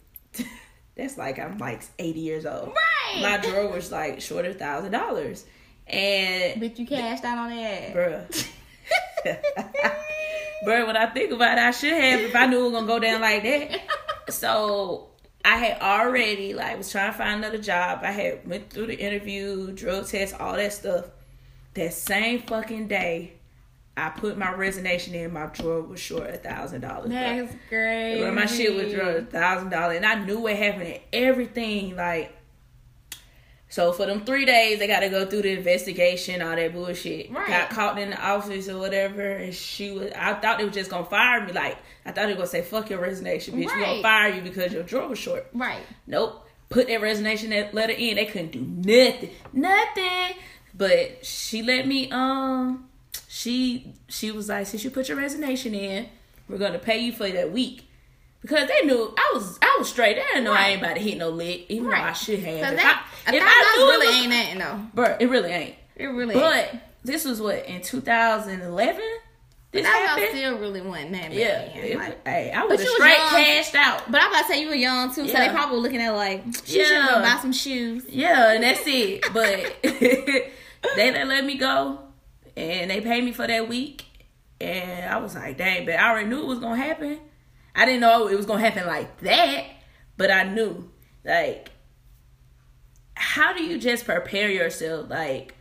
that's 0.95 1.17
like 1.17 1.39
I'm 1.39 1.57
like 1.57 1.81
80 1.97 2.19
years 2.19 2.45
old. 2.45 2.69
Right. 2.69 3.21
My 3.21 3.37
drawer 3.37 3.67
was 3.69 3.91
like 3.91 4.21
short 4.21 4.45
of 4.45 4.57
thousand 4.57 4.91
dollars, 4.91 5.45
And 5.87 6.59
But 6.59 6.79
you 6.79 6.85
cashed 6.87 7.23
out 7.25 7.37
on 7.37 7.49
that. 7.49 7.93
bruh. 7.93 8.47
bruh, 10.65 10.87
when 10.87 10.97
I 10.97 11.07
think 11.07 11.31
about 11.31 11.57
it, 11.57 11.61
I 11.61 11.71
should 11.71 11.93
have 11.93 12.21
if 12.21 12.35
I 12.35 12.45
knew 12.45 12.59
it 12.59 12.63
was 12.63 12.73
gonna 12.73 12.87
go 12.87 12.99
down 12.99 13.21
like 13.21 13.43
that. 13.43 13.81
So 14.29 15.07
I 15.43 15.57
had 15.57 15.81
already 15.81 16.53
like 16.53 16.77
was 16.77 16.91
trying 16.91 17.11
to 17.11 17.17
find 17.17 17.43
another 17.43 17.57
job. 17.57 18.01
I 18.03 18.11
had 18.11 18.47
went 18.47 18.69
through 18.69 18.85
the 18.87 18.95
interview, 18.99 19.71
drug 19.71 20.05
test, 20.07 20.39
all 20.39 20.55
that 20.55 20.71
stuff. 20.71 21.05
That 21.73 21.93
same 21.93 22.43
fucking 22.43 22.87
day, 22.89 23.33
I 24.05 24.09
put 24.09 24.37
my 24.37 24.53
resignation 24.53 25.13
in. 25.15 25.33
My 25.33 25.47
drawer 25.47 25.81
was 25.81 25.99
short 25.99 26.29
a 26.29 26.37
thousand 26.37 26.81
dollars. 26.81 27.09
That's 27.09 27.53
great. 27.69 28.21
But 28.21 28.33
my 28.33 28.45
shit 28.45 28.73
was 28.73 28.91
short 28.93 29.15
a 29.15 29.21
thousand 29.23 29.69
dollars, 29.69 29.97
and 29.97 30.05
I 30.05 30.15
knew 30.23 30.39
what 30.39 30.55
happened. 30.55 30.83
And 30.83 30.99
everything 31.13 31.95
like, 31.95 32.35
so 33.67 33.91
for 33.93 34.05
them 34.07 34.25
three 34.25 34.45
days, 34.45 34.79
they 34.79 34.87
got 34.87 35.01
to 35.01 35.09
go 35.09 35.25
through 35.27 35.43
the 35.43 35.51
investigation, 35.57 36.41
all 36.41 36.55
that 36.55 36.73
bullshit. 36.73 37.31
Right. 37.31 37.47
Got 37.47 37.69
caught 37.69 37.99
in 37.99 38.09
the 38.09 38.19
office 38.19 38.67
or 38.67 38.79
whatever, 38.79 39.21
and 39.21 39.53
she 39.53 39.91
was. 39.91 40.11
I 40.15 40.33
thought 40.33 40.57
they 40.57 40.65
were 40.65 40.71
just 40.71 40.89
gonna 40.89 41.05
fire 41.05 41.45
me. 41.45 41.53
Like 41.53 41.77
I 42.05 42.11
thought 42.11 42.25
they 42.25 42.33
were 42.33 42.35
gonna 42.35 42.47
say, 42.47 42.61
"Fuck 42.63 42.89
your 42.89 42.99
resignation, 42.99 43.55
bitch. 43.55 43.57
We 43.57 43.65
gonna 43.67 44.01
fire 44.01 44.33
you 44.33 44.41
because 44.41 44.73
your 44.73 44.83
drawer 44.83 45.07
was 45.07 45.19
short." 45.19 45.47
Right. 45.53 45.83
Nope. 46.07 46.45
Put 46.69 46.87
that 46.87 47.01
resignation 47.01 47.51
that 47.51 47.73
letter 47.73 47.93
in. 47.93 48.15
They 48.15 48.25
couldn't 48.25 48.51
do 48.51 48.61
nothing. 48.61 49.31
Nothing. 49.53 50.35
But 50.75 51.25
she 51.25 51.61
let 51.61 51.87
me 51.87 52.09
um 52.11 52.88
she 53.31 53.93
she 54.07 54.31
was 54.31 54.49
like, 54.49 54.65
since 54.65 54.83
you 54.83 54.89
put 54.89 55.07
your 55.07 55.17
resignation 55.17 55.75
in, 55.75 56.07
we're 56.49 56.57
gonna 56.57 56.79
pay 56.79 56.97
you 56.97 57.11
for 57.13 57.29
that 57.29 57.51
week. 57.51 57.85
Because 58.41 58.67
they 58.67 58.85
knew 58.87 59.13
I 59.17 59.31
was 59.35 59.59
I 59.61 59.75
was 59.77 59.87
straight. 59.89 60.15
They 60.15 60.23
didn't 60.23 60.45
know 60.45 60.53
I 60.53 60.69
ain't 60.69 60.81
about 60.81 60.95
to 60.95 61.01
hit 61.01 61.17
no 61.17 61.29
lick, 61.29 61.65
even 61.69 61.89
though 61.89 61.95
I 61.95 62.13
should 62.13 62.39
have. 62.39 62.73
If 62.73 62.79
that, 62.81 63.05
I, 63.27 63.35
if 63.35 63.43
I 63.45 63.75
knew 63.77 63.85
really 63.91 64.07
was, 64.07 64.15
ain't 64.15 64.57
nothing 64.57 64.57
though. 64.95 65.01
bruh, 65.03 65.17
it 65.19 65.29
really 65.29 65.51
ain't. 65.51 65.75
It 65.95 66.07
really 66.07 66.33
ain't. 66.35 66.41
But 66.71 66.81
this 67.03 67.23
was 67.25 67.39
what 67.41 67.65
in 67.67 67.81
2011. 67.81 69.01
This 69.71 69.83
That 69.83 70.07
happened. 70.07 70.27
still 70.31 70.57
really 70.57 70.81
wasn't 70.81 71.11
that 71.11 71.21
bad. 71.29 71.33
yeah, 71.33 71.59
it- 71.75 71.97
Like, 71.97 72.25
hey, 72.27 72.51
I 72.51 72.63
was 72.63 72.79
straight 72.81 73.17
young. 73.17 73.29
cashed 73.29 73.75
out. 73.75 74.09
but 74.11 74.19
I'm 74.19 74.31
about 74.31 74.47
to 74.47 74.47
say 74.47 74.61
you 74.63 74.69
were 74.69 74.73
young 74.73 75.13
too, 75.13 75.27
so 75.27 75.37
they 75.37 75.49
probably 75.49 75.75
were 75.75 75.83
looking 75.83 76.01
at 76.01 76.09
like 76.15 76.43
she 76.65 76.83
should 76.83 76.91
Yeah. 76.91 77.07
go 77.07 77.21
buy 77.21 77.37
some 77.39 77.53
shoes. 77.53 78.05
Yeah, 78.09 78.53
and 78.53 78.63
that's 78.63 78.81
it. 78.87 79.21
But 79.31 79.75
they 79.83 80.51
they 80.95 81.25
let 81.25 81.45
me 81.45 81.57
go, 81.59 81.99
and 82.59 82.91
they 82.91 83.01
paid 83.01 83.23
me 83.23 83.31
for 83.31 83.47
that 83.47 83.67
week, 83.69 84.05
and 84.61 85.09
I 85.09 85.17
was 85.17 85.35
like, 85.35 85.57
dang, 85.57 85.85
but 85.85 85.95
I 85.95 86.09
already 86.11 86.27
knew 86.27 86.41
it 86.41 86.47
was 86.47 86.59
gonna 86.59 86.75
happen. 86.81 87.19
I 87.75 87.85
didn't 87.85 88.01
know 88.01 88.27
it 88.27 88.35
was 88.35 88.45
gonna 88.45 88.59
happen 88.61 88.85
like 88.87 89.19
that, 89.21 89.65
but 90.17 90.29
I 90.31 90.43
knew. 90.43 90.89
Like, 91.23 91.69
how 93.15 93.53
do 93.53 93.63
you 93.63 93.77
just 93.77 94.05
prepare 94.05 94.49
yourself? 94.49 95.09
Like, 95.09 95.55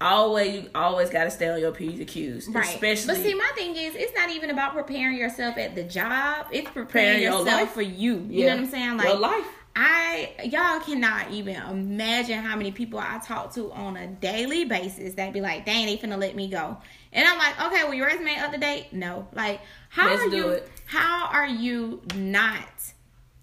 always, 0.00 0.64
you 0.64 0.70
always 0.74 1.08
got 1.10 1.24
to 1.24 1.30
stay 1.30 1.48
on 1.48 1.60
your 1.60 1.72
p's 1.72 1.98
and 1.98 2.08
q's, 2.08 2.48
Right. 2.48 2.66
especially. 2.66 3.14
but 3.14 3.16
see, 3.22 3.34
my 3.34 3.50
thing 3.54 3.76
is, 3.76 3.94
it's 3.94 4.12
not 4.16 4.30
even 4.30 4.50
about 4.50 4.74
preparing 4.74 5.16
yourself 5.16 5.56
at 5.56 5.74
the 5.74 5.84
job. 5.84 6.46
It's 6.50 6.68
preparing 6.70 6.86
Preparing 6.86 7.22
your 7.22 7.32
yourself 7.40 7.60
life. 7.60 7.70
for 7.70 7.82
you. 7.82 8.14
You 8.14 8.26
Yeah. 8.28 8.46
know 8.48 8.54
what 8.56 8.64
I'm 8.64 8.70
saying? 8.70 8.96
Like 8.98 9.06
Your 9.08 9.18
life. 9.18 9.46
I 9.76 10.30
y'all 10.44 10.80
cannot 10.80 11.32
even 11.32 11.56
imagine 11.56 12.38
how 12.38 12.56
many 12.56 12.70
people 12.70 12.98
I 13.00 13.18
talk 13.18 13.52
to 13.54 13.72
on 13.72 13.96
a 13.96 14.06
daily 14.06 14.64
basis 14.64 15.14
that 15.14 15.32
be 15.32 15.40
like, 15.40 15.66
dang, 15.66 15.86
they 15.86 15.96
finna 15.96 16.18
let 16.18 16.36
me 16.36 16.48
go. 16.48 16.76
And 17.12 17.26
I'm 17.26 17.38
like, 17.38 17.60
okay, 17.60 17.84
well 17.84 17.94
your 17.94 18.06
resume 18.06 18.36
up 18.38 18.52
to 18.52 18.58
date? 18.58 18.92
No. 18.92 19.26
Like, 19.32 19.60
how 19.88 20.10
Let's 20.10 20.22
are 20.22 20.28
you 20.28 20.48
it. 20.48 20.70
how 20.86 21.26
are 21.32 21.46
you 21.46 22.02
not 22.14 22.68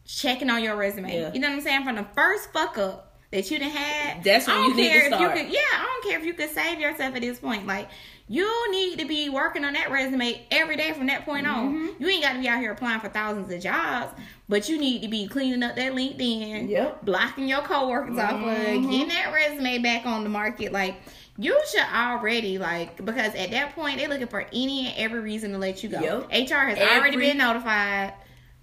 checking 0.06 0.50
on 0.50 0.64
your 0.64 0.76
resume? 0.76 1.14
Yeah. 1.14 1.34
You 1.34 1.40
know 1.40 1.50
what 1.50 1.56
I'm 1.56 1.62
saying? 1.62 1.84
From 1.84 1.96
the 1.96 2.06
first 2.16 2.52
fuck 2.54 2.78
up 2.78 3.18
that 3.32 3.50
you 3.50 3.60
done 3.60 3.70
had. 3.70 4.24
That's 4.24 4.48
when 4.48 4.56
I 4.56 4.60
don't 4.60 4.70
you 4.72 4.76
need 4.76 4.84
to 4.84 4.90
care 4.90 5.06
if 5.14 5.20
you 5.20 5.44
could 5.44 5.54
yeah, 5.54 5.60
I 5.74 5.84
don't 5.84 6.10
care 6.10 6.20
if 6.20 6.26
you 6.26 6.34
could 6.34 6.50
save 6.50 6.80
yourself 6.80 7.16
at 7.16 7.22
this 7.22 7.40
point. 7.40 7.66
Like 7.68 7.90
you 8.28 8.72
need 8.72 9.00
to 9.00 9.06
be 9.06 9.30
working 9.30 9.66
on 9.66 9.74
that 9.74 9.92
resume 9.92 10.46
every 10.52 10.78
day 10.78 10.94
from 10.94 11.08
that 11.08 11.26
point 11.26 11.46
Mm-hmm. 11.46 11.88
on. 11.88 11.96
You 12.00 12.08
ain't 12.08 12.24
got 12.24 12.34
to 12.34 12.40
be 12.40 12.48
out 12.48 12.60
here 12.60 12.72
applying 12.72 13.00
for 13.02 13.10
thousands 13.10 13.52
of 13.52 13.62
jobs, 13.62 14.14
but 14.52 14.68
you 14.68 14.78
need 14.78 15.02
to 15.02 15.08
be 15.08 15.28
cleaning 15.28 15.64
up 15.64 15.78
that 15.78 15.94
LinkedIn, 15.94 16.70
Yep. 16.70 17.06
blocking 17.06 17.48
your 17.48 17.62
coworkers 17.62 18.18
off 18.20 18.34
of 18.34 18.40
Mm-hmm. 18.42 18.90
getting 18.92 19.08
that 19.08 19.32
resume 19.34 19.78
back 19.80 20.06
on 20.06 20.24
the 20.24 20.30
market. 20.30 20.74
Like 20.74 20.96
you 21.38 21.58
should 21.72 21.86
already 21.94 22.58
like 22.58 23.04
because 23.04 23.34
at 23.34 23.52
that 23.52 23.74
point 23.74 23.98
they're 23.98 24.10
looking 24.10 24.28
for 24.28 24.46
any 24.54 24.88
and 24.88 24.98
every 24.98 25.22
reason 25.22 25.54
to 25.54 25.58
let 25.58 25.82
you 25.84 25.90
go. 25.90 26.02
Yep. 26.02 26.50
HR 26.52 26.56
has 26.70 26.78
already 26.78 27.16
been 27.18 27.38
notified. 27.38 28.14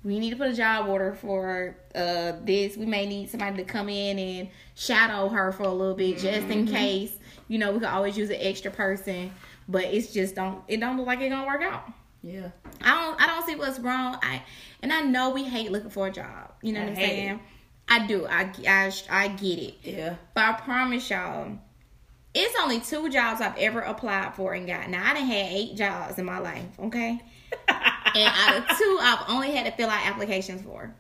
We 0.05 0.19
need 0.21 0.31
to 0.31 0.37
put 0.37 0.51
a 0.51 0.55
job 0.55 0.89
order 0.89 1.15
for 1.15 1.77
uh 1.95 2.33
this. 2.45 2.77
We 2.77 2.85
may 2.87 3.07
need 3.07 3.31
somebody 3.31 3.57
to 3.57 3.65
come 3.65 3.89
in 3.89 4.19
and 4.19 4.49
shadow 4.75 5.29
her 5.31 5.53
for 5.53 5.63
a 5.65 5.73
little 5.73 5.95
bit 5.97 6.19
just 6.19 6.47
in 6.49 6.67
Mm-hmm. 6.67 6.75
case. 6.75 7.13
You 7.49 7.59
know, 7.59 7.73
we 7.73 7.79
could 7.79 7.89
always 7.89 8.17
use 8.17 8.29
an 8.29 8.37
extra 8.41 8.71
person, 8.71 9.33
but 9.67 9.85
it's 9.85 10.13
just 10.13 10.35
don't 10.35 10.63
it 10.69 10.81
don't 10.81 10.99
look 10.99 11.07
like 11.07 11.21
it's 11.21 11.31
gonna 11.31 11.47
work 11.47 11.63
out. 11.63 11.85
Yeah. 12.23 12.51
I 12.83 13.01
don't 13.01 13.21
I 13.21 13.27
don't 13.27 13.47
see 13.47 13.57
what's 13.57 13.79
wrong. 13.79 14.19
I 14.23 14.43
and 14.83 14.93
I 14.93 15.03
know 15.03 15.31
we 15.31 15.45
hate 15.45 15.73
looking 15.73 15.91
for 15.91 16.07
a 16.07 16.11
job. 16.11 16.53
You 16.63 16.73
know 16.73 16.81
I 16.81 16.85
what 16.85 16.91
I'm 16.91 16.97
saying? 16.97 17.29
it. 17.29 17.41
I 17.89 18.07
do. 18.07 18.27
I, 18.27 18.53
I 18.67 18.93
I 19.11 19.29
get 19.29 19.59
it. 19.59 19.75
Yeah. 19.83 20.17
But 20.35 20.45
I 20.45 20.53
promise 20.61 21.09
y'all, 21.09 21.59
it's 22.35 22.55
only 22.61 22.81
two 22.81 23.09
jobs 23.09 23.41
I've 23.41 23.57
ever 23.57 23.81
applied 23.81 24.35
for 24.35 24.53
and 24.53 24.67
got. 24.67 24.91
Now 24.91 25.09
I 25.09 25.15
done 25.15 25.27
had 25.27 25.53
eight 25.53 25.77
jobs 25.77 26.19
in 26.19 26.25
my 26.25 26.39
life, 26.39 26.79
okay? 26.79 27.21
and 27.69 28.33
out 28.35 28.57
of 28.57 28.79
two, 28.79 28.99
I've 29.01 29.25
only 29.29 29.51
had 29.53 29.67
to 29.67 29.73
fill 29.73 29.89
out 29.89 30.07
applications 30.07 30.63
for. 30.63 30.95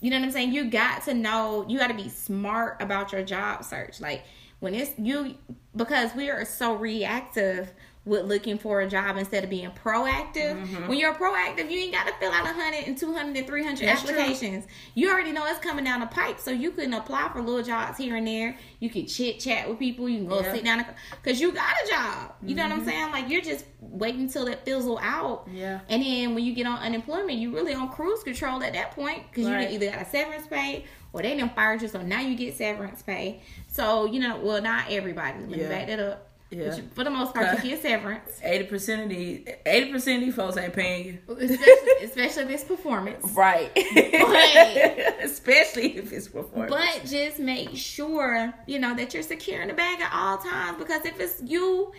You 0.00 0.10
know 0.10 0.18
what 0.18 0.26
I'm 0.26 0.30
saying? 0.30 0.52
You 0.52 0.70
got 0.70 1.04
to 1.04 1.14
know, 1.14 1.64
you 1.68 1.78
got 1.78 1.88
to 1.88 1.94
be 1.94 2.08
smart 2.08 2.80
about 2.80 3.12
your 3.12 3.22
job 3.22 3.64
search. 3.64 4.00
Like 4.00 4.22
when 4.60 4.74
it's 4.74 4.92
you, 4.98 5.34
because 5.74 6.14
we 6.14 6.30
are 6.30 6.44
so 6.44 6.74
reactive 6.74 7.72
with 8.08 8.24
looking 8.26 8.58
for 8.58 8.80
a 8.80 8.88
job 8.88 9.16
instead 9.16 9.44
of 9.44 9.50
being 9.50 9.70
proactive. 9.70 10.34
Mm-hmm. 10.60 10.88
When 10.88 10.98
you're 10.98 11.14
proactive, 11.14 11.70
you 11.70 11.78
ain't 11.78 11.92
got 11.92 12.06
to 12.06 12.14
fill 12.14 12.32
out 12.32 12.44
100 12.44 12.84
and 12.86 12.96
200 12.98 13.36
and 13.36 13.46
300 13.46 13.86
That's 13.86 14.02
true. 14.02 14.10
applications. 14.10 14.66
You 14.94 15.10
already 15.10 15.32
know 15.32 15.44
it's 15.46 15.58
coming 15.58 15.84
down 15.84 16.00
the 16.00 16.06
pipe, 16.06 16.40
so 16.40 16.50
you 16.50 16.70
can 16.72 16.94
apply 16.94 17.30
for 17.32 17.40
little 17.40 17.62
jobs 17.62 17.98
here 17.98 18.16
and 18.16 18.26
there. 18.26 18.56
You 18.80 18.90
can 18.90 19.06
chit 19.06 19.38
chat 19.40 19.68
with 19.68 19.78
people. 19.78 20.08
You 20.08 20.18
can 20.18 20.28
go 20.28 20.36
Yeah. 20.40 20.42
Mm-hmm. 20.46 20.54
sit 20.56 20.64
down 20.64 20.84
because 21.22 21.40
you 21.40 21.52
got 21.52 21.74
a 21.84 21.88
job. 21.90 22.34
You 22.42 22.54
know 22.54 22.62
what 22.64 22.72
I'm 22.72 22.84
saying? 22.84 23.12
Like 23.12 23.28
you're 23.28 23.42
just 23.42 23.64
waiting 23.80 24.22
until 24.22 24.48
it 24.48 24.64
fizzle 24.64 24.98
out. 25.00 25.46
Yeah. 25.52 25.80
And 25.88 26.02
then 26.02 26.34
when 26.34 26.44
you 26.44 26.54
get 26.54 26.66
on 26.66 26.78
unemployment, 26.78 27.38
you 27.38 27.54
really 27.54 27.74
on 27.74 27.90
cruise 27.90 28.22
control 28.22 28.62
at 28.62 28.72
that 28.72 28.92
point 28.92 29.22
because 29.30 29.46
Right. 29.50 29.68
you 29.70 29.76
either 29.76 29.90
got 29.90 30.02
a 30.02 30.10
severance 30.10 30.46
pay 30.46 30.84
or 31.12 31.22
they 31.22 31.34
didn't 31.36 31.54
fire 31.54 31.74
you, 31.74 31.88
so 31.88 32.02
now 32.02 32.20
you 32.20 32.36
get 32.36 32.54
severance 32.56 33.02
pay. 33.02 33.40
So 33.68 34.04
you 34.06 34.20
know, 34.20 34.38
well, 34.40 34.60
not 34.62 34.90
everybody. 34.90 35.38
Let 35.40 35.48
me 35.50 35.58
back 35.58 35.86
that 35.88 36.00
up. 36.00 36.27
Yeah. 36.50 36.74
For 36.94 37.04
the 37.04 37.10
most 37.10 37.34
part, 37.34 37.62
you 37.62 37.70
get 37.70 37.82
severance, 37.82 38.40
Eighty 38.42 38.64
percent 38.64 39.02
of 39.02 39.08
these, 39.10 39.46
eighty 39.66 39.92
percent 39.92 40.22
of 40.22 40.26
these 40.26 40.34
folks 40.34 40.56
ain't 40.56 40.72
paying 40.72 41.06
you. 41.06 41.36
especially, 41.36 41.92
especially 42.04 42.44
this 42.44 42.64
performance. 42.64 43.32
Right. 43.34 43.70
But- 43.74 45.14
Especially 45.24 45.96
if 45.98 46.12
it's 46.12 46.28
performance. 46.28 46.70
But 46.70 47.08
just 47.10 47.38
make 47.38 47.76
sure, 47.76 48.52
you 48.66 48.78
know, 48.78 48.94
that 48.96 49.12
you're 49.14 49.22
securing 49.22 49.68
the 49.68 49.74
bag 49.74 50.00
at 50.00 50.10
all 50.12 50.38
times 50.38 50.78
because 50.78 51.04
if 51.04 51.20
it's 51.20 51.42
you 51.44 51.92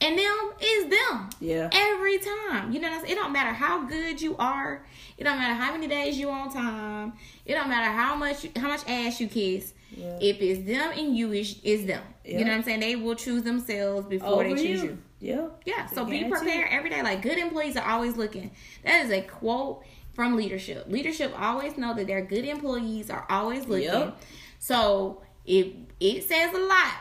and 0.00 0.18
them, 0.18 0.52
it's 0.58 0.96
them. 1.10 1.28
Yeah. 1.40 1.68
Every 1.72 2.18
time. 2.18 2.72
You 2.72 2.80
know, 2.80 3.02
it 3.06 3.14
don't 3.14 3.32
matter 3.32 3.52
how 3.52 3.84
good 3.86 4.20
you 4.22 4.36
are. 4.38 4.84
It 5.18 5.24
don't 5.24 5.38
matter 5.38 5.54
how 5.54 5.72
many 5.72 5.88
days 5.88 6.18
you 6.18 6.30
on 6.30 6.50
time. 6.50 7.12
It 7.44 7.54
don't 7.54 7.68
matter 7.68 7.90
how 7.92 8.14
much 8.14 8.46
how 8.56 8.68
much 8.68 8.80
ass 8.88 9.20
you 9.20 9.28
kiss. 9.28 9.74
Yeah. 9.96 10.18
If 10.20 10.40
it's 10.40 10.66
them 10.66 10.92
and 10.96 11.16
you, 11.16 11.32
it's, 11.32 11.56
it's 11.62 11.84
them. 11.84 12.02
You 12.24 12.38
know 12.44 12.50
what 12.52 12.58
I'm 12.58 12.62
saying? 12.62 12.80
They 12.80 12.96
will 12.96 13.14
choose 13.16 13.42
themselves 13.42 14.06
before 14.06 14.44
they 14.44 14.50
choose 14.54 14.82
you. 14.82 14.88
you. 14.88 14.98
Yeah. 15.20 15.48
Yeah, 15.66 15.86
so 15.86 16.04
be 16.04 16.24
prepared 16.24 16.68
every 16.70 16.90
day. 16.90 17.02
Like 17.02 17.22
good 17.22 17.38
employees 17.38 17.76
are 17.76 17.86
always 17.86 18.16
looking. 18.16 18.50
That 18.84 19.04
is 19.04 19.10
a 19.10 19.20
quote 19.22 19.82
from 20.14 20.36
leadership. 20.36 20.86
Leadership 20.88 21.32
always 21.38 21.76
know 21.76 21.94
that 21.94 22.06
their 22.06 22.22
good 22.24 22.44
employees 22.44 23.10
are 23.10 23.26
always 23.28 23.66
looking. 23.66 23.84
Yep. 23.88 24.20
So 24.58 25.22
it 25.44 25.74
it 25.98 26.24
says 26.24 26.54
a 26.54 26.58
lot 26.58 26.92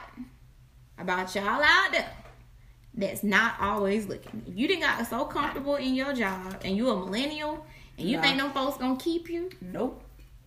about 0.98 1.34
y'all 1.36 1.62
out 1.64 1.92
there 1.92 2.12
that's 2.94 3.24
not 3.24 3.54
always 3.62 4.08
looking. 4.08 4.44
If 4.48 4.58
you 4.58 4.68
didn't 4.68 4.82
got 4.82 5.06
so 5.08 5.26
comfortable 5.26 5.76
in 5.76 5.96
your 5.96 6.12
job 6.14 6.60
and 6.66 6.76
you 6.76 6.90
a 6.90 6.96
millennial 6.98 7.66
and 7.98 8.08
you 8.10 8.18
Nah. 8.18 8.24
think 8.24 8.38
them 8.42 8.52
folks 8.52 8.78
gonna 8.78 8.98
keep 8.98 9.30
you, 9.30 9.50
Nope. 9.62 10.04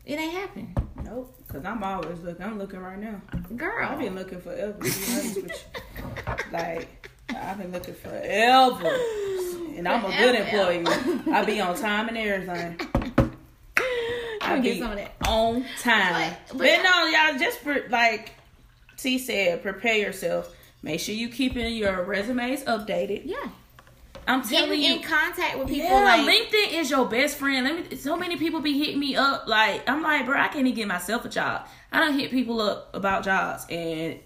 It 0.06 0.18
ain't 0.18 0.32
happening. 0.32 0.74
Nope. 1.04 1.34
Cause 1.48 1.64
I'm 1.64 1.82
always 1.82 2.20
looking. 2.20 2.44
I'm 2.44 2.58
looking 2.58 2.80
right 2.80 2.98
now. 2.98 3.20
Girl. 3.56 3.86
I've 3.88 3.98
been 3.98 4.14
looking 4.14 4.40
forever. 4.40 4.72
To 4.72 4.78
be 4.78 4.88
with 4.88 5.36
you. 5.36 6.34
Like 6.52 7.10
I've 7.34 7.58
been 7.58 7.72
looking 7.72 7.94
forever, 7.94 8.88
and 9.76 9.86
I'm 9.88 10.04
a 10.04 10.16
good 10.16 10.34
employee. 10.34 10.84
I 11.32 11.44
be 11.44 11.60
on 11.60 11.76
time 11.76 12.08
and 12.08 12.16
everything. 12.18 12.80
I 14.40 14.58
get 14.58 14.62
be 14.62 14.80
some 14.80 14.90
of 14.92 14.96
that. 14.98 15.12
on 15.26 15.64
time. 15.80 16.34
But- 16.48 16.58
But, 16.58 16.58
but- 16.58 16.82
no, 16.82 17.06
y'all 17.06 17.38
just 17.38 17.58
for, 17.60 17.88
like 17.90 18.32
T 18.96 19.18
said, 19.18 19.62
prepare 19.62 19.96
yourself. 19.96 20.54
Make 20.82 21.00
sure 21.00 21.14
you 21.14 21.28
keeping 21.28 21.74
your 21.74 22.02
resumes 22.04 22.64
updated. 22.64 23.22
Yeah. 23.24 23.48
I'm 24.26 24.42
telling 24.42 24.80
you, 24.80 24.96
in 24.96 25.02
contact 25.02 25.58
with 25.58 25.68
people 25.68 25.88
yeah, 25.88 26.04
like 26.04 26.20
LinkedIn 26.20 26.72
is 26.74 26.90
your 26.90 27.06
best 27.06 27.36
friend. 27.36 27.64
Let 27.64 27.90
me. 27.90 27.96
So 27.96 28.16
many 28.16 28.36
people 28.36 28.60
be 28.60 28.78
hitting 28.78 29.00
me 29.00 29.16
up. 29.16 29.46
Like 29.46 29.88
I'm 29.88 30.02
like, 30.02 30.26
bro, 30.26 30.38
I 30.38 30.48
can't 30.48 30.66
even 30.66 30.74
get 30.74 30.88
myself 30.88 31.24
a 31.24 31.28
job. 31.28 31.66
I 31.90 32.00
don't 32.00 32.18
hit 32.18 32.30
people 32.30 32.60
up 32.60 32.94
about 32.94 33.24
jobs, 33.24 33.66
and 33.68 34.20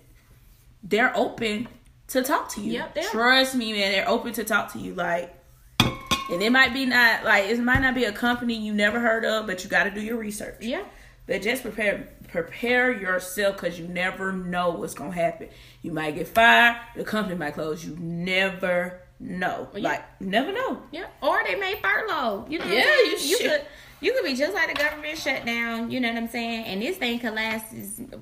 they're 0.83 1.17
open 1.17 1.69
to 2.09 2.23
talk 2.23 2.51
to 2.51 2.61
you. 2.61 2.75
Yep. 2.75 2.99
Trust 3.11 3.55
me, 3.55 3.73
man. 3.73 3.93
They're 3.93 4.09
open 4.09 4.33
to 4.35 4.45
talk 4.45 4.73
to 4.73 4.79
you. 4.79 4.95
Like, 4.95 5.35
and 5.81 6.43
it 6.43 6.51
might 6.51 6.73
be 6.73 6.85
not 6.85 7.25
like 7.25 7.47
it 7.47 7.59
might 7.59 7.81
not 7.81 7.95
be 7.95 8.05
a 8.05 8.13
company 8.13 8.55
you 8.55 8.75
never 8.75 9.01
heard 9.01 9.25
of, 9.25 9.47
but 9.47 9.65
you 9.65 9.71
got 9.71 9.85
to 9.85 9.91
do 9.91 10.01
your 10.01 10.17
research. 10.17 10.57
Yeah. 10.61 10.85
But 11.27 11.43
just 11.43 11.63
prepare 11.63 12.09
prepare 12.29 12.93
yourself 12.93 13.57
because 13.57 13.79
you 13.79 13.89
never 13.89 14.33
know 14.33 14.71
what's 14.71 14.95
gonna 14.95 15.13
happen. 15.13 15.49
You 15.83 15.93
might 15.93 16.15
get 16.15 16.29
fired. 16.29 16.77
The 16.97 17.05
company 17.05 17.37
might 17.37 17.55
close. 17.55 17.85
You 17.85 17.97
never 17.99 19.01
know. 19.21 19.69
yeah. 19.75 19.83
Like, 19.83 20.05
you 20.21 20.27
never 20.27 20.53
know. 20.53 20.83
Yeah, 20.93 21.07
or 21.23 21.43
they 21.47 21.55
may 21.57 21.77
furlough. 21.83 22.47
You 22.49 22.59
know, 22.59 22.67
Yeah, 22.67 22.85
you 22.85 23.11
you 23.11 23.19
should. 23.19 23.51
could 23.51 23.63
you 24.03 24.13
could 24.13 24.25
be 24.25 24.35
just 24.35 24.53
like 24.53 24.69
the 24.77 24.83
government 24.83 25.17
shutdown. 25.19 25.91
You 25.91 26.01
know 26.01 26.09
what 26.09 26.19
I'm 26.19 26.29
saying? 26.29 26.65
And 26.67 26.83
this 26.83 26.99
thing 26.99 27.19
could 27.19 27.33
last 27.35 27.67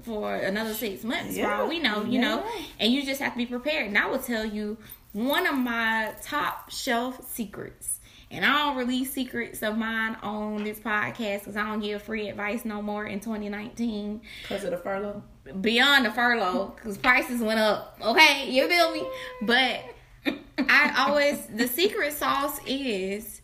for 0.05 0.34
another 0.36 0.72
six 0.72 1.03
months. 1.03 1.34
For 1.34 1.40
Yeah. 1.40 1.61
all 1.62 1.68
we 1.68 1.80
know, 1.80 2.05
you 2.05 2.20
Yeah. 2.20 2.20
know, 2.20 2.47
and 2.78 2.92
you 2.92 3.05
just 3.05 3.20
have 3.20 3.32
to 3.32 3.38
be 3.38 3.47
prepared. 3.47 3.88
And 3.88 3.99
I 3.99 4.07
will 4.07 4.20
tell 4.20 4.45
you 4.45 4.78
one 5.12 5.47
of 5.49 5.57
my 5.57 6.12
top 6.22 6.70
shelf 6.70 7.28
secrets. 7.28 7.99
And 8.30 8.45
I 8.45 8.66
don't 8.66 8.76
release 8.76 9.12
secrets 9.12 9.62
of 9.62 9.76
mine 9.76 10.16
on 10.22 10.62
this 10.64 10.78
podcast 10.80 11.40
because 11.40 11.57
I 11.57 11.64
don't 11.68 11.80
give 11.80 12.03
free 12.03 12.28
advice 12.28 12.64
no 12.64 12.80
more 12.82 13.05
in 13.07 13.18
2019 13.20 14.22
Because 14.42 14.64
of 14.64 14.70
the 14.72 14.76
furlough. 14.78 15.22
beyond 15.61 16.07
the 16.07 16.11
furlough 16.11 16.72
because 16.76 16.99
prices 16.99 17.40
went 17.40 17.61
up. 17.61 17.97
Okay, 18.03 18.49
you 18.51 18.66
feel 18.68 18.92
me? 18.92 19.05
But 19.42 19.80
I 20.26 21.04
always 21.06 21.44
the 21.46 21.68
secret 21.68 22.12
sauce 22.12 22.58
is 22.66 23.40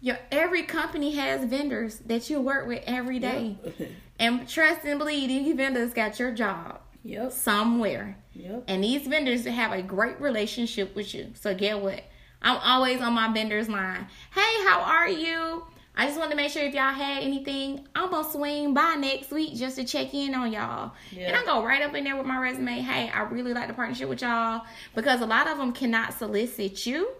your 0.00 0.18
every 0.30 0.64
company 0.64 1.12
has 1.12 1.44
vendors 1.44 1.98
that 2.06 2.28
you 2.28 2.40
work 2.40 2.66
with 2.66 2.82
every 2.86 3.18
day, 3.18 3.56
and 4.18 4.48
trust 4.48 4.84
and 4.84 4.98
believe 4.98 5.28
these 5.28 5.54
vendors 5.54 5.92
got 5.94 6.18
your 6.18 6.32
job 6.32 6.80
Yep. 7.04 7.32
somewhere, 7.32 8.16
Yep. 8.34 8.64
and 8.68 8.82
these 8.84 9.06
vendors 9.06 9.44
have 9.44 9.72
a 9.72 9.82
great 9.82 10.20
relationship 10.20 10.94
with 10.94 11.14
you. 11.14 11.32
So 11.40 11.54
get 11.54 11.80
what? 11.80 12.02
I'm 12.42 12.56
always 12.58 13.00
on 13.00 13.12
my 13.12 13.32
vendors 13.32 13.68
line. 13.68 14.06
Hey, 14.34 14.64
how 14.66 14.80
are 14.84 15.08
you? 15.08 15.64
I 15.94 16.06
just 16.06 16.18
wanted 16.18 16.30
to 16.30 16.36
make 16.36 16.50
sure 16.50 16.62
if 16.64 16.74
y'all 16.74 16.92
had 16.92 17.22
anything, 17.22 17.86
I'm 17.94 18.10
gonna 18.10 18.28
swing 18.30 18.72
by 18.72 18.94
next 18.94 19.30
week 19.30 19.54
just 19.56 19.76
to 19.76 19.84
check 19.84 20.14
in 20.14 20.34
on 20.34 20.50
y'all. 20.52 20.92
And 21.16 21.36
I 21.36 21.44
go 21.44 21.64
right 21.64 21.82
up 21.82 21.94
in 21.94 22.04
there 22.04 22.16
with 22.16 22.24
my 22.26 22.38
resume. 22.38 22.80
Hey, 22.80 23.10
I 23.10 23.22
really 23.24 23.52
like 23.52 23.68
the 23.68 23.74
partnership 23.74 24.08
with 24.08 24.22
y'all 24.22 24.62
because 24.94 25.20
a 25.20 25.26
lot 25.26 25.48
of 25.48 25.58
them 25.58 25.72
cannot 25.72 26.14
solicit 26.14 26.86
you, 26.86 27.10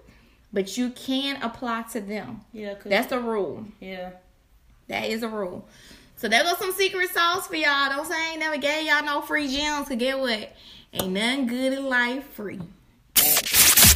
but 0.55 0.79
you 0.79 0.91
can 0.91 1.41
apply 1.43 1.83
to 1.93 2.01
them. 2.01 2.41
Yeah. 2.53 2.75
That's 2.85 3.09
the 3.09 3.21
rule. 3.21 3.67
yeah. 3.81 4.13
That 4.89 5.05
is 5.09 5.23
a 5.23 5.29
rule. 5.29 5.67
So 6.17 6.29
there 6.29 6.43
goes 6.43 6.59
some 6.59 6.73
secret 6.73 7.11
sauce 7.11 7.47
for 7.47 7.57
y'all. 7.57 7.89
Don't 7.91 8.07
say 8.07 8.15
I 8.15 8.31
ain't 8.33 8.41
never 8.41 8.57
gave 8.57 8.87
y'all 8.87 9.05
no 9.05 9.21
free 9.23 9.49
gems. 9.49 9.89
Cause 9.89 9.97
get 9.97 10.19
what? 10.19 10.55
Ain't 10.95 11.13
nothing 11.13 11.47
good 11.47 11.73
in 11.73 11.87
life 11.89 12.25
free. 12.33 12.61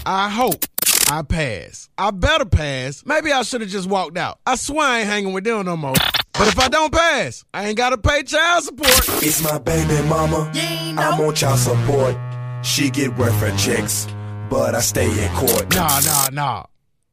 I 0.06 0.28
hope 0.28 0.64
I 1.08 1.22
pass. 1.22 1.88
I 1.96 2.10
better 2.10 2.44
pass. 2.44 3.04
Maybe 3.06 3.30
I 3.30 3.42
should 3.42 3.60
have 3.60 3.70
just 3.70 3.88
walked 3.88 4.18
out. 4.18 4.40
I 4.44 4.56
swear 4.56 4.84
I 4.86 4.98
ain't 5.00 5.08
hanging 5.08 5.32
with 5.32 5.44
them 5.44 5.64
no 5.64 5.76
more. 5.76 5.94
But 6.32 6.48
if 6.48 6.58
I 6.58 6.68
don't 6.68 6.92
pass, 6.92 7.44
I 7.54 7.68
ain't 7.68 7.76
gotta 7.76 7.96
pay 7.96 8.24
child 8.24 8.64
support. 8.64 9.22
It's 9.22 9.40
my 9.42 9.58
baby 9.58 10.02
mama. 10.08 10.50
I'm 10.54 11.20
on 11.20 11.34
child 11.34 11.60
support. 11.60 12.16
She 12.64 12.90
get 12.90 13.16
welfare 13.16 13.56
checks, 13.56 14.08
but 14.50 14.74
I 14.74 14.80
stay 14.80 15.06
in 15.06 15.32
court. 15.34 15.72
Nah, 15.74 16.00
nah, 16.00 16.28
nah. 16.32 16.64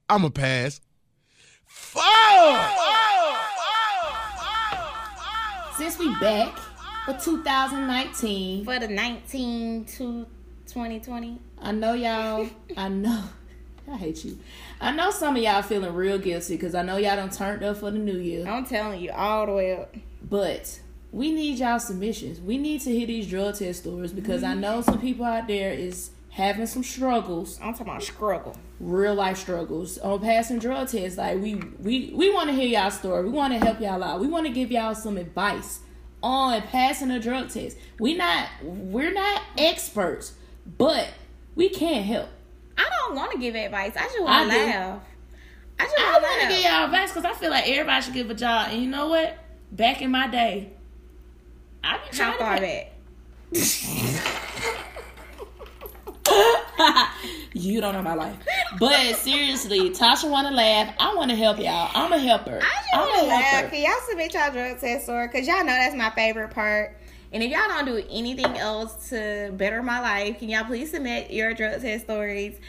I'ma 0.10 0.30
pass. 0.30 0.82
Fuck! 1.68 2.04
Since 5.78 6.00
we 6.00 6.16
back 6.20 6.58
for 7.06 7.14
2019, 7.14 8.66
For 8.66 8.80
the 8.80 8.88
19 8.88 9.86
to 9.86 10.26
2020. 10.66 11.40
I 11.62 11.72
know 11.72 11.94
y'all. 11.94 12.50
I 12.76 12.90
know. 12.90 13.24
I 13.92 13.98
hate 13.98 14.24
you. 14.24 14.40
I 14.80 14.92
know 14.92 15.12
some 15.12 15.36
of 15.36 15.44
y'all 15.44 15.62
feeling 15.62 15.94
real 15.94 16.18
guilty 16.18 16.56
because 16.56 16.74
I 16.74 16.84
know 16.84 16.98
y'all 16.98 17.16
done 17.16 17.30
turned 17.30 17.64
up 17.64 17.78
for 17.78 17.92
the 17.92 18.00
new 18.00 18.18
year. 18.18 18.48
I'm 18.48 18.66
telling 18.66 19.02
you, 19.02 19.12
all 19.12 19.46
the 19.46 19.54
way 19.54 19.76
up. 19.76 19.96
But 20.30 20.80
we 21.12 21.32
need 21.32 21.60
y'all 21.60 21.80
submissions. 21.80 22.40
We 22.40 22.58
need 22.58 22.82
to 22.82 22.92
hear 22.92 23.06
these 23.06 23.28
drug 23.28 23.56
test 23.56 23.82
stories 23.82 24.14
because 24.14 24.44
I 24.44 24.52
mm-hmm. 24.52 24.62
know 24.62 24.82
some 24.82 25.00
people 25.00 25.26
out 25.26 25.48
there 25.48 25.72
is 25.72 26.12
having 26.34 26.66
some 26.66 26.84
struggles, 26.84 27.60
I'm 27.62 27.74
talking 27.74 27.88
about 27.88 28.04
struggle. 28.04 28.58
real 28.80 29.14
life 29.14 29.38
struggles 29.38 30.00
on 30.00 30.20
passing 30.20 30.60
drug 30.60 30.88
tests. 30.88 31.18
Like 31.18 31.40
we 31.40 31.56
we 31.80 32.12
we 32.16 32.34
want 32.34 32.50
to 32.50 32.56
hear 32.56 32.68
y'all 32.68 32.92
story. 32.92 33.24
We 33.24 33.30
want 33.30 33.54
to 33.54 33.60
help 33.60 33.80
y'all 33.80 34.04
out. 34.04 34.20
We 34.20 34.28
want 34.28 34.48
to 34.48 34.52
give 34.52 34.72
y'all 34.72 34.96
some 34.96 35.18
advice 35.18 35.80
on 36.22 36.62
passing 36.64 37.12
a 37.12 37.20
drug 37.20 37.50
test. 37.50 37.78
We 38.00 38.16
not 38.16 38.48
we're 38.64 39.14
not 39.14 39.44
experts, 39.58 40.34
but 40.78 41.10
we 41.56 41.70
can't 41.70 42.06
help. 42.06 42.30
I 42.78 42.90
don't 43.00 43.16
want 43.16 43.32
to 43.34 43.38
give 43.38 43.56
advice. 43.56 43.94
I 43.96 44.04
just 44.04 44.22
want 44.22 44.50
to 44.52 44.58
do. 44.58 44.66
laugh. 44.66 45.02
I 45.80 45.84
just 45.86 45.98
want 45.98 46.42
to 46.42 46.48
give 46.48 46.64
y'all 46.64 46.86
advice 46.86 47.10
because 47.12 47.26
I 47.26 47.34
feel 47.34 47.50
like 47.52 47.68
everybody 47.68 48.02
should 48.04 48.14
give 48.14 48.30
a 48.30 48.34
job. 48.34 48.70
And 48.72 48.82
you 48.82 48.90
know 48.90 49.08
what? 49.10 49.38
Back 49.72 50.02
in 50.02 50.12
my 50.12 50.28
day, 50.28 50.72
I 51.84 51.98
been 51.98 52.18
How 52.18 52.36
trying 52.36 52.40
far 52.40 52.56
to 52.56 52.62
pay- 52.62 52.90
back? 53.54 53.64
You 57.56 57.82
don't 57.82 57.94
know 57.94 58.02
my 58.02 58.16
life. 58.16 58.36
But 58.80 59.16
seriously, 59.16 59.92
Tasha 59.92 60.28
want 60.30 60.48
to 60.48 60.54
laugh. 60.54 60.94
I 61.00 61.14
want 61.14 61.30
to 61.30 61.38
help 61.38 61.60
y'all. 61.60 61.92
I'm 61.94 62.12
a 62.12 62.18
helper. 62.18 62.60
I 62.62 62.62
just 62.62 62.96
want 62.96 63.20
to 63.22 63.28
laugh. 63.28 63.72
Can 63.72 63.84
y'all 63.84 63.94
submit 64.10 64.34
y'all 64.34 64.52
drug 64.52 64.80
test 64.80 65.04
story? 65.06 65.28
Because 65.28 65.48
y'all 65.48 65.60
know 65.60 65.68
that's 65.68 65.96
my 65.96 66.10
favorite 66.10 66.50
part. 66.50 66.98
And 67.34 67.42
if 67.42 67.50
y'all 67.50 67.68
don't 67.68 67.86
do 67.86 68.04
anything 68.12 68.58
else 68.58 69.10
to 69.10 69.52
better 69.58 69.82
my 69.82 70.00
life, 70.00 70.38
can 70.38 70.50
y'all 70.50 70.66
please 70.66 70.92
submit 70.92 71.32
your 71.32 71.54
drug 71.56 71.82
test 71.82 72.06
stories? 72.06 72.60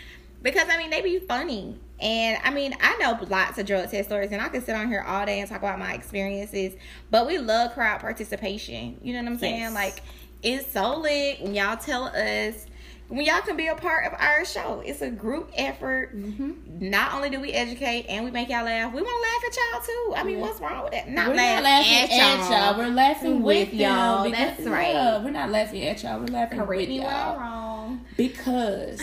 Because 0.42 0.68
I 0.70 0.78
mean, 0.78 0.88
they 0.90 1.02
be 1.02 1.18
funny. 1.18 1.78
And 2.00 2.38
I 2.42 2.50
mean, 2.50 2.74
I 2.80 2.96
know 2.96 3.18
lots 3.28 3.58
of 3.58 3.66
drug 3.66 3.90
test 3.90 4.08
stories, 4.08 4.32
and 4.32 4.40
I 4.40 4.48
can 4.48 4.62
sit 4.62 4.74
on 4.74 4.88
here 4.88 5.04
all 5.06 5.26
day 5.26 5.40
and 5.40 5.48
talk 5.48 5.58
about 5.58 5.78
my 5.78 5.92
experiences. 5.92 6.74
But 7.10 7.26
we 7.26 7.38
love 7.38 7.72
crowd 7.74 8.00
participation. 8.00 8.98
You 9.02 9.12
know 9.12 9.22
what 9.22 9.32
I'm 9.32 9.38
saying? 9.38 9.60
Yes. 9.60 9.74
Like, 9.74 10.02
it's 10.42 10.70
so 10.70 10.98
lit 10.98 11.42
when 11.42 11.54
y'all 11.54 11.76
tell 11.76 12.04
us 12.04 12.66
when 13.08 13.24
y'all 13.24 13.40
can 13.42 13.56
be 13.56 13.66
a 13.66 13.74
part 13.74 14.06
of 14.06 14.12
our 14.18 14.44
show. 14.44 14.82
It's 14.84 15.02
a 15.02 15.10
group 15.10 15.50
effort. 15.56 16.16
Mm-hmm. 16.16 16.88
Not 16.90 17.14
only 17.14 17.30
do 17.30 17.40
we 17.40 17.52
educate 17.52 18.06
and 18.08 18.24
we 18.24 18.30
make 18.30 18.48
y'all 18.48 18.64
laugh, 18.64 18.92
we 18.92 19.02
want 19.02 19.14
to 19.14 19.20
laugh 19.22 19.44
at 19.46 19.56
y'all 19.56 19.84
too. 19.86 20.14
I 20.16 20.24
mean, 20.24 20.40
what's 20.40 20.60
wrong 20.60 20.82
with 20.84 20.92
that? 20.92 21.08
Not 21.08 21.28
We're 21.28 21.34
laugh 21.34 21.56
not 21.56 21.64
laughing 21.64 21.92
at, 21.92 22.10
at 22.10 22.50
y'all. 22.50 22.50
y'all. 22.50 22.78
We're 22.78 22.94
laughing 22.94 23.42
with, 23.42 23.68
With 23.70 23.74
y'all. 23.74 24.24
y'all. 24.24 24.30
That's 24.30 24.60
right. 24.62 24.94
Yeah, 24.94 25.22
we're 25.22 25.30
not 25.30 25.50
laughing 25.50 25.82
at 25.84 26.02
y'all. 26.02 26.18
We're 26.20 26.26
laughing 26.26 26.58
Correct 26.58 26.80
with 26.80 26.88
me 26.88 27.00
y'all. 27.02 27.38
Wrong. 27.38 28.00
Because 28.16 29.00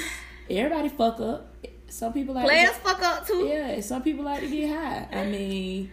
everybody 0.49 0.89
fuck 0.89 1.19
up. 1.19 1.47
Some 1.87 2.13
people 2.13 2.33
like 2.33 2.45
Players 2.45 2.69
to 2.71 2.75
fuck 2.77 3.01
up 3.03 3.27
too. 3.27 3.45
yeah. 3.45 3.79
Some 3.81 4.01
people 4.01 4.23
like 4.25 4.39
to 4.39 4.49
get 4.49 4.69
high. 4.69 5.07
I 5.11 5.25
mean, 5.25 5.91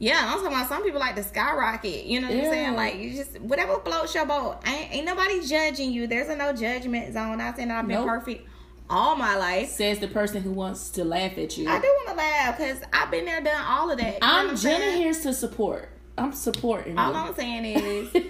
Yeah, 0.00 0.18
I'm 0.24 0.38
talking 0.38 0.46
about 0.56 0.68
some 0.68 0.82
people 0.82 0.98
like 0.98 1.14
to 1.16 1.22
skyrocket. 1.22 2.06
You 2.06 2.22
know 2.22 2.28
what 2.28 2.36
I'm 2.38 2.44
saying? 2.44 2.74
Like 2.74 2.96
you 2.96 3.12
just 3.14 3.38
whatever 3.40 3.78
floats 3.80 4.14
your 4.14 4.24
boat. 4.24 4.56
Ain't, 4.66 4.94
ain't 4.94 5.04
nobody 5.04 5.46
judging 5.46 5.92
you. 5.92 6.06
There's 6.06 6.28
a 6.28 6.36
no 6.36 6.54
judgment 6.54 7.12
zone. 7.12 7.36
Not 7.36 7.56
saying 7.56 7.70
I've 7.70 7.86
been 7.86 7.98
Nope. 7.98 8.08
perfect 8.08 8.48
all 8.88 9.14
my 9.14 9.36
life. 9.36 9.68
says 9.68 9.98
the 9.98 10.08
person 10.08 10.42
who 10.42 10.52
wants 10.52 10.90
to 10.92 11.04
laugh 11.04 11.36
at 11.36 11.56
you. 11.58 11.68
I 11.68 11.78
do 11.80 11.86
want 11.86 12.08
to 12.08 12.14
laugh 12.14 12.56
because 12.56 12.82
I've 12.94 13.10
been 13.10 13.26
there, 13.26 13.42
done 13.42 13.62
all 13.62 13.90
of 13.90 13.98
that. 13.98 14.14
You 14.14 14.20
know 14.20 14.26
what 14.26 14.50
I'm 14.50 14.56
Jenna 14.56 14.92
here 14.92 15.12
to 15.12 15.32
support. 15.34 15.90
I'm 16.18 16.32
supporting 16.32 16.98
All 16.98 17.12
you. 17.12 17.18
I'm 17.18 17.34
saying 17.34 17.64
is, 18.12 18.24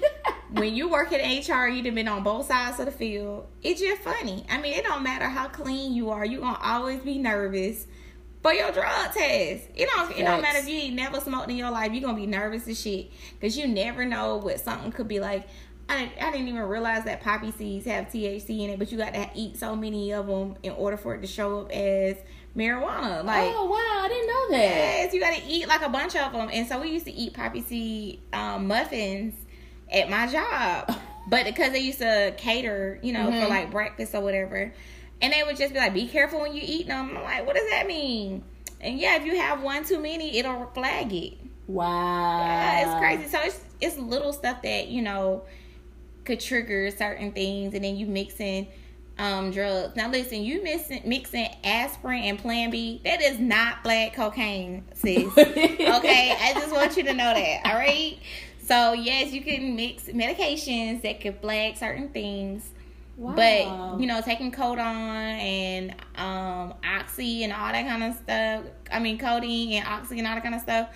when 0.51 0.75
you 0.75 0.89
work 0.89 1.13
at 1.13 1.21
HR, 1.49 1.69
you've 1.69 1.95
been 1.95 2.09
on 2.09 2.23
both 2.23 2.47
sides 2.47 2.79
of 2.79 2.87
the 2.87 2.93
field. 2.93 3.47
It's 3.63 3.81
just 3.81 4.03
funny. 4.03 4.45
I 4.51 4.61
mean, 4.61 4.75
it 4.75 4.85
don't 4.85 5.03
matter 5.03 5.29
how 5.29 5.49
clean 5.49 5.95
you 5.95 6.11
are. 6.11 6.25
You 6.25 6.39
are 6.39 6.53
gonna 6.53 6.59
always 6.63 7.01
be 7.01 7.19
nervous 7.19 7.87
for 8.43 8.53
your 8.53 8.71
drug 8.73 9.13
test. 9.13 9.65
It 9.75 9.89
don't. 9.95 10.11
It 10.17 10.23
don't 10.25 10.41
matter 10.43 10.59
if 10.59 10.69
you 10.69 10.77
ain't 10.79 10.95
never 10.95 11.21
smoked 11.21 11.51
in 11.51 11.57
your 11.57 11.71
life. 11.71 11.93
you're 11.93 12.03
gonna 12.03 12.17
be 12.19 12.27
nervous 12.27 12.67
as 12.69 12.81
shit 12.81 13.11
because 13.39 13.57
you 13.57 13.67
never 13.69 14.05
know 14.05 14.37
what 14.37 14.61
something 14.61 14.93
could 14.93 15.09
be 15.09 15.21
like. 15.21 15.47
I 15.89 15.99
didn't, 16.03 16.23
I 16.23 16.31
didn't 16.31 16.47
even 16.49 16.63
realize 16.63 17.03
that 17.05 17.21
poppy 17.21 17.51
seeds 17.51 17.85
have 17.87 18.07
THC 18.07 18.61
in 18.61 18.71
it, 18.71 18.79
but 18.79 18.93
you 18.93 18.99
got 18.99 19.13
to 19.13 19.29
eat 19.35 19.59
so 19.59 19.75
many 19.75 20.13
of 20.13 20.29
them 20.29 20.55
in 20.63 20.71
order 20.75 20.97
for 20.97 21.17
it 21.17 21.21
to 21.23 21.27
show 21.27 21.63
up 21.63 21.73
as 21.73 22.17
marijuana. 22.57 23.25
Like, 23.25 23.51
oh 23.53 23.65
wow, 23.67 24.05
I 24.05 24.09
didn't 24.09 24.27
know 24.29 24.51
that. 24.59 24.77
Yes, 24.77 25.15
you 25.15 25.21
got 25.21 25.35
to 25.37 25.43
eat 25.49 25.67
like 25.67 25.83
a 25.83 25.89
bunch 25.89 26.15
of 26.15 26.33
them. 26.33 26.49
And 26.53 26.69
so 26.69 26.81
we 26.81 26.91
used 26.91 27.07
to 27.07 27.13
eat 27.13 27.35
poppy 27.35 27.63
seed 27.63 28.21
um, 28.33 28.69
muffins 28.69 29.35
at 29.93 30.09
my 30.09 30.29
job, 30.29 30.97
but 31.29 31.45
because 31.45 31.73
they 31.73 31.81
used 31.81 31.99
to 31.99 32.35
cater, 32.37 33.01
you 33.03 33.13
know, 33.13 33.29
Mm-hmm. 33.29 33.43
for 33.43 33.49
like 33.49 33.71
breakfast 33.73 34.15
or 34.15 34.21
whatever, 34.21 34.73
and 35.23 35.33
they 35.33 35.43
would 35.43 35.57
just 35.57 35.73
be 35.73 35.79
like, 35.79 35.95
"Be 35.95 36.07
careful 36.07 36.41
when 36.41 36.55
you 36.55 36.63
eat 36.65 36.87
them." 36.87 37.17
I'm 37.17 37.23
like, 37.23 37.47
"What 37.47 37.57
does 37.57 37.69
that 37.71 37.87
mean?" 37.87 38.43
And 38.81 38.99
yeah, 38.99 39.17
if 39.17 39.27
you 39.27 39.37
have 39.37 39.63
one 39.63 39.85
too 39.85 39.99
many, 39.99 40.39
it'll 40.39 40.67
flag 40.75 41.13
it. 41.13 41.35
Wow. 41.67 42.39
Yeah, 42.39 42.81
it's 42.81 43.01
crazy. 43.01 43.29
So 43.31 43.41
it's 43.43 43.61
it's 43.81 43.99
little 43.99 44.33
stuff 44.33 44.63
that 44.63 44.89
you 44.89 45.03
know 45.03 45.43
could 46.25 46.41
trigger 46.41 46.91
certain 46.91 47.33
things, 47.33 47.75
and 47.75 47.85
then 47.85 47.97
you 47.97 48.07
mixing 48.07 48.69
um 49.19 49.51
drugs. 49.51 49.95
Now 49.97 50.11
listen, 50.11 50.43
you 50.43 50.63
mixing 50.63 51.03
mixing 51.05 51.49
aspirin 51.63 52.23
and 52.25 52.39
Plan 52.39 52.71
B. 52.71 53.01
That 53.05 53.21
is 53.21 53.39
not 53.39 53.83
black 53.85 54.15
cocaine, 54.15 54.85
sis. 54.95 55.27
okay, 55.39 56.37
I 56.41 56.53
just 56.55 56.73
want 56.73 56.97
you 56.97 57.05
to 57.05 57.13
know 57.13 57.35
that. 57.35 57.61
All 57.67 57.75
right. 57.75 58.19
So 58.65 58.93
yes, 58.93 59.33
you 59.33 59.43
can 59.43 59.77
mix 59.77 60.05
medications 60.05 61.03
that 61.03 61.21
could 61.21 61.41
flag 61.41 61.77
certain 61.77 62.09
things. 62.09 62.71
But 63.21 64.01
you 64.01 64.07
know, 64.07 64.23
taking 64.23 64.51
codeine 64.51 64.81
and 64.81 65.91
um, 66.17 66.75
oxy 66.85 67.45
and 67.45 67.53
all 67.53 67.71
that 67.71 67.87
kind 67.87 68.03
of 68.03 68.15
stuff. 68.15 68.65
I 68.91 68.99
mean, 68.99 69.19
codeine 69.19 69.75
and 69.75 69.87
oxy 69.87 70.19
and 70.19 70.27
all 70.27 70.35
that 70.35 70.43
kind 70.43 70.55
of 70.55 70.63
stuff. 70.63 70.89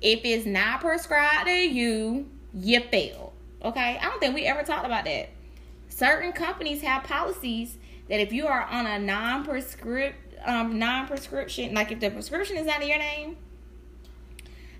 If 0.00 0.20
it's 0.24 0.46
not 0.46 0.80
prescribed 0.80 1.46
to 1.46 1.52
you, 1.52 2.28
you 2.52 2.80
fail. 2.80 3.32
Okay, 3.62 3.98
I 4.00 4.04
don't 4.04 4.20
think 4.20 4.34
we 4.34 4.44
ever 4.46 4.62
talked 4.62 4.84
about 4.84 5.04
that. 5.04 5.30
Certain 5.88 6.32
companies 6.32 6.82
have 6.82 7.04
policies 7.04 7.78
that 8.08 8.20
if 8.20 8.32
you 8.32 8.46
are 8.46 8.62
on 8.62 8.86
a 8.86 8.98
non-prescript, 8.98 10.34
um, 10.44 10.78
non-prescription, 10.78 11.72
like 11.72 11.92
if 11.92 12.00
the 12.00 12.10
prescription 12.10 12.56
is 12.56 12.66
not 12.66 12.82
in 12.82 12.88
your 12.88 12.98
name, 12.98 13.36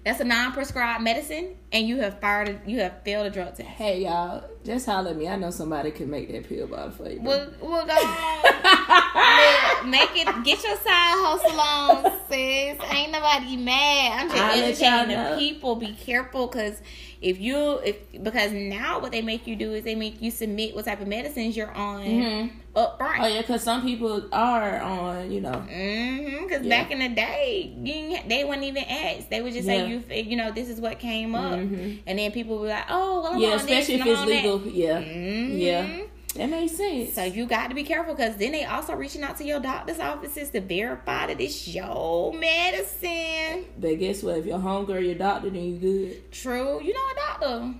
that's 0.04 0.20
a 0.20 0.24
non-prescribed 0.24 1.02
medicine, 1.02 1.56
and 1.72 1.88
you 1.88 1.96
have 1.98 2.20
fired, 2.20 2.60
you 2.66 2.80
have 2.80 3.02
failed 3.04 3.26
a 3.26 3.30
drug 3.30 3.54
test. 3.54 3.62
Hey 3.62 4.04
y'all, 4.04 4.44
just 4.64 4.84
holler 4.86 5.10
at 5.10 5.16
me. 5.16 5.28
I 5.28 5.36
know 5.36 5.50
somebody 5.50 5.90
can 5.90 6.10
make 6.10 6.30
that 6.30 6.46
pill 6.48 6.66
bottle 6.66 6.90
for 6.90 7.10
you. 7.10 7.20
bro. 7.20 7.30
Well, 7.30 7.52
well, 7.60 7.86
go 7.86 7.94
make 9.88 10.10
it. 10.14 10.44
Get 10.44 10.62
your 10.62 10.76
side 10.76 11.16
hustle 11.24 11.58
on, 11.60 12.20
sis. 12.28 12.78
Ain't 12.92 13.12
nobody 13.12 13.56
mad. 13.56 14.20
I'm 14.20 14.28
just 14.30 14.42
I'll 14.42 14.62
educating 14.62 15.16
the 15.16 15.36
people. 15.38 15.76
Be 15.76 15.94
careful, 15.94 16.48
because 16.48 16.82
if 17.20 17.40
you, 17.40 17.78
if 17.84 17.96
because 18.22 18.52
now 18.52 19.00
what 19.00 19.12
they 19.12 19.22
make 19.22 19.46
you 19.46 19.56
do 19.56 19.72
is 19.74 19.84
they 19.84 19.94
make 19.94 20.20
you 20.20 20.30
submit 20.30 20.74
what 20.74 20.84
type 20.84 21.00
of 21.00 21.08
medicines 21.08 21.56
you're 21.56 21.70
on 21.72 22.02
Mhm. 22.04 22.50
up 22.76 22.98
front. 22.98 23.22
Oh 23.22 23.26
yeah, 23.26 23.40
because 23.40 23.62
some 23.62 23.82
people 23.82 24.28
are 24.32 24.80
on, 24.80 25.30
you 25.30 25.40
know. 25.40 25.64
Mm-hmm. 25.70 26.44
Because 26.44 26.64
Yeah. 26.66 26.68
back 26.82 26.90
in 26.90 26.98
the 26.98 27.08
day, 27.08 27.72
you 27.82 28.18
they 28.28 28.44
wouldn't 28.44 28.64
even 28.64 28.84
ask. 28.84 29.28
They 29.28 29.42
would 29.42 29.52
just 29.52 29.66
Yeah. 29.68 29.86
say 29.86 30.20
you, 30.20 30.22
you 30.30 30.36
know, 30.36 30.50
this 30.52 30.68
is 30.68 30.80
what 30.80 30.98
came 30.98 31.34
up, 31.34 31.58
Mhm. 31.58 31.98
and 32.06 32.18
then 32.18 32.30
people 32.32 32.58
would 32.58 32.66
be 32.66 32.70
like, 32.72 32.84
oh, 32.90 33.22
well, 33.22 33.32
I'm 33.34 33.40
Yeah, 33.40 33.48
on 33.48 33.54
especially 33.56 33.96
this 33.96 34.06
if 34.06 34.12
it's 34.12 34.20
on 34.20 34.28
that. 34.28 34.34
legal. 34.44 34.62
Yeah, 34.66 34.98
yeah, 35.00 36.03
that 36.34 36.50
makes 36.50 36.76
sense. 36.76 37.14
So 37.14 37.22
you 37.24 37.46
got 37.46 37.68
to 37.68 37.74
be 37.74 37.84
careful 37.84 38.14
because 38.14 38.36
then 38.36 38.52
they 38.52 38.64
also 38.64 38.94
reaching 38.94 39.22
out 39.22 39.36
to 39.38 39.44
your 39.44 39.60
doctor's 39.60 40.00
offices 40.00 40.50
to 40.50 40.60
verify 40.60 41.26
that 41.28 41.40
it's 41.40 41.68
your 41.68 42.32
medicine. 42.32 43.66
But 43.78 43.98
guess 43.98 44.22
what? 44.22 44.38
If 44.38 44.46
your 44.46 44.58
homegirl, 44.58 45.04
your 45.04 45.14
doctor, 45.14 45.50
then 45.50 45.64
you 45.64 45.76
good. 45.78 46.32
True. 46.32 46.82
You 46.82 46.92
know 46.92 47.00
a 47.00 47.14
doctor. 47.14 47.74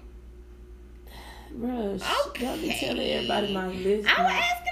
Bruh, 1.56 2.02
sh- 2.02 2.40
don't 2.40 2.60
be 2.60 2.76
telling 2.80 3.08
everybody 3.10 3.54
my 3.54 3.68
business. 3.68 4.12
I 4.16 4.22
was 4.22 4.32
asking 4.32 4.63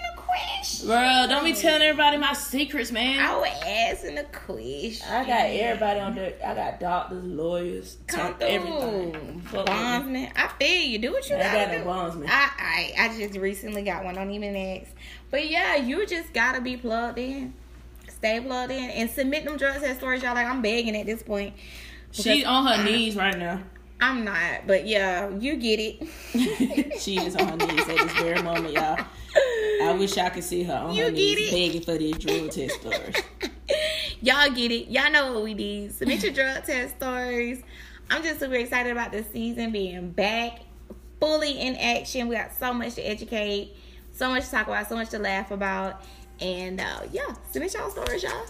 a 0.82 0.86
question. 0.86 0.88
Bruh, 0.88 1.28
don't 1.28 1.44
be 1.44 1.52
telling 1.52 1.82
everybody 1.82 2.16
my 2.18 2.32
secrets, 2.32 2.90
man. 2.92 3.20
I 3.20 3.36
was 3.36 3.48
asking 3.66 4.18
a 4.18 4.24
question. 4.24 5.06
I 5.10 5.24
got 5.24 5.46
everybody 5.46 6.00
on 6.00 6.14
there. 6.14 6.34
I 6.44 6.54
got 6.54 6.80
doctors, 6.80 7.24
lawyers, 7.24 7.96
Come 8.06 8.32
type- 8.34 8.42
everything. 8.42 9.40
Fuck 9.42 9.66
with 9.66 9.68
me. 9.68 9.74
Bondsman. 9.74 10.32
I 10.36 10.48
feel 10.58 10.82
you. 10.90 10.98
Do 10.98 11.12
what 11.12 11.28
you 11.28 11.36
I 11.36 11.38
gotta 11.40 11.58
got 11.58 11.70
no 11.72 11.78
do. 11.78 11.84
bondsman. 11.84 12.28
I, 12.30 12.50
I 12.58 13.04
I 13.04 13.18
just 13.18 13.38
recently 13.38 13.82
got 13.82 14.04
one. 14.04 14.14
Don't 14.14 14.30
even 14.30 14.56
ask. 14.56 14.90
But 15.30 15.48
yeah, 15.48 15.76
you 15.76 16.06
just 16.06 16.32
gotta 16.32 16.60
be 16.60 16.76
plugged 16.76 17.18
in. 17.18 17.54
Stay 18.08 18.40
plugged 18.40 18.72
in 18.72 18.90
and 18.90 19.10
submit 19.10 19.44
them 19.44 19.56
drug 19.56 19.80
test 19.80 19.98
stories, 19.98 20.22
y'all. 20.22 20.34
Like 20.34 20.46
I'm 20.46 20.62
begging 20.62 20.96
at 20.96 21.06
this 21.06 21.22
point. 21.22 21.54
She's 22.12 22.44
on 22.44 22.66
her 22.66 22.74
I- 22.74 22.84
knees 22.84 23.16
right 23.16 23.36
now. 23.38 23.60
I'm 24.00 24.24
not, 24.24 24.66
but 24.66 24.84
yeah, 24.84 25.28
you 25.38 25.54
get 25.54 25.78
it. 25.78 26.98
she 27.00 27.18
is 27.24 27.36
on 27.36 27.60
her 27.60 27.66
knees 27.68 27.88
at 27.88 27.96
this 27.98 28.12
very 28.14 28.42
moment, 28.42 28.74
y'all. 28.74 28.98
I 29.82 29.92
wish 29.98 30.16
I 30.18 30.28
could 30.30 30.44
see 30.44 30.62
her 30.64 30.74
on 30.74 30.94
You 30.94 31.04
her 31.04 31.10
get 31.10 31.16
knees 31.16 31.48
it? 31.48 31.50
begging 31.52 31.82
for 31.82 31.98
these 31.98 32.16
drug 32.18 32.50
test 32.50 32.80
stories. 32.80 33.16
Y'all 34.20 34.50
get 34.50 34.70
it. 34.70 34.88
Y'all 34.88 35.10
know 35.10 35.32
what 35.32 35.42
we 35.42 35.54
need. 35.54 35.92
Submit 35.92 36.22
your 36.22 36.32
drug 36.32 36.64
test 36.64 36.96
stories. 36.96 37.62
I'm 38.10 38.22
just 38.22 38.40
super 38.40 38.54
excited 38.54 38.92
about 38.92 39.10
this 39.10 39.26
season 39.32 39.72
being 39.72 40.10
back, 40.10 40.60
fully 41.18 41.60
in 41.60 41.76
action. 41.76 42.28
We 42.28 42.36
got 42.36 42.54
so 42.54 42.72
much 42.72 42.94
to 42.94 43.02
educate, 43.02 43.74
so 44.12 44.28
much 44.28 44.44
to 44.44 44.50
talk 44.50 44.66
about, 44.66 44.88
so 44.88 44.94
much 44.96 45.10
to 45.10 45.18
laugh 45.18 45.50
about. 45.50 46.02
And 46.40 46.80
uh, 46.80 47.00
yeah, 47.10 47.34
submit 47.50 47.74
y'all 47.74 47.90
stories, 47.90 48.22
y'all. 48.22 48.46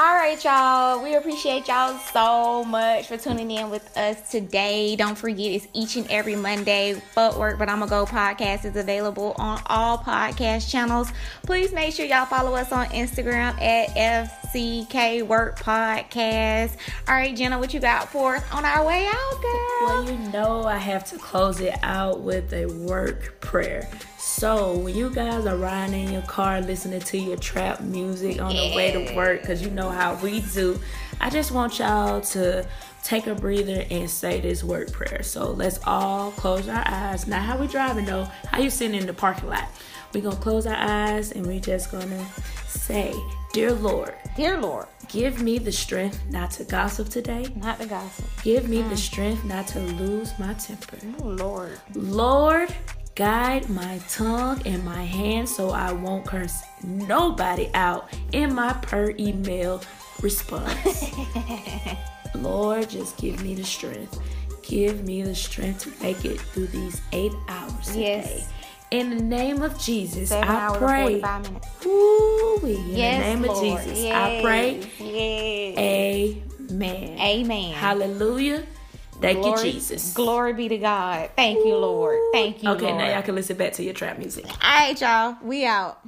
All 0.00 0.14
right, 0.14 0.42
y'all. 0.42 1.04
We 1.04 1.14
appreciate 1.16 1.68
y'all 1.68 1.98
so 1.98 2.64
much 2.64 3.06
for 3.06 3.18
tuning 3.18 3.50
in 3.50 3.68
with 3.68 3.94
us 3.98 4.30
today. 4.30 4.96
Don't 4.96 5.14
forget, 5.14 5.52
it's 5.52 5.68
each 5.74 5.96
and 5.96 6.10
every 6.10 6.36
Monday. 6.36 6.94
Footwork, 7.12 7.58
but 7.58 7.68
I'ma 7.68 7.84
go 7.84 8.06
podcast 8.06 8.64
is 8.64 8.76
available 8.76 9.34
on 9.36 9.60
all 9.66 9.98
podcast 9.98 10.70
channels. 10.70 11.12
Please 11.42 11.70
make 11.74 11.92
sure 11.92 12.06
y'all 12.06 12.24
follow 12.24 12.54
us 12.54 12.72
on 12.72 12.86
Instagram 12.86 13.60
at 13.60 13.90
FCK 13.90 15.26
Work 15.26 15.58
Podcast. 15.58 16.78
All 17.06 17.14
right, 17.14 17.36
Jenna, 17.36 17.58
what 17.58 17.74
you 17.74 17.80
got 17.80 18.08
for 18.08 18.36
us 18.36 18.44
on 18.52 18.64
our 18.64 18.86
way 18.86 19.06
out, 19.06 19.42
girl? 19.42 19.82
Well, 19.82 20.10
you 20.10 20.16
know 20.30 20.64
I 20.64 20.78
have 20.78 21.04
to 21.10 21.18
close 21.18 21.60
it 21.60 21.78
out 21.82 22.22
with 22.22 22.54
a 22.54 22.64
work 22.64 23.38
prayer. 23.40 23.86
So 24.18 24.76
when 24.76 24.94
you 24.94 25.10
guys 25.10 25.46
are 25.46 25.56
riding 25.56 26.06
in 26.06 26.12
your 26.12 26.22
car 26.22 26.60
listening 26.60 27.00
to 27.00 27.18
your 27.18 27.36
trap 27.36 27.80
music 27.80 28.40
on 28.40 28.54
the 28.54 28.72
way 28.76 28.92
to 28.92 29.14
work, 29.14 29.40
because 29.40 29.62
you 29.62 29.70
know 29.70 29.89
how 29.90 30.14
we 30.16 30.40
do, 30.40 30.78
I 31.20 31.30
just 31.30 31.50
want 31.50 31.78
y'all 31.78 32.20
to 32.20 32.66
take 33.02 33.26
a 33.26 33.34
breather 33.34 33.84
and 33.90 34.08
say 34.08 34.40
this 34.40 34.62
word 34.62 34.92
prayer. 34.92 35.22
So 35.22 35.50
let's 35.50 35.78
all 35.84 36.32
close 36.32 36.68
our 36.68 36.82
eyes. 36.86 37.26
Not 37.26 37.42
how 37.42 37.58
we 37.58 37.66
driving 37.66 38.04
though, 38.04 38.24
how 38.46 38.60
you 38.60 38.70
sitting 38.70 39.00
in 39.00 39.06
the 39.06 39.14
parking 39.14 39.48
lot. 39.48 39.68
we 40.12 40.20
gonna 40.20 40.36
close 40.36 40.66
our 40.66 40.76
eyes 40.76 41.32
and 41.32 41.46
we 41.46 41.60
just 41.60 41.90
gonna 41.90 42.26
say, 42.66 43.14
Dear 43.52 43.72
Lord, 43.72 44.14
Dear 44.36 44.60
Lord, 44.60 44.86
give 45.08 45.42
me 45.42 45.58
the 45.58 45.72
strength 45.72 46.22
not 46.30 46.52
to 46.52 46.64
gossip 46.64 47.08
today. 47.08 47.46
not 47.56 47.78
the 47.78 47.86
gossip. 47.86 48.24
Give 48.42 48.68
me 48.68 48.78
mm-hmm. 48.78 48.90
the 48.90 48.96
strength 48.96 49.44
not 49.44 49.66
to 49.68 49.80
lose 49.80 50.32
my 50.38 50.54
temper. 50.54 50.96
Oh, 51.20 51.28
Lord. 51.28 51.78
Lord, 51.94 52.74
guide 53.14 53.68
my 53.68 53.98
tongue 54.08 54.62
and 54.64 54.84
my 54.84 55.02
hands 55.02 55.54
so 55.54 55.70
I 55.70 55.92
won't 55.92 56.24
curse 56.26 56.62
nobody 56.82 57.70
out 57.74 58.08
in 58.32 58.54
my 58.54 58.72
per 58.74 59.14
email 59.18 59.82
response. 60.22 61.10
Lord, 62.34 62.88
just 62.88 63.16
give 63.16 63.42
me 63.42 63.54
the 63.54 63.64
strength. 63.64 64.18
Give 64.62 65.04
me 65.04 65.22
the 65.22 65.34
strength 65.34 65.82
to 65.82 66.02
make 66.02 66.24
it 66.24 66.40
through 66.40 66.68
these 66.68 67.00
eight 67.12 67.32
hours 67.48 67.96
Yes. 67.96 68.28
today. 68.28 68.44
In 68.92 69.10
the 69.10 69.22
name 69.22 69.62
of 69.62 69.78
Jesus, 69.78 70.30
Seven 70.30 70.48
I 70.48 70.76
pray. 70.78 71.20
45 71.20 71.42
minutes. 71.42 71.68
Ooh-wee. 71.86 72.74
In 72.74 72.96
Yes, 72.96 73.18
the 73.18 73.24
name 73.24 73.42
Lord. 73.42 73.78
of 73.80 73.84
Jesus, 73.84 73.98
I 74.04 74.28
Yes. 74.28 74.42
pray. 74.42 74.80
Yes. 74.98 75.78
Amen. 76.70 77.18
Amen. 77.20 77.72
Hallelujah. 77.74 78.64
Thank 79.20 79.42
Glory- 79.42 79.66
you, 79.68 79.72
Jesus. 79.74 80.12
Glory 80.14 80.52
be 80.54 80.68
to 80.68 80.78
God. 80.78 81.30
Thank 81.36 81.64
you, 81.64 81.76
Lord. 81.76 82.18
Thank 82.32 82.62
you, 82.62 82.70
Okay, 82.70 82.86
Lord. 82.86 82.98
now 82.98 83.10
y'all 83.12 83.22
can 83.22 83.34
listen 83.34 83.56
back 83.56 83.72
to 83.74 83.82
your 83.82 83.94
trap 83.94 84.18
music. 84.18 84.46
All 84.46 84.54
right, 84.62 85.00
y'all. 85.00 85.36
We 85.42 85.64
out. 85.66 85.98